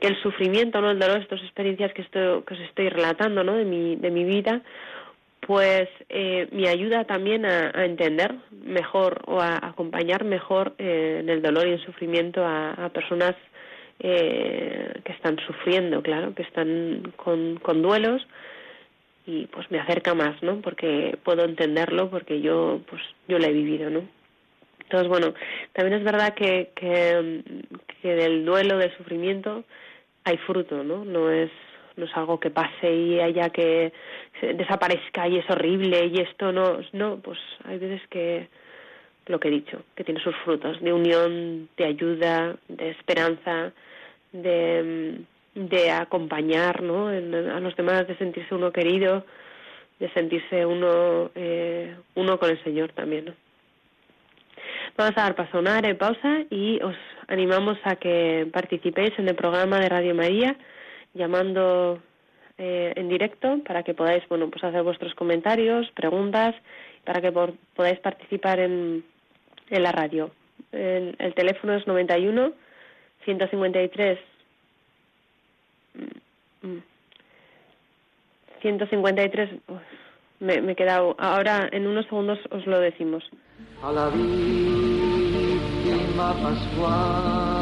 que 0.00 0.08
el 0.08 0.20
sufrimiento, 0.22 0.80
¿no? 0.80 0.90
El 0.90 0.98
dolor, 0.98 1.20
estas 1.20 1.42
experiencias 1.42 1.92
que, 1.92 2.02
estoy, 2.02 2.42
que 2.42 2.54
os 2.54 2.60
estoy 2.60 2.88
relatando, 2.88 3.44
¿no? 3.44 3.54
De 3.54 3.64
mi, 3.64 3.96
de 3.96 4.10
mi 4.10 4.24
vida, 4.24 4.62
pues 5.46 5.88
eh, 6.08 6.48
me 6.50 6.68
ayuda 6.68 7.04
también 7.04 7.46
a, 7.46 7.70
entender 7.84 8.34
mejor 8.50 9.22
o 9.26 9.40
a 9.40 9.56
acompañar 9.62 10.24
mejor 10.24 10.74
eh, 10.78 11.18
en 11.20 11.28
el 11.28 11.40
dolor 11.40 11.68
y 11.68 11.72
el 11.72 11.84
sufrimiento 11.84 12.44
a, 12.44 12.90
personas 12.92 13.34
eh, 14.00 14.92
que 15.04 15.12
están 15.12 15.38
sufriendo, 15.46 16.02
claro, 16.02 16.34
que 16.34 16.42
están 16.42 17.12
con, 17.16 17.58
con 17.60 17.80
duelos 17.80 18.26
y 19.24 19.46
pues 19.46 19.70
me 19.70 19.78
acerca 19.78 20.14
más, 20.14 20.42
¿no? 20.42 20.60
Porque 20.60 21.16
puedo 21.22 21.44
entenderlo 21.44 22.10
porque 22.10 22.40
yo 22.40 22.80
pues 22.88 23.02
yo 23.28 23.38
lo 23.38 23.46
he 23.46 23.52
vivido, 23.52 23.88
¿no? 23.88 24.02
Entonces, 24.82 25.08
bueno, 25.08 25.34
también 25.72 25.98
es 25.98 26.04
verdad 26.04 26.34
que, 26.34 26.70
que, 26.76 27.42
que 28.02 28.14
del 28.14 28.44
duelo, 28.44 28.78
del 28.78 28.96
sufrimiento, 28.96 29.64
hay 30.24 30.36
fruto, 30.38 30.84
¿no? 30.84 31.04
No 31.04 31.30
es 31.30 31.50
no 31.96 32.04
es 32.04 32.16
algo 32.16 32.38
que 32.38 32.50
pase 32.50 32.92
y 32.92 33.20
haya 33.20 33.50
que 33.50 33.92
desaparezca 34.42 35.28
y 35.28 35.38
es 35.38 35.50
horrible 35.50 36.06
y 36.06 36.20
esto 36.20 36.52
no, 36.52 36.80
no, 36.92 37.16
pues 37.18 37.38
hay 37.64 37.78
veces 37.78 38.06
que 38.08 38.48
lo 39.26 39.40
que 39.40 39.48
he 39.48 39.50
dicho, 39.50 39.82
que 39.94 40.04
tiene 40.04 40.20
sus 40.20 40.36
frutos 40.44 40.80
de 40.80 40.92
unión, 40.92 41.68
de 41.76 41.84
ayuda, 41.84 42.56
de 42.68 42.90
esperanza, 42.90 43.72
de, 44.32 45.20
de 45.54 45.90
acompañar 45.90 46.82
¿no? 46.82 47.08
a 47.08 47.60
los 47.60 47.74
demás, 47.76 48.06
de 48.06 48.16
sentirse 48.18 48.54
uno 48.54 48.70
querido, 48.70 49.24
de 49.98 50.12
sentirse 50.12 50.64
uno, 50.64 51.30
eh, 51.34 51.96
uno 52.14 52.38
con 52.38 52.50
el 52.50 52.62
Señor 52.62 52.92
también. 52.92 53.34
Vamos 54.96 55.12
a 55.16 55.22
dar 55.22 55.34
paso 55.34 55.58
a 55.58 55.60
una 55.60 55.80
pausa 55.98 56.44
y 56.50 56.80
os 56.82 56.96
animamos 57.26 57.78
a 57.84 57.96
que 57.96 58.48
participéis 58.52 59.18
en 59.18 59.28
el 59.28 59.34
programa 59.34 59.80
de 59.80 59.88
Radio 59.88 60.14
María 60.14 60.56
llamando 61.16 62.00
eh, 62.58 62.92
en 62.96 63.08
directo 63.08 63.58
para 63.66 63.82
que 63.82 63.94
podáis 63.94 64.26
bueno 64.28 64.48
pues 64.50 64.62
hacer 64.64 64.82
vuestros 64.82 65.14
comentarios, 65.14 65.90
preguntas, 65.92 66.54
para 67.04 67.20
que 67.20 67.32
podáis 67.32 67.98
participar 68.00 68.60
en, 68.60 69.04
en 69.70 69.82
la 69.82 69.92
radio. 69.92 70.30
El, 70.72 71.16
el 71.18 71.34
teléfono 71.34 71.74
es 71.74 71.86
91 71.86 72.52
153 73.24 74.18
153 78.60 79.50
me, 80.40 80.60
me 80.60 80.72
he 80.72 80.76
quedado 80.76 81.16
ahora 81.18 81.68
en 81.70 81.86
unos 81.86 82.06
segundos 82.06 82.38
os 82.50 82.66
lo 82.66 82.80
decimos. 82.80 83.24
A 83.82 83.92
la 83.92 84.10
pascual 86.16 87.55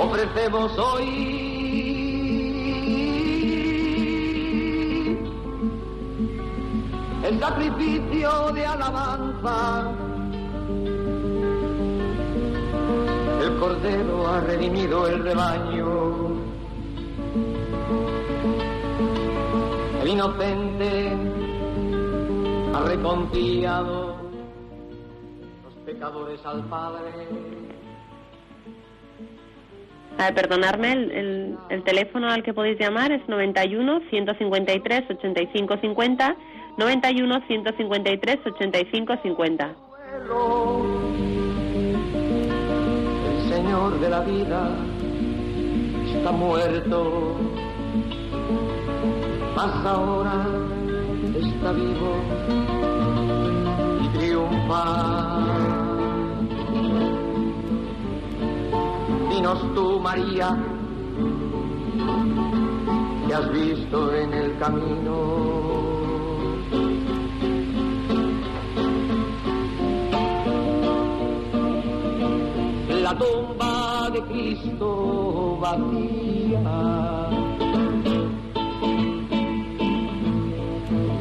ofrecemos 0.00 0.78
hoy 0.78 1.90
el 7.24 7.38
sacrificio 7.38 8.52
de 8.52 8.66
alabanza. 8.66 9.92
El 13.42 13.58
cordero 13.58 14.26
ha 14.26 14.40
redimido 14.40 15.06
el 15.06 15.22
rebaño. 15.22 16.30
El 20.00 20.08
inocente 20.08 21.12
ha 22.74 22.80
reconciliado 22.80 24.16
los 25.64 25.74
pecadores 25.84 26.40
al 26.46 26.64
Padre. 26.64 27.69
A 30.20 30.32
perdonarme, 30.32 30.92
el, 30.92 31.10
el, 31.12 31.58
el, 31.70 31.82
teléfono 31.82 32.28
al 32.28 32.42
que 32.42 32.52
podéis 32.52 32.78
llamar 32.78 33.10
es 33.10 33.26
91 33.26 34.02
153 34.10 35.04
85 35.08 35.78
50 35.80 36.36
91 36.76 37.40
153 37.46 38.38
85 38.44 39.14
50. 39.22 39.76
El 43.24 43.50
Señor 43.50 43.98
de 43.98 44.10
la 44.10 44.20
vida 44.20 44.76
está 46.14 46.32
muerto, 46.32 47.36
mas 49.56 49.86
ahora 49.86 50.46
está 51.34 51.72
vivo 51.72 52.14
y 54.04 54.18
triunfa. 54.18 55.69
Dinos 59.40 59.74
tú, 59.74 59.98
María, 60.00 60.54
que 63.26 63.32
has 63.32 63.50
visto 63.54 64.14
en 64.14 64.34
el 64.34 64.58
camino. 64.58 65.16
la 73.02 73.16
tumba 73.16 74.10
de 74.12 74.20
Cristo 74.24 75.56
vacía. 75.58 76.60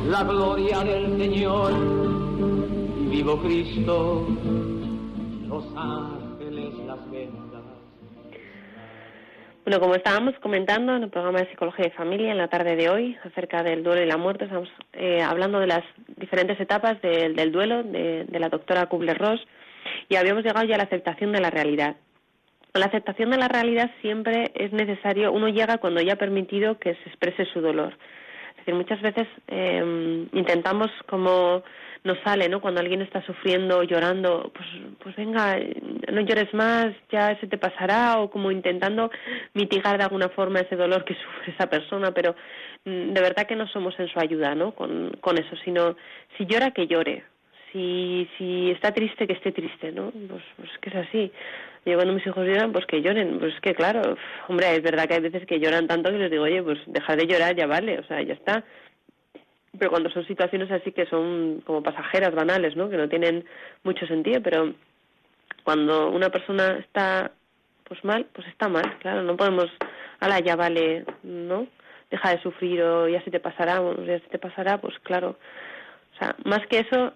La 0.10 0.24
gloria 0.24 0.84
del 0.84 1.18
Señor 1.18 1.72
vivo 3.10 3.38
Cristo, 3.42 4.28
Bueno, 9.70 9.82
como 9.82 9.94
estábamos 9.94 10.34
comentando 10.40 10.96
en 10.96 11.04
el 11.04 11.12
programa 11.12 11.42
de 11.42 11.50
Psicología 11.52 11.86
de 11.86 11.92
Familia 11.92 12.32
en 12.32 12.40
la 12.40 12.48
tarde 12.48 12.76
de 12.76 12.90
hoy 12.90 13.16
acerca 13.24 13.62
del 13.62 13.84
duelo 13.84 14.02
y 14.02 14.08
la 14.08 14.18
muerte, 14.18 14.46
estamos 14.46 14.68
eh, 14.94 15.22
hablando 15.22 15.60
de 15.60 15.68
las 15.68 15.84
diferentes 16.18 16.60
etapas 16.60 17.00
de, 17.04 17.30
del 17.30 17.52
duelo 17.52 17.84
de, 17.84 18.26
de 18.28 18.40
la 18.40 18.50
doctora 18.50 18.90
Kubler-Ross 18.90 19.40
y 20.08 20.16
habíamos 20.16 20.44
llegado 20.44 20.66
ya 20.66 20.74
a 20.74 20.80
la 20.80 20.86
aceptación 20.86 21.32
de 21.34 21.42
la 21.42 21.52
realidad. 21.52 21.98
La 22.74 22.88
aceptación 22.88 23.30
de 23.30 23.38
la 23.38 23.48
realidad 23.48 23.92
siempre 24.02 24.52
es 24.56 24.74
necesario, 24.74 25.32
uno 25.32 25.50
llega 25.50 25.78
cuando 25.78 26.02
ya 26.02 26.14
ha 26.14 26.16
permitido 26.16 26.80
que 26.80 26.96
se 26.96 27.10
exprese 27.10 27.46
su 27.54 27.62
dolor. 27.62 27.96
Es 28.50 28.58
decir, 28.66 28.74
muchas 28.74 29.00
veces 29.04 29.28
eh, 29.50 30.26
intentamos 30.34 30.90
como 31.08 31.62
nos 32.04 32.18
sale, 32.20 32.48
¿no? 32.50 32.62
Cuando 32.62 32.80
alguien 32.80 33.02
está 33.02 33.22
sufriendo, 33.26 33.84
llorando, 33.84 34.52
pues, 34.54 34.68
pues 35.04 35.16
venga, 35.16 35.58
no 36.12 36.22
llores 36.22 36.54
más, 36.54 36.94
ya 37.12 37.38
se 37.40 37.48
te 37.48 37.58
pasará, 37.58 38.20
o 38.20 38.30
como 38.30 38.52
intentando 38.52 39.12
mitigar 39.54 39.98
de 39.98 40.04
alguna 40.04 40.30
forma 40.30 40.60
ese 40.60 40.76
dolor 40.76 41.04
que 41.06 41.14
sufre 41.24 41.54
esa 41.54 41.68
persona, 41.68 42.12
pero 42.12 42.36
mm, 42.86 43.14
de 43.14 43.22
verdad 43.22 43.48
que 43.48 43.56
no 43.56 43.68
somos 43.68 44.00
en 44.00 44.08
su 44.08 44.20
ayuda, 44.20 44.56
¿no? 44.56 44.74
Con, 44.74 45.12
con 45.22 45.38
eso, 45.38 45.56
sino 45.64 45.96
si 46.38 46.46
llora, 46.46 46.72
que 46.72 46.88
llore, 46.88 47.24
si, 47.72 48.28
si 48.38 48.72
está 48.72 48.92
triste, 48.94 49.28
que 49.28 49.34
esté 49.34 49.52
triste, 49.52 49.92
¿no? 49.92 50.12
Pues, 50.12 50.44
pues 50.56 50.70
que 50.82 50.90
es 50.90 50.96
así. 50.96 51.32
Yo 51.86 51.96
cuando 51.96 52.14
mis 52.14 52.26
hijos 52.26 52.46
lloran, 52.46 52.72
pues 52.72 52.86
que 52.86 53.02
lloren. 53.02 53.40
Pues 53.40 53.54
que 53.62 53.74
claro, 53.74 54.18
hombre, 54.48 54.76
es 54.76 54.82
verdad 54.82 55.08
que 55.08 55.16
hay 55.16 55.22
veces 55.22 55.46
que 55.46 55.60
lloran 55.60 55.88
tanto 55.88 56.12
que 56.12 56.18
les 56.18 56.32
digo, 56.32 56.44
oye, 56.44 56.62
pues 56.62 56.80
dejar 56.88 57.18
de 57.18 57.28
llorar, 57.28 57.56
ya 57.56 57.68
vale, 57.68 58.00
o 58.00 58.04
sea, 58.04 58.22
ya 58.22 58.34
está. 58.34 58.64
Pero 59.80 59.92
cuando 59.92 60.10
son 60.10 60.28
situaciones 60.28 60.70
así 60.72 60.92
que 60.92 61.06
son 61.06 61.62
como 61.66 61.82
pasajeras, 61.82 62.36
banales, 62.36 62.76
¿no? 62.76 62.90
Que 62.90 62.98
no 62.98 63.10
tienen 63.10 63.46
mucho 63.84 64.06
sentido, 64.06 64.42
pero 64.44 64.74
cuando 65.64 66.10
una 66.10 66.30
persona 66.30 66.78
está 66.78 67.32
pues 67.90 68.04
mal, 68.04 68.28
pues 68.34 68.48
está 68.48 68.70
mal, 68.70 68.98
claro, 69.00 69.24
no 69.24 69.36
podemos, 69.36 69.66
ala, 70.20 70.40
ya 70.40 70.56
vale, 70.56 71.06
¿no? 71.24 71.68
Deja 72.12 72.30
de 72.30 72.42
sufrir 72.42 72.82
o 72.84 73.08
ya 73.08 73.22
se 73.24 73.32
te 73.32 73.40
pasará, 73.40 73.82
o 73.82 73.96
ya 74.04 74.20
se 74.20 74.28
te 74.28 74.38
pasará, 74.38 74.80
pues 74.80 74.98
claro, 75.00 75.38
o 76.14 76.18
sea, 76.20 76.36
más 76.46 76.66
que 76.68 76.80
eso, 76.80 77.14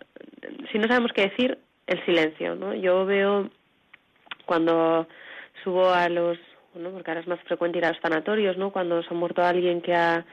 si 0.71 0.79
no 0.79 0.87
sabemos 0.87 1.11
qué 1.13 1.29
decir, 1.29 1.59
el 1.85 2.03
silencio, 2.05 2.55
¿no? 2.55 2.73
Yo 2.73 3.05
veo 3.05 3.49
cuando 4.45 5.07
subo 5.63 5.89
a 5.91 6.09
los, 6.09 6.39
bueno, 6.73 6.89
porque 6.91 7.11
ahora 7.11 7.21
es 7.21 7.27
más 7.27 7.39
frecuente 7.41 7.77
ir 7.77 7.85
a 7.85 7.89
los 7.89 8.01
sanatorios, 8.01 8.57
¿no? 8.57 8.71
Cuando 8.71 9.03
se 9.03 9.09
ha 9.09 9.17
muerto 9.17 9.43
alguien 9.43 9.81
que 9.81 9.93
a, 9.93 10.25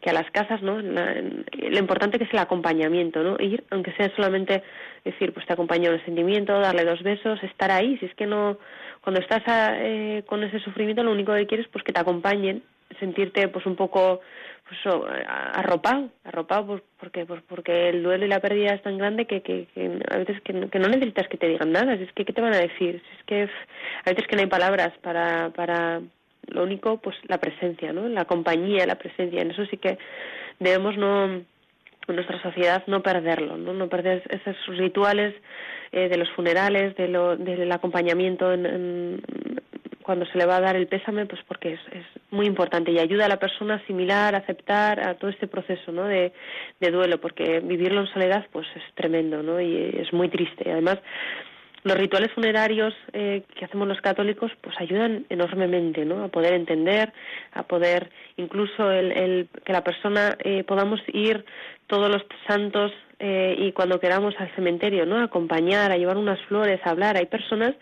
que 0.00 0.10
a 0.10 0.12
las 0.12 0.30
casas, 0.30 0.62
¿no? 0.62 0.78
lo 0.80 1.78
importante 1.78 2.18
que 2.18 2.24
es 2.24 2.32
el 2.32 2.38
acompañamiento, 2.38 3.22
¿no? 3.22 3.36
Ir, 3.40 3.64
aunque 3.70 3.92
sea 3.92 4.14
solamente 4.14 4.62
decir, 5.04 5.32
pues 5.32 5.46
te 5.46 5.52
acompaño 5.52 5.88
en 5.88 5.96
el 5.96 6.04
sentimiento, 6.04 6.58
darle 6.60 6.84
dos 6.84 7.02
besos, 7.02 7.42
estar 7.42 7.70
ahí. 7.70 7.96
Si 7.98 8.06
es 8.06 8.14
que 8.14 8.26
no, 8.26 8.58
cuando 9.00 9.20
estás 9.20 9.42
eh, 9.48 10.22
con 10.26 10.44
ese 10.44 10.60
sufrimiento, 10.60 11.02
lo 11.02 11.12
único 11.12 11.34
que 11.34 11.46
quieres, 11.46 11.66
pues 11.68 11.84
que 11.84 11.92
te 11.92 12.00
acompañen, 12.00 12.62
sentirte, 13.00 13.48
pues 13.48 13.66
un 13.66 13.76
poco 13.76 14.20
pues 14.68 14.80
arropado, 15.26 16.10
arropado 16.24 16.66
pues, 16.66 16.82
porque 17.00 17.24
pues 17.24 17.42
porque 17.48 17.88
el 17.88 18.02
duelo 18.02 18.26
y 18.26 18.28
la 18.28 18.40
pérdida 18.40 18.74
es 18.74 18.82
tan 18.82 18.98
grande 18.98 19.24
que, 19.26 19.40
que, 19.40 19.66
a 20.10 20.18
veces 20.18 20.42
que, 20.42 20.68
que, 20.68 20.78
no 20.78 20.88
necesitas 20.88 21.26
que 21.28 21.38
te 21.38 21.48
digan 21.48 21.72
nada, 21.72 21.96
si 21.96 22.02
es 22.02 22.12
que 22.12 22.26
qué 22.26 22.34
te 22.34 22.42
van 22.42 22.52
a 22.52 22.58
decir, 22.58 23.02
si 23.02 23.16
es 23.18 23.24
que 23.24 23.42
a 24.04 24.10
veces 24.10 24.26
que 24.26 24.36
no 24.36 24.42
hay 24.42 24.48
palabras 24.48 24.92
para 25.00 25.50
para 25.50 26.02
lo 26.48 26.62
único 26.62 26.98
pues 26.98 27.16
la 27.28 27.38
presencia, 27.38 27.92
¿no? 27.92 28.08
La 28.08 28.24
compañía, 28.24 28.86
la 28.86 28.96
presencia, 28.96 29.40
en 29.40 29.50
eso 29.50 29.64
sí 29.66 29.76
que 29.76 29.98
debemos 30.58 30.96
no 30.96 31.24
en 32.08 32.16
nuestra 32.16 32.40
sociedad 32.42 32.84
no 32.86 33.02
perderlo, 33.02 33.56
no, 33.56 33.74
no 33.74 33.88
perder 33.88 34.22
esos 34.30 34.78
rituales 34.78 35.34
eh, 35.92 36.08
de 36.08 36.16
los 36.16 36.30
funerales, 36.30 36.96
de 36.96 37.08
lo, 37.08 37.36
del 37.36 37.70
acompañamiento 37.70 38.52
en, 38.52 39.22
cuando 40.02 40.24
se 40.24 40.38
le 40.38 40.46
va 40.46 40.56
a 40.56 40.60
dar 40.62 40.74
el 40.74 40.86
pésame, 40.86 41.26
pues 41.26 41.42
porque 41.46 41.74
es, 41.74 41.80
es 41.92 42.04
muy 42.30 42.46
importante 42.46 42.90
y 42.90 42.98
ayuda 42.98 43.26
a 43.26 43.28
la 43.28 43.38
persona 43.38 43.74
a 43.74 43.76
asimilar, 43.76 44.34
a 44.34 44.38
aceptar 44.38 45.06
a 45.06 45.14
todo 45.14 45.30
este 45.30 45.46
proceso 45.46 45.92
¿no? 45.92 46.04
de, 46.04 46.32
de 46.80 46.90
duelo, 46.90 47.20
porque 47.20 47.60
vivirlo 47.60 48.00
en 48.00 48.06
soledad 48.06 48.46
pues 48.50 48.66
es 48.74 48.82
tremendo 48.94 49.42
¿no? 49.42 49.60
y 49.60 49.76
es 49.98 50.10
muy 50.14 50.30
triste. 50.30 50.72
Además, 50.72 50.98
los 51.88 51.98
rituales 51.98 52.30
funerarios 52.32 52.94
eh, 53.12 53.42
que 53.56 53.64
hacemos 53.64 53.88
los 53.88 54.00
católicos 54.00 54.52
pues 54.60 54.76
ayudan 54.78 55.24
enormemente 55.30 56.04
no 56.04 56.24
a 56.24 56.28
poder 56.28 56.52
entender 56.52 57.12
a 57.52 57.62
poder 57.62 58.10
incluso 58.36 58.90
el, 58.90 59.48
que 59.64 59.72
la 59.72 59.82
persona 59.82 60.36
eh, 60.44 60.64
podamos 60.64 61.00
ir 61.12 61.44
todos 61.86 62.10
los 62.10 62.22
santos 62.46 62.92
eh, 63.18 63.56
y 63.58 63.72
cuando 63.72 63.98
queramos 63.98 64.34
al 64.38 64.54
cementerio 64.54 65.06
no 65.06 65.16
a 65.16 65.24
acompañar 65.24 65.90
a 65.90 65.96
llevar 65.96 66.18
unas 66.18 66.40
flores 66.42 66.80
a 66.84 66.90
hablar. 66.90 67.16
Hay 67.16 67.26
personas 67.26 67.74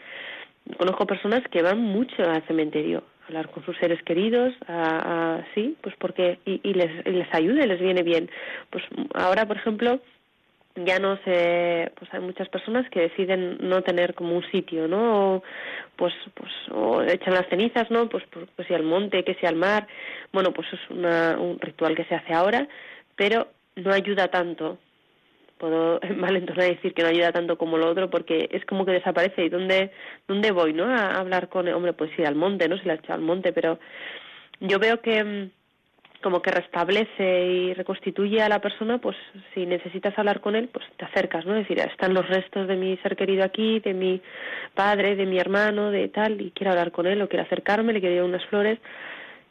conozco 0.78 1.06
personas 1.06 1.42
que 1.50 1.62
van 1.62 1.80
mucho 1.80 2.22
al 2.22 2.46
cementerio 2.46 3.02
a 3.24 3.26
hablar 3.26 3.50
con 3.50 3.64
sus 3.64 3.76
seres 3.78 4.02
queridos 4.04 4.54
a, 4.68 5.42
sí 5.54 5.76
pues 5.82 5.94
porque 5.98 6.38
y, 6.44 6.72
les 6.72 7.06
y 7.06 7.10
les 7.10 7.34
ayuda 7.34 7.66
les 7.66 7.80
viene 7.80 8.02
bien. 8.02 8.30
Pues 8.70 8.84
ahora 9.14 9.46
por 9.46 9.56
ejemplo 9.56 10.00
ya 10.76 10.98
no 10.98 11.16
se 11.24 11.90
pues 11.98 12.12
hay 12.12 12.20
muchas 12.20 12.48
personas 12.48 12.88
que 12.90 13.00
deciden 13.00 13.58
no 13.60 13.82
tener 13.82 14.14
como 14.14 14.36
un 14.36 14.50
sitio 14.50 14.86
no 14.86 15.36
o, 15.36 15.42
pues 15.96 16.12
pues 16.34 16.52
o 16.70 17.02
echan 17.02 17.34
las 17.34 17.48
cenizas 17.48 17.90
no 17.90 18.08
pues 18.08 18.24
pues 18.30 18.68
si 18.68 18.74
al 18.74 18.82
monte 18.82 19.24
que 19.24 19.34
sea 19.34 19.48
al 19.48 19.56
mar. 19.56 19.86
Bueno 20.32 20.52
pues 20.52 20.68
es 20.72 20.80
una, 20.90 21.38
un 21.38 21.58
ritual 21.60 21.94
que 21.94 22.04
se 22.04 22.14
hace 22.14 22.34
ahora 22.34 22.68
pero 23.16 23.48
no 23.76 23.92
ayuda 23.92 24.28
tanto. 24.28 24.78
Puedo 25.58 25.98
malentonar 26.16 26.68
decir 26.68 26.92
que 26.92 27.02
no 27.02 27.08
ayuda 27.08 27.32
tanto 27.32 27.56
como 27.56 27.78
lo 27.78 27.88
otro 27.88 28.10
porque 28.10 28.48
es 28.52 28.64
como 28.66 28.84
que 28.84 28.92
desaparece. 28.92 29.44
Y 29.44 29.48
dónde 29.48 29.92
dónde 30.28 30.50
voy 30.50 30.74
no 30.74 30.84
a 30.84 31.18
hablar 31.18 31.48
con 31.48 31.66
hombre 31.68 31.94
pues 31.94 32.10
sí 32.16 32.24
al 32.24 32.34
monte 32.34 32.68
no 32.68 32.76
se 32.78 32.84
la 32.84 32.94
ha 32.94 32.96
echado 32.96 33.14
al 33.14 33.22
monte 33.22 33.52
pero 33.52 33.78
yo 34.60 34.78
veo 34.78 35.00
que 35.00 35.22
mm, 35.24 35.50
como 36.22 36.42
que 36.42 36.50
restablece 36.50 37.46
y 37.46 37.74
reconstituye 37.74 38.42
a 38.42 38.48
la 38.48 38.60
persona, 38.60 38.98
pues 38.98 39.16
si 39.54 39.66
necesitas 39.66 40.18
hablar 40.18 40.40
con 40.40 40.56
él, 40.56 40.68
pues 40.72 40.84
te 40.96 41.04
acercas, 41.04 41.44
¿no? 41.46 41.54
Es 41.54 41.68
decir, 41.68 41.78
están 41.78 42.14
los 42.14 42.28
restos 42.28 42.68
de 42.68 42.76
mi 42.76 42.96
ser 42.98 43.16
querido 43.16 43.44
aquí, 43.44 43.80
de 43.80 43.94
mi 43.94 44.20
padre, 44.74 45.16
de 45.16 45.26
mi 45.26 45.38
hermano, 45.38 45.90
de 45.90 46.08
tal, 46.08 46.40
y 46.40 46.50
quiero 46.50 46.72
hablar 46.72 46.92
con 46.92 47.06
él, 47.06 47.22
o 47.22 47.28
quiero 47.28 47.44
acercarme, 47.44 47.92
le 47.92 48.00
quiero 48.00 48.14
llevar 48.14 48.30
unas 48.30 48.46
flores, 48.46 48.78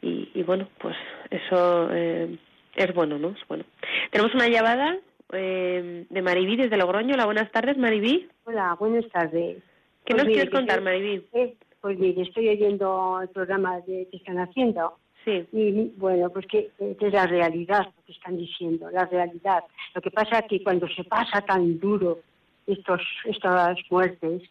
y, 0.02 0.44
bueno, 0.44 0.68
pues 0.80 0.96
eso 1.32 1.90
eh, 1.92 2.38
es 2.76 2.94
bueno, 2.94 3.18
¿no? 3.18 3.30
Es 3.30 3.48
bueno. 3.48 3.64
Tenemos 4.12 4.36
una 4.36 4.48
llamada 4.48 5.00
eh, 5.34 6.06
de 6.08 6.22
Maribí 6.22 6.58
desde 6.58 6.78
Logroño. 6.78 7.16
Hola, 7.16 7.26
buenas 7.26 7.52
tardes, 7.52 7.76
Maribí. 7.76 8.30
Hola, 8.44 8.76
buenas 8.80 9.10
tardes. 9.10 9.64
¿Qué 10.06 10.14
nos 10.14 10.26
pues 10.26 10.36
quieres 10.36 10.52
contar, 10.52 10.82
Maribí? 10.82 11.26
Eh, 11.34 11.56
pues 11.82 11.98
mire, 11.98 12.22
estoy 12.22 12.50
oyendo 12.50 13.20
el 13.22 13.30
programa 13.30 13.80
de, 13.82 14.08
que 14.12 14.18
están 14.18 14.38
haciendo 14.38 14.98
Sí. 15.26 15.48
Y 15.52 15.92
bueno, 15.98 16.30
pues 16.30 16.46
que, 16.46 16.70
es 16.80 17.14
la 17.14 17.26
realidad 17.26 17.86
lo 17.86 18.06
que 18.06 18.12
están 18.12 18.38
diciendo, 18.38 18.92
la 18.92 19.06
realidad. 19.06 19.64
Lo 19.96 20.02
que 20.02 20.12
pasa 20.12 20.40
es 20.40 20.46
que 20.48 20.64
cuando 20.64 20.88
se 20.88 21.04
pasa 21.04 21.42
tan 21.42 21.80
duro 21.80 22.20
estos, 22.68 23.02
estas 23.26 23.76
muertes, 23.90 24.44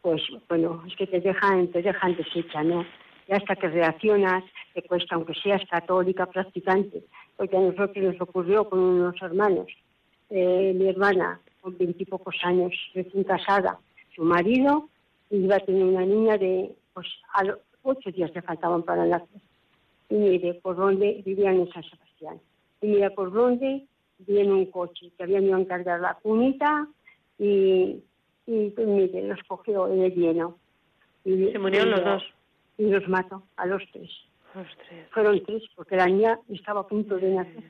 pues 0.00 0.22
bueno, 0.48 0.82
es 0.86 0.96
que 0.96 1.06
te 1.06 1.20
dejan, 1.20 1.68
te 1.68 1.82
dejan 1.82 2.16
deshecha, 2.16 2.64
¿no? 2.64 2.86
Y 3.28 3.34
hasta 3.34 3.54
que 3.56 3.68
reaccionas, 3.68 4.44
te 4.72 4.80
cuesta, 4.82 5.14
aunque 5.14 5.34
seas 5.34 5.60
católica, 5.68 6.24
practicante, 6.24 7.04
porque 7.36 7.58
a 7.58 7.60
nosotros 7.60 7.96
nos 7.98 8.20
ocurrió 8.22 8.66
con 8.66 8.78
unos 8.78 9.20
hermanos. 9.20 9.66
Eh, 10.30 10.72
mi 10.74 10.88
hermana, 10.88 11.38
con 11.60 11.76
veintipocos 11.76 12.36
años, 12.44 12.72
recién 12.94 13.24
casada, 13.24 13.78
su 14.16 14.22
marido 14.22 14.88
iba 15.28 15.56
a 15.56 15.60
tener 15.60 15.84
una 15.84 16.06
niña 16.06 16.38
de, 16.38 16.72
pues, 16.94 17.06
a 17.34 17.44
los 17.44 17.58
ocho 17.82 18.10
días 18.10 18.30
le 18.34 18.40
faltaban 18.40 18.82
para 18.82 19.04
nacer 19.04 19.47
y 20.08 20.14
mire 20.14 20.54
por 20.54 20.76
dónde 20.76 21.22
vivían 21.24 21.56
en 21.56 21.70
San 21.70 21.82
Sebastián. 21.84 22.40
Y 22.80 22.88
mira 22.88 23.10
por 23.10 23.32
dónde 23.32 23.86
viene 24.18 24.52
un 24.52 24.66
coche 24.66 25.10
que 25.16 25.22
habían 25.22 25.44
ido 25.44 25.56
a 25.56 25.60
encargar 25.60 26.00
la 26.00 26.14
cunita 26.14 26.88
y, 27.38 28.02
y 28.46 28.70
pues, 28.70 28.86
mire, 28.86 29.28
los 29.28 29.42
cogió 29.46 29.88
en 29.88 30.02
el 30.02 30.14
lleno. 30.14 30.58
Y, 31.24 31.52
Se 31.52 31.58
murieron 31.58 31.90
los 31.90 32.04
dos. 32.04 32.22
Y 32.78 32.86
los 32.86 33.06
mató 33.08 33.42
a 33.56 33.66
los 33.66 33.82
tres. 33.92 34.10
Los 34.54 34.66
tres. 34.86 35.06
Fueron 35.10 35.42
tres, 35.44 35.62
porque 35.76 35.96
la 35.96 36.06
niña 36.06 36.38
estaba 36.48 36.80
a 36.80 36.86
punto 36.88 37.16
de 37.16 37.30
nacer. 37.30 37.64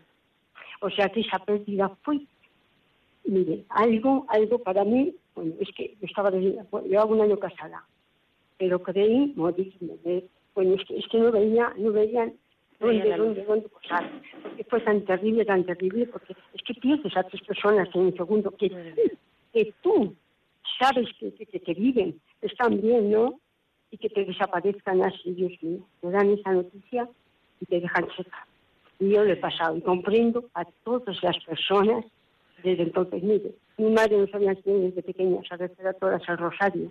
O 0.81 0.91
sea 0.91 1.09
que 1.09 1.21
esa 1.21 1.39
pérdida 1.41 1.89
fue, 2.03 2.21
mire, 3.25 3.65
algo, 3.71 4.27
algo 4.29 4.59
para 4.61 4.85
mí, 4.85 5.15
bueno, 5.35 5.55
es 5.61 5.69
que 5.75 5.97
yo 6.01 6.07
estaba, 6.07 6.31
llevaba 6.31 7.07
un 7.07 7.21
año 7.21 7.39
casada, 7.39 7.85
pero 8.57 8.83
creí 8.83 9.33
morirme, 9.35 9.97
bueno, 10.59 10.75
es 10.75 10.85
que, 10.89 10.99
es 10.99 11.07
que 11.07 11.19
no 11.19 11.31
veía, 11.31 11.73
no 11.77 11.93
veían 11.93 12.33
dónde, 12.81 13.17
dónde, 13.17 13.45
dónde 13.45 13.69
posar. 13.69 14.11
Porque 14.43 14.65
fue 14.65 14.81
tan 14.81 15.05
terrible, 15.05 15.45
tan 15.45 15.63
terrible, 15.63 16.07
porque 16.07 16.35
es 16.53 16.63
que 16.65 16.75
pierdes 16.75 17.17
a 17.17 17.23
tres 17.23 17.43
personas 17.43 17.89
en 17.95 18.01
un 18.01 18.17
segundo 18.17 18.51
que, 18.51 18.69
que 19.53 19.73
tú 19.81 20.17
sabes 20.81 21.07
que, 21.21 21.33
que, 21.33 21.61
que, 21.61 21.75
viven, 21.75 22.21
están 22.43 22.81
bien, 22.81 23.09
¿no? 23.09 23.39
Y 23.93 23.99
que 23.99 24.09
te 24.09 24.25
desaparezcan 24.25 25.01
así, 25.05 25.31
Dios 25.31 25.53
mío. 25.63 25.79
Te 26.01 26.11
dan 26.11 26.31
esa 26.31 26.51
noticia 26.51 27.09
y 27.61 27.67
te 27.67 27.79
dejan 27.79 28.09
seca. 28.17 28.45
Y 28.99 29.11
yo 29.11 29.23
lo 29.25 29.33
he 29.33 29.37
pasado 29.37 29.77
y 29.77 29.81
comprendo 29.83 30.51
a 30.55 30.65
todas 30.83 31.23
las 31.23 31.39
personas 31.45 32.05
desde 32.65 32.83
entonces. 32.83 33.23
Mire, 33.23 33.53
mi 33.77 33.93
madre 33.93 34.17
nos 34.17 34.35
había 34.35 34.51
enseñado 34.51 34.83
desde 34.83 35.05
pequeñas 35.05 35.45
a 35.53 35.57
rezar 35.57 35.87
a 35.87 35.93
todas 35.93 36.29
al 36.29 36.39
rosario 36.39 36.91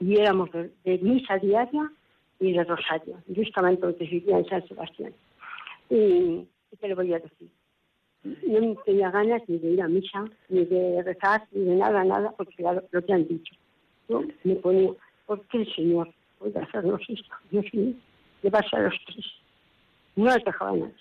y 0.00 0.16
éramos 0.16 0.50
de, 0.52 0.70
de 0.84 0.98
misa 1.00 1.36
diaria 1.36 1.90
y 2.40 2.52
de 2.52 2.64
Rosario. 2.64 3.16
Estaba 3.34 3.70
entonces 3.70 4.10
vivía 4.10 4.38
en 4.38 4.46
San 4.46 4.66
Sebastián. 4.66 5.12
Y, 5.90 6.46
¿qué 6.70 6.76
te 6.80 6.88
lo 6.88 6.96
voy 6.96 7.12
a 7.12 7.18
decir? 7.18 7.48
No 8.22 8.74
tenía 8.84 9.10
ganas 9.10 9.42
ni 9.48 9.58
de 9.58 9.70
ir 9.72 9.82
a 9.82 9.88
misa, 9.88 10.24
ni 10.48 10.64
de 10.64 11.02
rezar, 11.02 11.46
ni 11.52 11.64
de 11.64 11.76
nada, 11.76 12.04
nada, 12.04 12.32
porque 12.36 12.62
ya 12.62 12.72
lo, 12.72 13.02
que 13.04 13.12
han 13.12 13.28
dicho. 13.28 13.54
Yo 14.08 14.22
me 14.44 14.56
ponía, 14.56 14.90
¿por 15.26 15.40
qué 15.48 15.58
el 15.58 15.74
Señor 15.74 16.10
puede 16.38 16.58
hacernos 16.58 17.00
esto? 17.08 17.34
Dios 17.50 17.66
mío, 17.72 17.94
llevarse 18.42 18.76
a 18.76 18.80
los 18.80 18.94
tres. 19.06 19.26
No 20.16 20.24
les 20.26 20.44
dejaba 20.44 20.72
nada. 20.72 20.92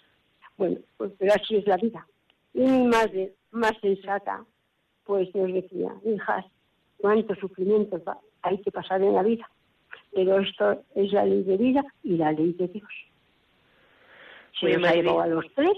Bueno, 0.58 0.78
pues 0.98 1.12
pero 1.18 1.34
así 1.34 1.56
es 1.56 1.68
la 1.68 1.78
vida. 1.78 2.06
Y 2.54 2.62
mi 2.62 2.88
madre, 2.88 3.34
más 3.52 3.74
sensata, 3.82 4.46
pues 5.06 5.34
nos 5.34 5.52
decía, 5.54 5.94
hijas, 6.06 6.46
cuántos 6.98 7.38
sufrimientos 7.40 8.02
hay 8.42 8.58
que 8.60 8.72
pasar 8.72 9.02
en 9.02 9.14
la 9.14 9.24
vida 9.24 9.50
pero 10.14 10.40
esto 10.40 10.84
es 10.96 11.12
la 11.12 11.26
ley 11.26 11.44
de 11.44 11.58
vida 11.58 11.84
y 12.04 12.18
la 12.18 12.32
ley 12.32 12.54
de 12.54 12.68
Dios. 12.68 12.90
Si 14.60 14.66
Muy 14.66 14.86
a 14.86 15.28
los 15.28 15.46
tres. 15.56 15.74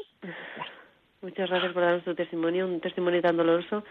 Muchas 1.22 1.50
gracias 1.50 1.74
por 1.74 1.82
darnos 1.82 2.04
tu 2.04 2.14
testimonio, 2.14 2.68
un 2.68 2.82
testimonio 2.82 3.22
tan 3.22 3.38
doloroso, 3.38 3.84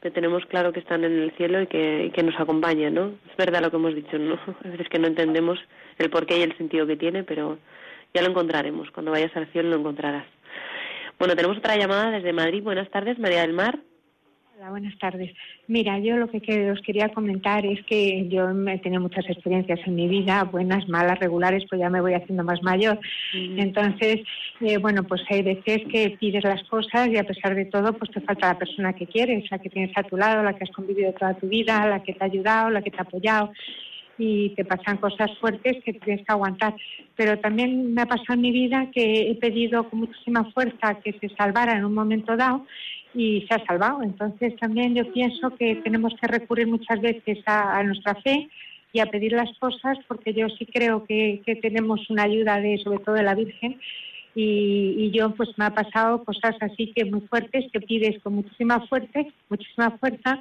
pero 0.00 0.14
tenemos 0.14 0.44
claro 0.46 0.72
que 0.72 0.80
están 0.80 1.04
en 1.04 1.12
el 1.12 1.30
cielo 1.36 1.62
y 1.62 1.66
que, 1.66 2.10
que 2.14 2.22
nos 2.22 2.38
acompañan, 2.40 2.94
¿no? 2.94 3.12
Es 3.30 3.36
verdad 3.36 3.62
lo 3.62 3.70
que 3.70 3.76
hemos 3.76 3.94
dicho, 3.94 4.18
¿no? 4.18 4.34
A 4.64 4.68
veces 4.68 4.88
que 4.88 4.98
no 4.98 5.06
entendemos 5.06 5.58
el 5.98 6.10
porqué 6.10 6.38
y 6.38 6.42
el 6.42 6.56
sentido 6.56 6.86
que 6.86 6.96
tiene, 6.96 7.22
pero 7.22 7.58
ya 8.14 8.22
lo 8.22 8.30
encontraremos. 8.30 8.90
Cuando 8.90 9.12
vayas 9.12 9.36
al 9.36 9.46
cielo 9.52 9.70
lo 9.70 9.76
encontrarás. 9.76 10.26
Bueno, 11.18 11.36
tenemos 11.36 11.58
otra 11.58 11.76
llamada 11.76 12.10
desde 12.10 12.32
Madrid. 12.32 12.62
Buenas 12.62 12.90
tardes, 12.90 13.18
María 13.18 13.42
del 13.42 13.52
Mar 13.52 13.78
buenas 14.70 14.96
tardes. 14.98 15.32
Mira, 15.66 15.98
yo 15.98 16.16
lo 16.16 16.28
que 16.28 16.70
os 16.70 16.80
quería 16.82 17.08
comentar 17.10 17.64
es 17.66 17.84
que 17.86 18.28
yo 18.28 18.48
he 18.50 18.78
tenido 18.78 19.00
muchas 19.00 19.28
experiencias 19.28 19.80
en 19.86 19.94
mi 19.94 20.08
vida, 20.08 20.44
buenas, 20.44 20.88
malas, 20.88 21.18
regulares, 21.18 21.64
pues 21.68 21.80
ya 21.80 21.90
me 21.90 22.00
voy 22.00 22.14
haciendo 22.14 22.44
más 22.44 22.62
mayor. 22.62 22.98
Entonces, 23.32 24.20
eh, 24.60 24.78
bueno, 24.78 25.04
pues 25.04 25.22
hay 25.30 25.42
veces 25.42 25.82
que 25.90 26.16
pides 26.18 26.44
las 26.44 26.62
cosas 26.64 27.08
y 27.08 27.16
a 27.16 27.24
pesar 27.24 27.54
de 27.54 27.66
todo, 27.66 27.92
pues 27.94 28.10
te 28.10 28.20
falta 28.20 28.48
la 28.48 28.58
persona 28.58 28.92
que 28.92 29.06
quieres, 29.06 29.50
la 29.50 29.58
que 29.58 29.70
tienes 29.70 29.96
a 29.96 30.02
tu 30.02 30.16
lado, 30.16 30.42
la 30.42 30.54
que 30.54 30.64
has 30.64 30.70
convivido 30.70 31.12
toda 31.12 31.34
tu 31.34 31.48
vida, 31.48 31.86
la 31.86 32.02
que 32.02 32.14
te 32.14 32.22
ha 32.22 32.26
ayudado, 32.26 32.70
la 32.70 32.82
que 32.82 32.90
te 32.90 32.98
ha 32.98 33.02
apoyado 33.02 33.52
y 34.18 34.50
te 34.50 34.64
pasan 34.64 34.98
cosas 34.98 35.30
fuertes 35.40 35.82
que 35.84 35.94
tienes 35.94 36.24
que 36.24 36.32
aguantar. 36.32 36.74
Pero 37.16 37.38
también 37.38 37.92
me 37.94 38.02
ha 38.02 38.06
pasado 38.06 38.34
en 38.34 38.42
mi 38.42 38.52
vida 38.52 38.88
que 38.92 39.30
he 39.30 39.34
pedido 39.36 39.88
con 39.88 40.00
muchísima 40.00 40.44
fuerza 40.52 41.00
que 41.02 41.12
se 41.14 41.28
salvara 41.34 41.76
en 41.76 41.84
un 41.84 41.94
momento 41.94 42.36
dado 42.36 42.66
y 43.14 43.46
se 43.48 43.54
ha 43.54 43.64
salvado. 43.66 44.02
Entonces 44.02 44.56
también 44.56 44.94
yo 44.94 45.10
pienso 45.12 45.50
que 45.56 45.76
tenemos 45.76 46.14
que 46.20 46.26
recurrir 46.26 46.66
muchas 46.66 47.00
veces 47.00 47.38
a, 47.46 47.82
nuestra 47.82 48.14
fe 48.16 48.48
y 48.92 49.00
a 49.00 49.06
pedir 49.06 49.32
las 49.32 49.50
cosas 49.58 49.98
porque 50.06 50.34
yo 50.34 50.48
sí 50.50 50.66
creo 50.66 51.04
que, 51.04 51.42
tenemos 51.62 52.08
una 52.10 52.24
ayuda 52.24 52.60
de 52.60 52.78
sobre 52.78 52.98
todo 52.98 53.14
de 53.14 53.22
la 53.22 53.34
Virgen 53.34 53.80
y, 54.34 55.10
yo 55.14 55.34
pues 55.34 55.50
me 55.56 55.66
ha 55.66 55.74
pasado 55.74 56.24
cosas 56.24 56.56
así 56.60 56.92
que 56.94 57.04
muy 57.04 57.20
fuertes 57.22 57.66
que 57.72 57.80
pides 57.80 58.22
con 58.22 58.34
muchísima 58.34 58.86
fuerza, 58.86 59.20
muchísima 59.48 59.90
fuerza 59.98 60.40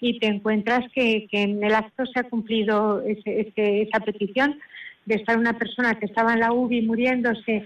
y 0.00 0.18
te 0.18 0.26
encuentras 0.26 0.84
que, 0.92 1.28
en 1.32 1.62
el 1.62 1.74
acto 1.74 2.04
se 2.06 2.20
ha 2.20 2.24
cumplido 2.24 3.02
esa 3.02 4.00
petición 4.00 4.58
de 5.06 5.16
estar 5.16 5.38
una 5.38 5.58
persona 5.58 5.94
que 5.94 6.06
estaba 6.06 6.34
en 6.34 6.40
la 6.40 6.52
UBI 6.52 6.82
muriéndose 6.82 7.64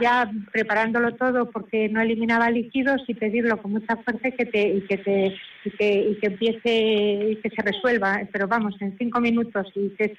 ya 0.00 0.30
preparándolo 0.52 1.14
todo 1.14 1.50
porque 1.50 1.88
no 1.88 2.00
eliminaba 2.00 2.50
líquidos 2.50 3.02
y 3.06 3.14
pedirlo 3.14 3.56
con 3.58 3.72
mucha 3.72 3.96
fuerza 3.96 4.28
y 4.28 4.32
que 4.32 4.46
te 4.46 4.68
y 4.68 4.80
que 4.82 4.98
te 4.98 5.36
y 5.64 5.70
que, 6.16 6.26
empiece 6.26 7.30
y 7.30 7.36
que 7.36 7.50
se 7.50 7.62
resuelva 7.62 8.20
pero 8.32 8.48
vamos 8.48 8.74
en 8.80 8.96
cinco 8.98 9.20
minutos 9.20 9.68
y 9.74 9.90
que 9.90 10.16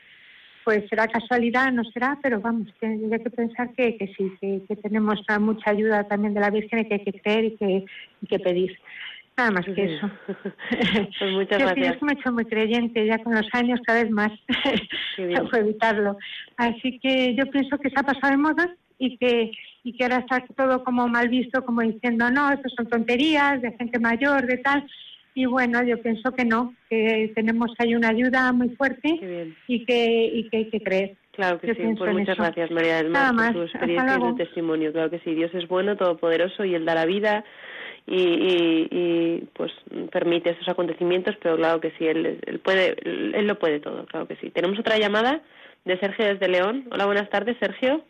pues 0.64 0.88
será 0.90 1.08
casualidad 1.08 1.72
no 1.72 1.84
será 1.84 2.18
pero 2.24 2.40
vamos 2.40 2.70
que 2.80 2.88
hay 2.88 3.24
que 3.24 3.30
pensar 3.30 3.74
que, 3.74 3.98
sí 4.18 4.32
que, 4.40 4.76
tenemos 4.78 5.20
mucha 5.40 5.72
ayuda 5.72 6.06
también 6.06 6.34
de 6.34 6.40
la 6.40 6.50
Virgen 6.50 6.80
y 6.80 6.86
que 6.86 6.94
hay 6.96 7.04
que 7.04 7.20
creer 7.20 7.46
y 7.46 7.58
que, 7.58 7.86
y 8.22 8.28
que 8.28 8.40
pedir 8.40 8.78
Nada 9.36 9.50
más 9.50 9.66
que 9.66 9.96
eso. 9.96 10.12
pues 11.20 11.32
muchas 11.32 11.58
gracias. 11.58 11.94
es 11.94 11.98
que 11.98 12.06
me 12.06 12.12
he 12.12 12.16
hecho 12.16 12.32
muy 12.32 12.46
creyente 12.46 13.04
ya 13.08 13.18
con 13.18 13.34
los 13.34 13.48
años, 13.54 13.80
cada 13.84 14.04
vez 14.04 14.12
más. 14.12 14.32
no 15.18 15.50
puedo 15.50 15.64
evitarlo. 15.66 16.18
Así 16.58 17.00
que 17.00 17.34
yo 17.34 17.44
pienso 17.48 17.80
que 17.80 17.90
se 17.90 17.96
ha 18.00 18.04
pasado 18.04 18.30
de 18.30 18.38
moda 18.38 18.76
y 18.98 19.18
que 19.18 19.52
y 19.84 19.94
que 19.94 20.04
ahora 20.04 20.20
está 20.20 20.44
todo 20.56 20.84
como 20.84 21.08
mal 21.08 21.28
visto, 21.28 21.64
como 21.66 21.82
diciendo, 21.82 22.30
no, 22.30 22.52
esto 22.52 22.70
son 22.70 22.88
tonterías 22.88 23.62
de 23.62 23.74
gente 23.74 24.00
mayor, 24.00 24.46
de 24.46 24.58
tal. 24.58 24.88
Y 25.36 25.46
bueno, 25.46 25.84
yo 25.84 26.02
pienso 26.02 26.32
que 26.32 26.46
no, 26.46 26.74
que 26.90 27.32
tenemos 27.36 27.72
ahí 27.80 27.96
una 27.96 28.10
ayuda 28.10 28.54
muy 28.54 28.70
fuerte 28.70 29.56
y 29.68 29.86
que, 29.86 30.26
y 30.34 30.50
que 30.50 30.58
hay 30.58 30.70
que 30.70 30.82
creer. 30.82 31.16
Claro 31.32 31.60
que 31.60 31.74
sí, 31.74 31.82
pues 31.98 32.14
muchas 32.14 32.38
gracias 32.38 32.70
María 32.70 32.98
del 32.98 33.10
Mar 33.10 33.34
por 33.36 33.54
tu 33.54 33.62
experiencia 33.64 34.16
y 34.16 34.20
tu 34.20 34.36
testimonio. 34.36 34.94
Claro 34.94 35.10
que 35.10 35.20
sí, 35.20 35.34
Dios 35.34 35.52
es 35.56 35.68
bueno, 35.68 35.98
todopoderoso 35.98 36.64
y 36.64 36.76
Él 36.76 36.86
da 36.86 36.94
la 36.94 37.06
vida 37.06 37.44
y, 38.06 38.22
y, 38.22 38.88
y, 38.92 39.50
pues 39.54 39.72
permite 40.12 40.52
esos 40.52 40.68
acontecimientos, 40.68 41.36
pero 41.42 41.56
claro 41.56 41.80
que 41.80 41.92
sí, 41.98 42.06
él, 42.06 42.40
él, 42.46 42.60
puede, 42.60 42.96
él 43.04 43.48
lo 43.48 43.58
puede 43.58 43.80
todo, 43.80 44.06
claro 44.06 44.28
que 44.28 44.36
sí. 44.36 44.50
Tenemos 44.50 44.78
otra 44.78 44.98
llamada 44.98 45.42
de 45.86 45.98
Sergio 46.00 46.26
desde 46.26 46.50
León. 46.50 46.88
Hola, 46.92 47.06
buenas 47.06 47.30
tardes, 47.30 47.58
Sergio. 47.60 48.04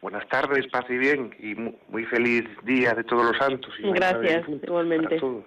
Buenas 0.00 0.28
tardes, 0.28 0.66
paz 0.68 0.84
y 0.88 0.96
bien, 0.96 1.34
y 1.40 1.54
muy 1.90 2.04
feliz 2.04 2.44
día 2.62 2.94
de 2.94 3.04
todos 3.04 3.26
los 3.26 3.36
santos. 3.36 3.74
Y 3.78 3.90
Gracias, 3.90 4.48
igualmente. 4.48 5.08
Para 5.08 5.20
todos. 5.20 5.44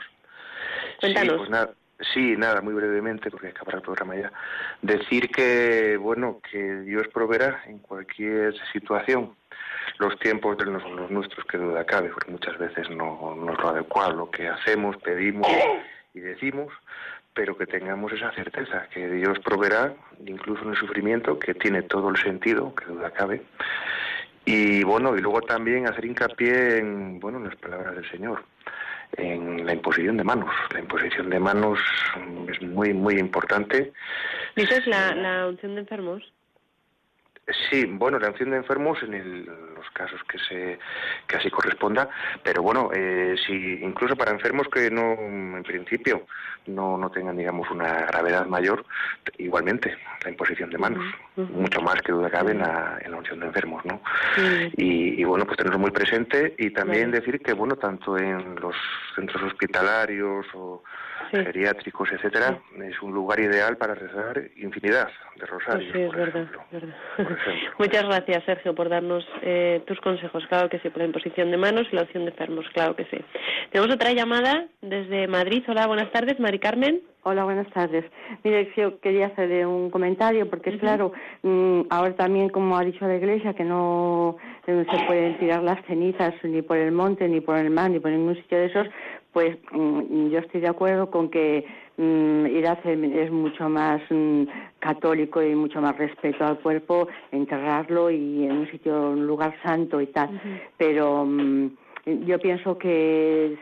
Cuéntanos. 0.99 1.31
Sí, 1.31 1.37
pues 1.37 1.49
nada, 1.49 1.73
sí, 2.13 2.35
nada, 2.37 2.61
muy 2.61 2.73
brevemente, 2.73 3.31
porque 3.31 3.47
acabará 3.47 3.77
el 3.77 3.83
programa 3.83 4.15
ya. 4.15 4.31
Decir 4.81 5.29
que, 5.29 5.97
bueno, 5.97 6.41
que 6.51 6.81
Dios 6.81 7.07
proveerá 7.13 7.63
en 7.67 7.79
cualquier 7.79 8.53
situación 8.73 9.35
los 9.99 10.17
tiempos 10.19 10.57
de 10.57 10.65
los, 10.65 10.83
los 10.91 11.09
nuestros, 11.09 11.45
que 11.45 11.57
duda 11.57 11.85
cabe, 11.85 12.09
porque 12.09 12.31
muchas 12.31 12.57
veces 12.57 12.89
no, 12.89 13.35
no 13.35 13.53
es 13.53 13.59
lo 13.59 13.69
adecuado 13.69 14.13
lo 14.13 14.31
que 14.31 14.47
hacemos, 14.47 14.97
pedimos 14.97 15.47
y 16.13 16.19
decimos, 16.19 16.73
pero 17.33 17.57
que 17.57 17.65
tengamos 17.65 18.11
esa 18.11 18.31
certeza, 18.33 18.87
que 18.93 19.07
Dios 19.07 19.39
proveerá, 19.39 19.93
incluso 20.25 20.63
en 20.63 20.71
el 20.71 20.75
sufrimiento, 20.75 21.39
que 21.39 21.53
tiene 21.53 21.83
todo 21.83 22.09
el 22.09 22.17
sentido, 22.17 22.75
que 22.75 22.85
duda 22.85 23.11
cabe, 23.11 23.41
y 24.45 24.83
bueno, 24.83 25.15
y 25.15 25.21
luego 25.21 25.41
también 25.41 25.87
hacer 25.87 26.05
hincapié 26.05 26.79
en, 26.79 27.19
bueno, 27.19 27.37
en 27.37 27.45
las 27.45 27.55
palabras 27.55 27.95
del 27.95 28.09
Señor, 28.09 28.43
en 29.17 29.65
la 29.65 29.73
imposición 29.73 30.17
de 30.17 30.23
manos. 30.23 30.53
La 30.73 30.79
imposición 30.79 31.29
de 31.29 31.39
manos 31.39 31.79
es 32.49 32.61
muy, 32.61 32.93
muy 32.93 33.15
importante. 33.15 33.93
¿Dices 34.55 34.87
la, 34.87 35.13
la 35.15 35.47
unción 35.47 35.75
de 35.75 35.81
enfermos? 35.81 36.23
Sí, 37.71 37.85
bueno, 37.85 38.19
la 38.19 38.27
unción 38.27 38.51
de 38.51 38.57
enfermos 38.57 39.01
en 39.01 39.45
los 39.45 39.89
casos 39.93 40.19
que 40.25 40.37
se 40.39 40.77
que 41.25 41.37
así 41.37 41.49
corresponda, 41.49 42.09
pero 42.43 42.61
bueno, 42.61 42.89
eh, 42.93 43.35
si 43.47 43.79
incluso 43.81 44.17
para 44.17 44.31
enfermos 44.31 44.67
que 44.67 44.91
no, 44.91 45.13
en 45.13 45.63
principio, 45.63 46.25
no, 46.67 46.97
no 46.97 47.09
tengan, 47.09 47.37
digamos, 47.37 47.71
una 47.71 48.05
gravedad 48.07 48.45
mayor, 48.45 48.85
igualmente 49.37 49.97
la 50.21 50.31
imposición 50.31 50.69
de 50.69 50.77
manos, 50.77 51.05
mucho 51.37 51.81
más 51.81 52.01
que 52.01 52.11
duda 52.11 52.29
cabe 52.29 52.51
en 52.51 52.59
la, 52.59 52.99
en 53.01 53.11
la 53.11 53.17
unción 53.17 53.39
de 53.39 53.45
enfermos, 53.45 53.85
¿no? 53.85 54.01
Y, 54.75 55.23
bueno, 55.23 55.45
pues 55.45 55.57
tenerlo 55.57 55.79
muy 55.79 55.91
presente 55.91 56.53
y 56.57 56.71
también 56.71 57.09
decir 57.09 57.39
que, 57.39 57.53
bueno, 57.53 57.77
tanto 57.77 58.17
en 58.17 58.55
los 58.55 58.75
centros 59.15 59.41
hospitalarios 59.43 60.45
o 60.53 60.83
geriátricos, 61.31 62.11
etcétera, 62.11 62.59
es 62.83 63.01
un 63.01 63.13
lugar 63.13 63.39
ideal 63.39 63.77
para 63.77 63.95
rezar 63.95 64.41
infinidad 64.57 65.09
de 65.37 65.45
rosarios. 65.45 65.91
Pues 65.93 65.93
sí, 65.93 66.01
es 66.01 66.11
verdad, 66.11 66.47
Muchas 67.79 68.03
gracias, 68.03 68.43
Sergio, 68.45 68.75
por 68.75 68.89
darnos 68.89 69.25
eh, 69.41 69.81
tus 69.85 69.99
consejos. 69.99 70.45
Claro 70.47 70.69
que 70.69 70.79
sí, 70.79 70.89
por 70.89 70.99
la 70.99 71.05
imposición 71.05 71.51
de 71.51 71.57
manos 71.57 71.87
y 71.91 71.95
la 71.95 72.03
opción 72.03 72.25
de 72.25 72.31
enfermos, 72.31 72.65
claro 72.73 72.95
que 72.95 73.05
sí. 73.05 73.17
Tenemos 73.71 73.93
otra 73.93 74.11
llamada 74.13 74.67
desde 74.81 75.27
Madrid. 75.27 75.63
Hola, 75.67 75.87
buenas 75.87 76.11
tardes, 76.11 76.39
Mari 76.39 76.59
Carmen. 76.59 77.01
Hola, 77.23 77.43
buenas 77.43 77.69
tardes. 77.69 78.03
Mire, 78.43 78.71
yo 78.75 78.99
quería 78.99 79.27
hacerle 79.27 79.65
un 79.65 79.91
comentario 79.91 80.49
porque, 80.49 80.71
es 80.71 80.79
claro, 80.79 81.11
mm, 81.43 81.81
ahora 81.89 82.15
también, 82.15 82.49
como 82.49 82.77
ha 82.77 82.83
dicho 82.83 83.07
la 83.07 83.15
Iglesia, 83.15 83.53
que 83.53 83.63
no 83.63 84.37
se 84.65 85.05
pueden 85.05 85.37
tirar 85.37 85.61
las 85.61 85.85
cenizas 85.85 86.33
ni 86.43 86.61
por 86.61 86.77
el 86.77 86.91
monte, 86.91 87.27
ni 87.27 87.41
por 87.41 87.57
el 87.57 87.69
mar, 87.69 87.91
ni 87.91 87.99
por 87.99 88.11
ningún 88.11 88.35
sitio 88.35 88.57
de 88.57 88.65
esos, 88.65 88.87
pues 89.33 89.57
mm, 89.71 90.29
yo 90.29 90.39
estoy 90.39 90.61
de 90.61 90.67
acuerdo 90.67 91.11
con 91.11 91.29
que 91.29 91.65
mm, 92.01 92.45
es 93.13 93.31
mucho 93.31 93.69
más 93.69 94.01
mm, 94.09 94.43
católico 94.79 95.41
y 95.41 95.55
mucho 95.55 95.81
más 95.81 95.97
respeto 95.97 96.45
al 96.45 96.59
cuerpo, 96.59 97.07
enterrarlo 97.31 98.09
y 98.09 98.45
en 98.45 98.51
un 98.51 98.71
sitio, 98.71 99.11
un 99.11 99.27
lugar 99.27 99.55
santo 99.63 100.01
y 100.01 100.07
tal. 100.07 100.29
Pero 100.77 101.27
yo 102.05 102.39
pienso 102.39 102.77
que 102.77 103.57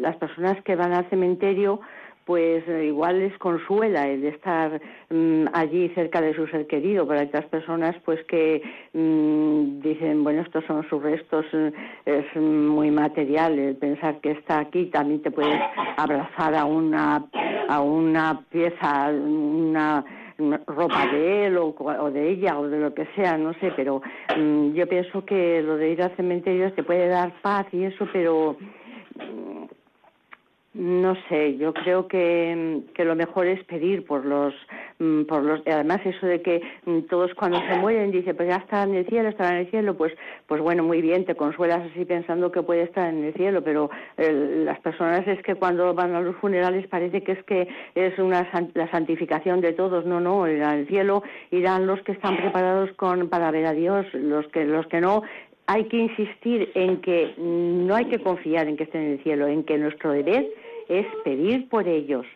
las 0.00 0.16
personas 0.16 0.62
que 0.62 0.76
van 0.76 0.92
al 0.92 1.08
cementerio 1.10 1.80
pues 2.24 2.66
eh, 2.68 2.86
igual 2.86 3.18
les 3.18 3.36
consuela 3.38 4.08
el 4.08 4.24
estar 4.24 4.80
mm, 5.10 5.46
allí 5.52 5.88
cerca 5.90 6.20
de 6.20 6.34
su 6.34 6.46
ser 6.46 6.66
querido, 6.66 7.10
hay 7.10 7.26
otras 7.26 7.46
personas 7.46 7.94
pues 8.04 8.24
que 8.24 8.62
mm, 8.92 9.80
dicen, 9.80 10.24
bueno, 10.24 10.42
estos 10.42 10.64
son 10.64 10.88
sus 10.88 11.02
restos, 11.02 11.44
eh, 11.52 11.72
es 12.06 12.36
muy 12.36 12.90
material, 12.90 13.58
el 13.58 13.76
pensar 13.76 14.20
que 14.20 14.32
está 14.32 14.60
aquí 14.60 14.86
también 14.86 15.22
te 15.22 15.30
puedes 15.30 15.60
abrazar 15.96 16.54
a 16.54 16.64
una, 16.64 17.26
a 17.68 17.80
una 17.80 18.40
pieza, 18.50 19.10
una 19.10 20.04
ropa 20.66 21.06
de 21.06 21.46
él 21.46 21.58
o, 21.58 22.10
de 22.10 22.30
ella 22.30 22.58
o 22.58 22.68
de 22.68 22.78
lo 22.78 22.94
que 22.94 23.06
sea, 23.14 23.36
no 23.36 23.52
sé, 23.54 23.72
pero 23.76 24.02
mm, 24.36 24.72
yo 24.72 24.88
pienso 24.88 25.24
que 25.24 25.62
lo 25.62 25.76
de 25.76 25.90
ir 25.90 26.02
al 26.02 26.16
cementerio 26.16 26.72
te 26.72 26.82
puede 26.82 27.08
dar 27.08 27.32
paz 27.42 27.66
y 27.72 27.84
eso, 27.84 28.08
pero 28.12 28.56
no 30.74 31.14
sé, 31.28 31.56
yo 31.56 31.72
creo 31.72 32.08
que, 32.08 32.82
que, 32.94 33.04
lo 33.04 33.14
mejor 33.14 33.46
es 33.46 33.62
pedir 33.64 34.04
por 34.04 34.24
los, 34.24 34.52
mm, 34.98 35.22
por 35.22 35.44
los, 35.44 35.62
además 35.66 36.00
eso 36.04 36.26
de 36.26 36.42
que 36.42 36.62
mm, 36.84 37.02
todos 37.02 37.32
cuando 37.34 37.60
se 37.60 37.78
mueren 37.78 38.10
dice, 38.10 38.34
pues 38.34 38.48
ya 38.48 38.56
está 38.56 38.82
en 38.82 38.96
el 38.96 39.06
cielo, 39.06 39.28
estará 39.28 39.50
en 39.50 39.66
el 39.66 39.70
cielo, 39.70 39.96
pues, 39.96 40.12
pues 40.48 40.60
bueno, 40.60 40.82
muy 40.82 41.00
bien, 41.00 41.24
te 41.24 41.36
consuelas 41.36 41.82
así 41.90 42.04
pensando 42.04 42.50
que 42.50 42.62
puede 42.62 42.82
estar 42.82 43.08
en 43.08 43.22
el 43.22 43.34
cielo, 43.34 43.62
pero 43.62 43.88
las 44.16 44.80
personas 44.80 45.26
es 45.28 45.40
que 45.42 45.54
cuando 45.54 45.94
van 45.94 46.14
a 46.14 46.20
los 46.20 46.36
funerales 46.36 46.88
parece 46.88 47.22
que 47.22 47.32
es 47.32 47.44
que 47.44 47.68
es 47.94 48.18
una 48.18 48.48
la 48.74 48.90
santificación 48.90 49.60
de 49.60 49.72
todos, 49.72 50.04
no, 50.04 50.20
no, 50.20 50.44
al 50.44 50.86
cielo 50.88 51.22
irán 51.50 51.86
los 51.86 52.00
que 52.02 52.12
están 52.12 52.36
preparados 52.36 52.90
con 52.96 53.28
para 53.28 53.50
ver 53.50 53.66
a 53.66 53.72
Dios, 53.72 54.06
los 54.12 54.46
que 54.48 54.64
los 54.64 54.86
que 54.88 55.00
no. 55.00 55.22
Hay 55.66 55.84
que 55.84 55.96
insistir 55.96 56.70
en 56.74 57.00
que 57.00 57.32
no 57.38 57.94
hay 57.94 58.04
que 58.06 58.18
confiar 58.18 58.68
en 58.68 58.76
que 58.76 58.84
estén 58.84 59.02
en 59.02 59.12
el 59.12 59.22
cielo, 59.22 59.46
en 59.46 59.64
que 59.64 59.78
nuestro 59.78 60.10
deber 60.10 60.46
es 60.88 61.06
pedir 61.24 61.68
por 61.68 61.86
ellos, 61.88 62.26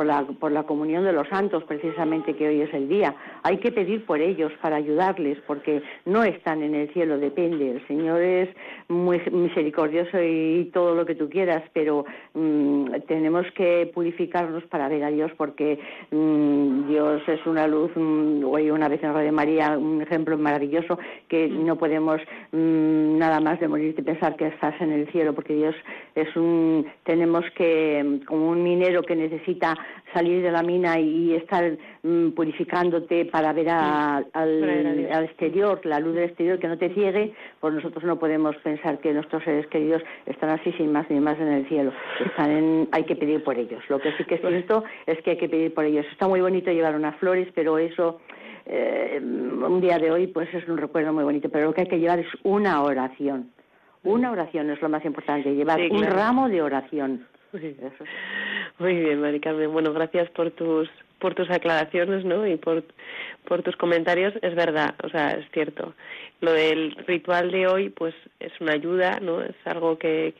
por 0.00 0.06
la, 0.06 0.22
por 0.22 0.50
la 0.50 0.62
comunión 0.62 1.04
de 1.04 1.12
los 1.12 1.28
santos, 1.28 1.62
precisamente 1.64 2.34
que 2.34 2.48
hoy 2.48 2.62
es 2.62 2.72
el 2.72 2.88
día. 2.88 3.14
Hay 3.42 3.58
que 3.58 3.70
pedir 3.70 4.06
por 4.06 4.18
ellos 4.18 4.50
para 4.62 4.76
ayudarles, 4.76 5.36
porque 5.46 5.82
no 6.06 6.24
están 6.24 6.62
en 6.62 6.74
el 6.74 6.90
cielo, 6.94 7.18
depende. 7.18 7.72
El 7.72 7.86
Señor 7.86 8.22
es 8.22 8.48
muy 8.88 9.20
misericordioso 9.30 10.16
y, 10.22 10.70
todo 10.72 10.94
lo 10.94 11.04
que 11.04 11.14
tú 11.14 11.28
quieras, 11.28 11.62
pero 11.74 12.06
mm, 12.32 12.92
tenemos 13.08 13.44
que 13.54 13.90
purificarnos 13.92 14.64
para 14.70 14.88
ver 14.88 15.04
a 15.04 15.10
Dios, 15.10 15.32
porque 15.36 15.78
mm, 16.10 16.88
Dios 16.88 17.20
es 17.28 17.44
una 17.44 17.66
luz. 17.66 17.90
Mm, 17.94 18.42
hoy 18.44 18.70
una 18.70 18.88
vez 18.88 19.02
en 19.02 19.12
Radio 19.12 19.34
María, 19.34 19.76
un 19.76 20.00
ejemplo 20.00 20.38
maravilloso, 20.38 20.98
que 21.28 21.46
no 21.46 21.76
podemos 21.76 22.22
nada 22.52 23.38
más 23.40 23.60
de 23.60 23.68
morir 23.68 23.94
y 23.98 24.00
pensar 24.00 24.36
que 24.36 24.46
estás 24.46 24.80
en 24.80 24.92
el 24.92 25.12
cielo, 25.12 25.34
porque 25.34 25.54
Dios 25.54 25.74
es 26.14 26.34
un. 26.36 26.86
Tenemos 27.04 27.44
que, 27.54 28.20
como 28.26 28.48
un 28.48 28.62
minero 28.62 29.02
que 29.02 29.14
necesita 29.14 29.76
salir 30.12 30.42
de 30.42 30.50
la 30.50 30.62
mina 30.62 30.98
y 30.98 31.34
estar 31.34 31.76
mm, 32.02 32.30
purificándote 32.30 33.26
para 33.26 33.52
ver 33.52 33.68
al, 33.68 34.26
exterior, 35.24 35.80
la 35.84 36.00
luz 36.00 36.14
del 36.14 36.24
exterior 36.24 36.58
que 36.58 36.68
no 36.68 36.78
te 36.78 36.92
ciegue, 36.94 37.32
pues 37.60 37.74
nosotros 37.74 38.04
no 38.04 38.18
podemos 38.18 38.56
pensar 38.56 38.98
que 38.98 39.12
nuestros 39.12 39.44
seres 39.44 39.66
queridos 39.68 40.02
están 40.26 40.50
así 40.50 40.72
sin 40.72 40.92
más 40.92 41.08
ni 41.10 41.20
más 41.20 41.38
en 41.38 41.48
el 41.48 41.68
cielo. 41.68 41.92
Están 42.24 42.50
en, 42.50 42.88
hay 42.92 43.04
que 43.04 43.16
pedir 43.16 43.42
por 43.44 43.58
ellos. 43.58 43.82
Lo 43.88 44.00
que 44.00 44.12
sí 44.16 44.24
que 44.24 44.36
es 44.36 44.40
cierto 44.40 44.84
es 45.06 45.20
que 45.22 45.30
hay 45.30 45.38
que 45.38 45.48
pedir 45.48 45.74
por 45.74 45.84
ellos. 45.84 46.06
Está 46.10 46.28
muy 46.28 46.40
bonito 46.40 46.70
llevar 46.70 46.94
unas 46.96 47.16
flores, 47.16 47.48
pero 47.54 47.78
eso 47.78 48.20
eh, 48.66 49.20
un 49.20 49.80
día 49.80 49.98
de 49.98 50.10
hoy 50.10 50.26
pues 50.26 50.52
es 50.54 50.68
un 50.68 50.78
recuerdo 50.78 51.12
muy 51.12 51.24
bonito. 51.24 51.48
Pero 51.48 51.66
lo 51.66 51.74
que 51.74 51.82
hay 51.82 51.88
que 51.88 51.98
llevar 51.98 52.18
es 52.18 52.28
una 52.42 52.82
oración. 52.82 53.50
Una 54.02 54.30
oración 54.30 54.70
es 54.70 54.80
lo 54.80 54.88
más 54.88 55.04
importante, 55.04 55.54
llevar 55.54 55.78
un 55.90 56.02
ramo 56.04 56.48
de 56.48 56.62
oración. 56.62 57.26
Muy 58.78 58.94
bien, 58.94 59.20
Mari 59.20 59.40
Carmen. 59.40 59.72
Bueno, 59.72 59.92
gracias 59.92 60.30
por 60.30 60.50
tus 60.52 60.88
por 61.18 61.34
tus 61.34 61.50
aclaraciones, 61.50 62.24
¿no? 62.24 62.46
Y 62.46 62.56
por 62.56 62.82
por 63.44 63.62
tus 63.62 63.76
comentarios. 63.76 64.32
Es 64.42 64.54
verdad, 64.54 64.94
o 65.02 65.08
sea, 65.08 65.32
es 65.32 65.50
cierto. 65.52 65.94
Lo 66.40 66.52
del 66.52 66.94
ritual 67.06 67.50
de 67.50 67.66
hoy, 67.66 67.90
pues 67.90 68.14
es 68.38 68.52
una 68.60 68.72
ayuda, 68.72 69.20
¿no? 69.20 69.42
Es 69.42 69.54
algo 69.64 69.98
que, 69.98 70.32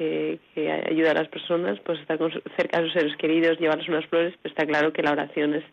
que, 0.54 0.70
ayuda 0.70 1.10
a 1.10 1.14
las 1.14 1.28
personas, 1.28 1.78
pues 1.80 2.00
estar 2.00 2.18
cerca 2.56 2.78
de 2.78 2.84
sus 2.84 2.94
seres 2.94 3.16
queridos, 3.16 3.58
llevarles 3.58 3.88
unas 3.88 4.06
flores. 4.06 4.34
Pues 4.40 4.52
está 4.52 4.66
claro 4.66 4.92
que 4.92 5.02
la 5.02 5.12
oración 5.12 5.54
es 5.54 5.64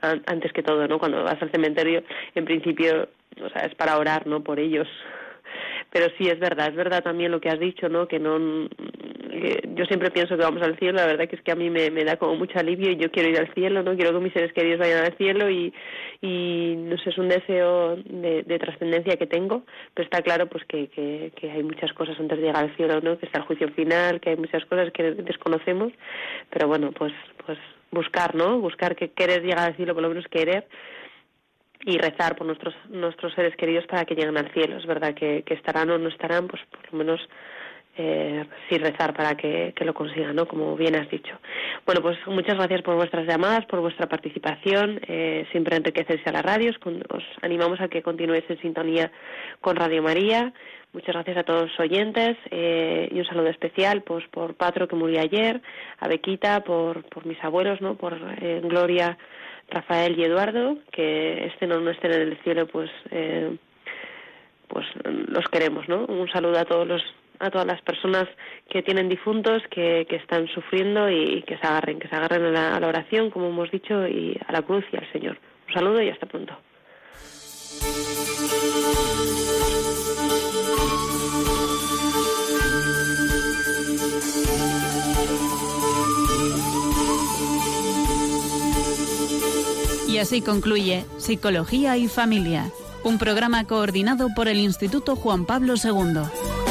antes 0.00 0.52
que 0.52 0.62
todo, 0.62 0.86
¿no? 0.88 0.98
Cuando 0.98 1.22
vas 1.24 1.40
al 1.40 1.50
cementerio, 1.50 2.02
en 2.34 2.44
principio, 2.44 3.08
o 3.42 3.48
sea, 3.50 3.62
es 3.62 3.74
para 3.74 3.98
orar, 3.98 4.26
¿no? 4.26 4.42
Por 4.42 4.60
ellos. 4.60 4.88
Pero 5.90 6.06
sí 6.18 6.28
es 6.28 6.38
verdad, 6.38 6.68
es 6.68 6.74
verdad 6.74 7.02
también 7.02 7.30
lo 7.30 7.40
que 7.40 7.48
has 7.48 7.60
dicho, 7.60 7.88
¿no? 7.88 8.08
Que 8.08 8.18
no 8.18 8.68
yo 9.74 9.84
siempre 9.86 10.10
pienso 10.10 10.36
que 10.36 10.42
vamos 10.42 10.62
al 10.62 10.78
cielo, 10.78 10.98
la 10.98 11.06
verdad 11.06 11.28
que 11.28 11.36
es 11.36 11.42
que 11.42 11.52
a 11.52 11.56
mí 11.56 11.70
me, 11.70 11.90
me 11.90 12.04
da 12.04 12.16
como 12.16 12.36
mucho 12.36 12.58
alivio 12.58 12.90
y 12.90 12.96
yo 12.96 13.10
quiero 13.10 13.28
ir 13.28 13.38
al 13.38 13.52
cielo, 13.54 13.82
no 13.82 13.96
quiero 13.96 14.12
que 14.12 14.24
mis 14.24 14.32
seres 14.32 14.52
queridos 14.52 14.78
vayan 14.78 15.04
al 15.04 15.16
cielo 15.16 15.50
y, 15.50 15.72
y 16.20 16.74
no 16.76 16.96
sé, 16.98 17.10
es 17.10 17.18
un 17.18 17.28
deseo 17.28 17.96
de, 17.96 18.42
de 18.42 18.58
trascendencia 18.58 19.16
que 19.16 19.26
tengo, 19.26 19.64
pero 19.94 20.04
está 20.04 20.22
claro 20.22 20.46
pues 20.46 20.64
que, 20.64 20.88
que, 20.88 21.32
que, 21.36 21.50
hay 21.50 21.62
muchas 21.62 21.92
cosas 21.92 22.18
antes 22.18 22.38
de 22.38 22.46
llegar 22.46 22.64
al 22.64 22.76
cielo, 22.76 23.00
¿no? 23.00 23.18
Que 23.18 23.26
está 23.26 23.38
el 23.38 23.46
juicio 23.46 23.68
final, 23.70 24.20
que 24.20 24.30
hay 24.30 24.36
muchas 24.36 24.64
cosas 24.66 24.92
que 24.92 25.02
desconocemos, 25.12 25.92
pero 26.50 26.68
bueno, 26.68 26.92
pues 26.92 27.12
pues 27.44 27.58
buscar, 27.90 28.34
¿no? 28.34 28.58
Buscar 28.60 28.96
que 28.96 29.10
querer 29.10 29.42
llegar 29.42 29.68
al 29.68 29.76
cielo, 29.76 29.94
por 29.94 30.02
lo 30.02 30.08
menos 30.08 30.26
querer 30.28 30.66
y 31.84 31.98
rezar 31.98 32.36
por 32.36 32.46
nuestros 32.46 32.74
nuestros 32.88 33.34
seres 33.34 33.54
queridos 33.56 33.86
para 33.86 34.04
que 34.04 34.14
lleguen 34.14 34.36
al 34.36 34.52
cielo. 34.52 34.76
Es 34.76 34.86
verdad 34.86 35.14
que, 35.14 35.42
que 35.44 35.54
estarán 35.54 35.90
o 35.90 35.98
no 35.98 36.08
estarán, 36.08 36.48
pues 36.48 36.62
por 36.70 36.92
lo 36.92 36.98
menos 36.98 37.20
eh, 37.96 38.44
sí 38.68 38.78
rezar 38.78 39.14
para 39.14 39.36
que, 39.36 39.72
lo 39.80 39.94
consigan, 39.94 40.36
¿no? 40.36 40.46
Como 40.46 40.76
bien 40.76 40.96
has 40.96 41.08
dicho. 41.10 41.38
Bueno, 41.84 42.02
pues 42.02 42.18
muchas 42.26 42.56
gracias 42.56 42.82
por 42.82 42.96
vuestras 42.96 43.26
llamadas, 43.26 43.64
por 43.66 43.80
vuestra 43.80 44.08
participación. 44.08 45.00
Eh, 45.06 45.46
siempre 45.52 45.76
enriquecerse 45.76 46.28
a 46.28 46.32
la 46.32 46.42
radio. 46.42 46.72
Os, 47.08 47.24
animamos 47.42 47.80
a 47.80 47.88
que 47.88 48.02
continuéis 48.02 48.44
en 48.48 48.60
sintonía 48.60 49.10
con 49.60 49.76
Radio 49.76 50.02
María. 50.02 50.52
Muchas 50.92 51.14
gracias 51.14 51.36
a 51.36 51.42
todos 51.42 51.68
los 51.70 51.80
oyentes 51.80 52.36
eh, 52.50 53.08
y 53.12 53.18
un 53.18 53.26
saludo 53.26 53.48
especial 53.48 54.02
pues 54.02 54.24
por 54.28 54.54
Patro 54.54 54.88
que 54.88 54.96
murió 54.96 55.20
ayer, 55.20 55.60
a 55.98 56.08
Bequita, 56.08 56.60
por, 56.64 57.04
por 57.04 57.26
mis 57.26 57.42
abuelos, 57.44 57.82
¿no? 57.82 57.96
Por 57.96 58.18
eh, 58.40 58.62
Gloria, 58.64 59.18
Rafael 59.68 60.18
y 60.18 60.24
Eduardo, 60.24 60.78
que 60.92 61.46
estén 61.48 61.72
o 61.72 61.80
no 61.80 61.90
estén 61.90 62.12
en 62.12 62.22
el 62.22 62.38
cielo, 62.38 62.66
pues 62.66 62.90
eh, 63.10 63.56
pues 64.68 64.86
los 65.04 65.44
queremos, 65.50 65.88
¿no? 65.88 66.06
Un 66.06 66.28
saludo 66.30 66.58
a 66.58 66.64
todos 66.64 66.86
los 66.86 67.02
a 67.38 67.50
todas 67.50 67.66
las 67.66 67.80
personas 67.82 68.26
que 68.68 68.82
tienen 68.82 69.08
difuntos, 69.08 69.62
que, 69.70 70.06
que 70.08 70.16
están 70.16 70.48
sufriendo 70.48 71.10
y, 71.10 71.42
que 71.42 71.56
se 71.58 71.66
agarren, 71.66 71.98
que 71.98 72.08
se 72.08 72.16
agarren 72.16 72.56
a 72.56 72.80
la, 72.80 72.86
oración, 72.86 73.30
como 73.30 73.48
hemos 73.48 73.70
dicho, 73.70 74.06
y 74.06 74.38
a 74.46 74.52
la 74.52 74.62
cruz 74.62 74.84
y 74.92 74.96
al 74.96 75.10
Señor. 75.12 75.38
Un 75.68 75.74
saludo 75.74 76.02
y 76.02 76.08
hasta 76.08 76.26
pronto. 76.26 76.56
Y 90.08 90.18
así 90.18 90.40
concluye 90.40 91.04
Psicología 91.18 91.98
y 91.98 92.08
Familia, 92.08 92.70
un 93.04 93.18
programa 93.18 93.66
coordinado 93.66 94.28
por 94.34 94.48
el 94.48 94.56
Instituto 94.56 95.14
Juan 95.14 95.44
Pablo 95.44 95.74
II. 95.74 96.65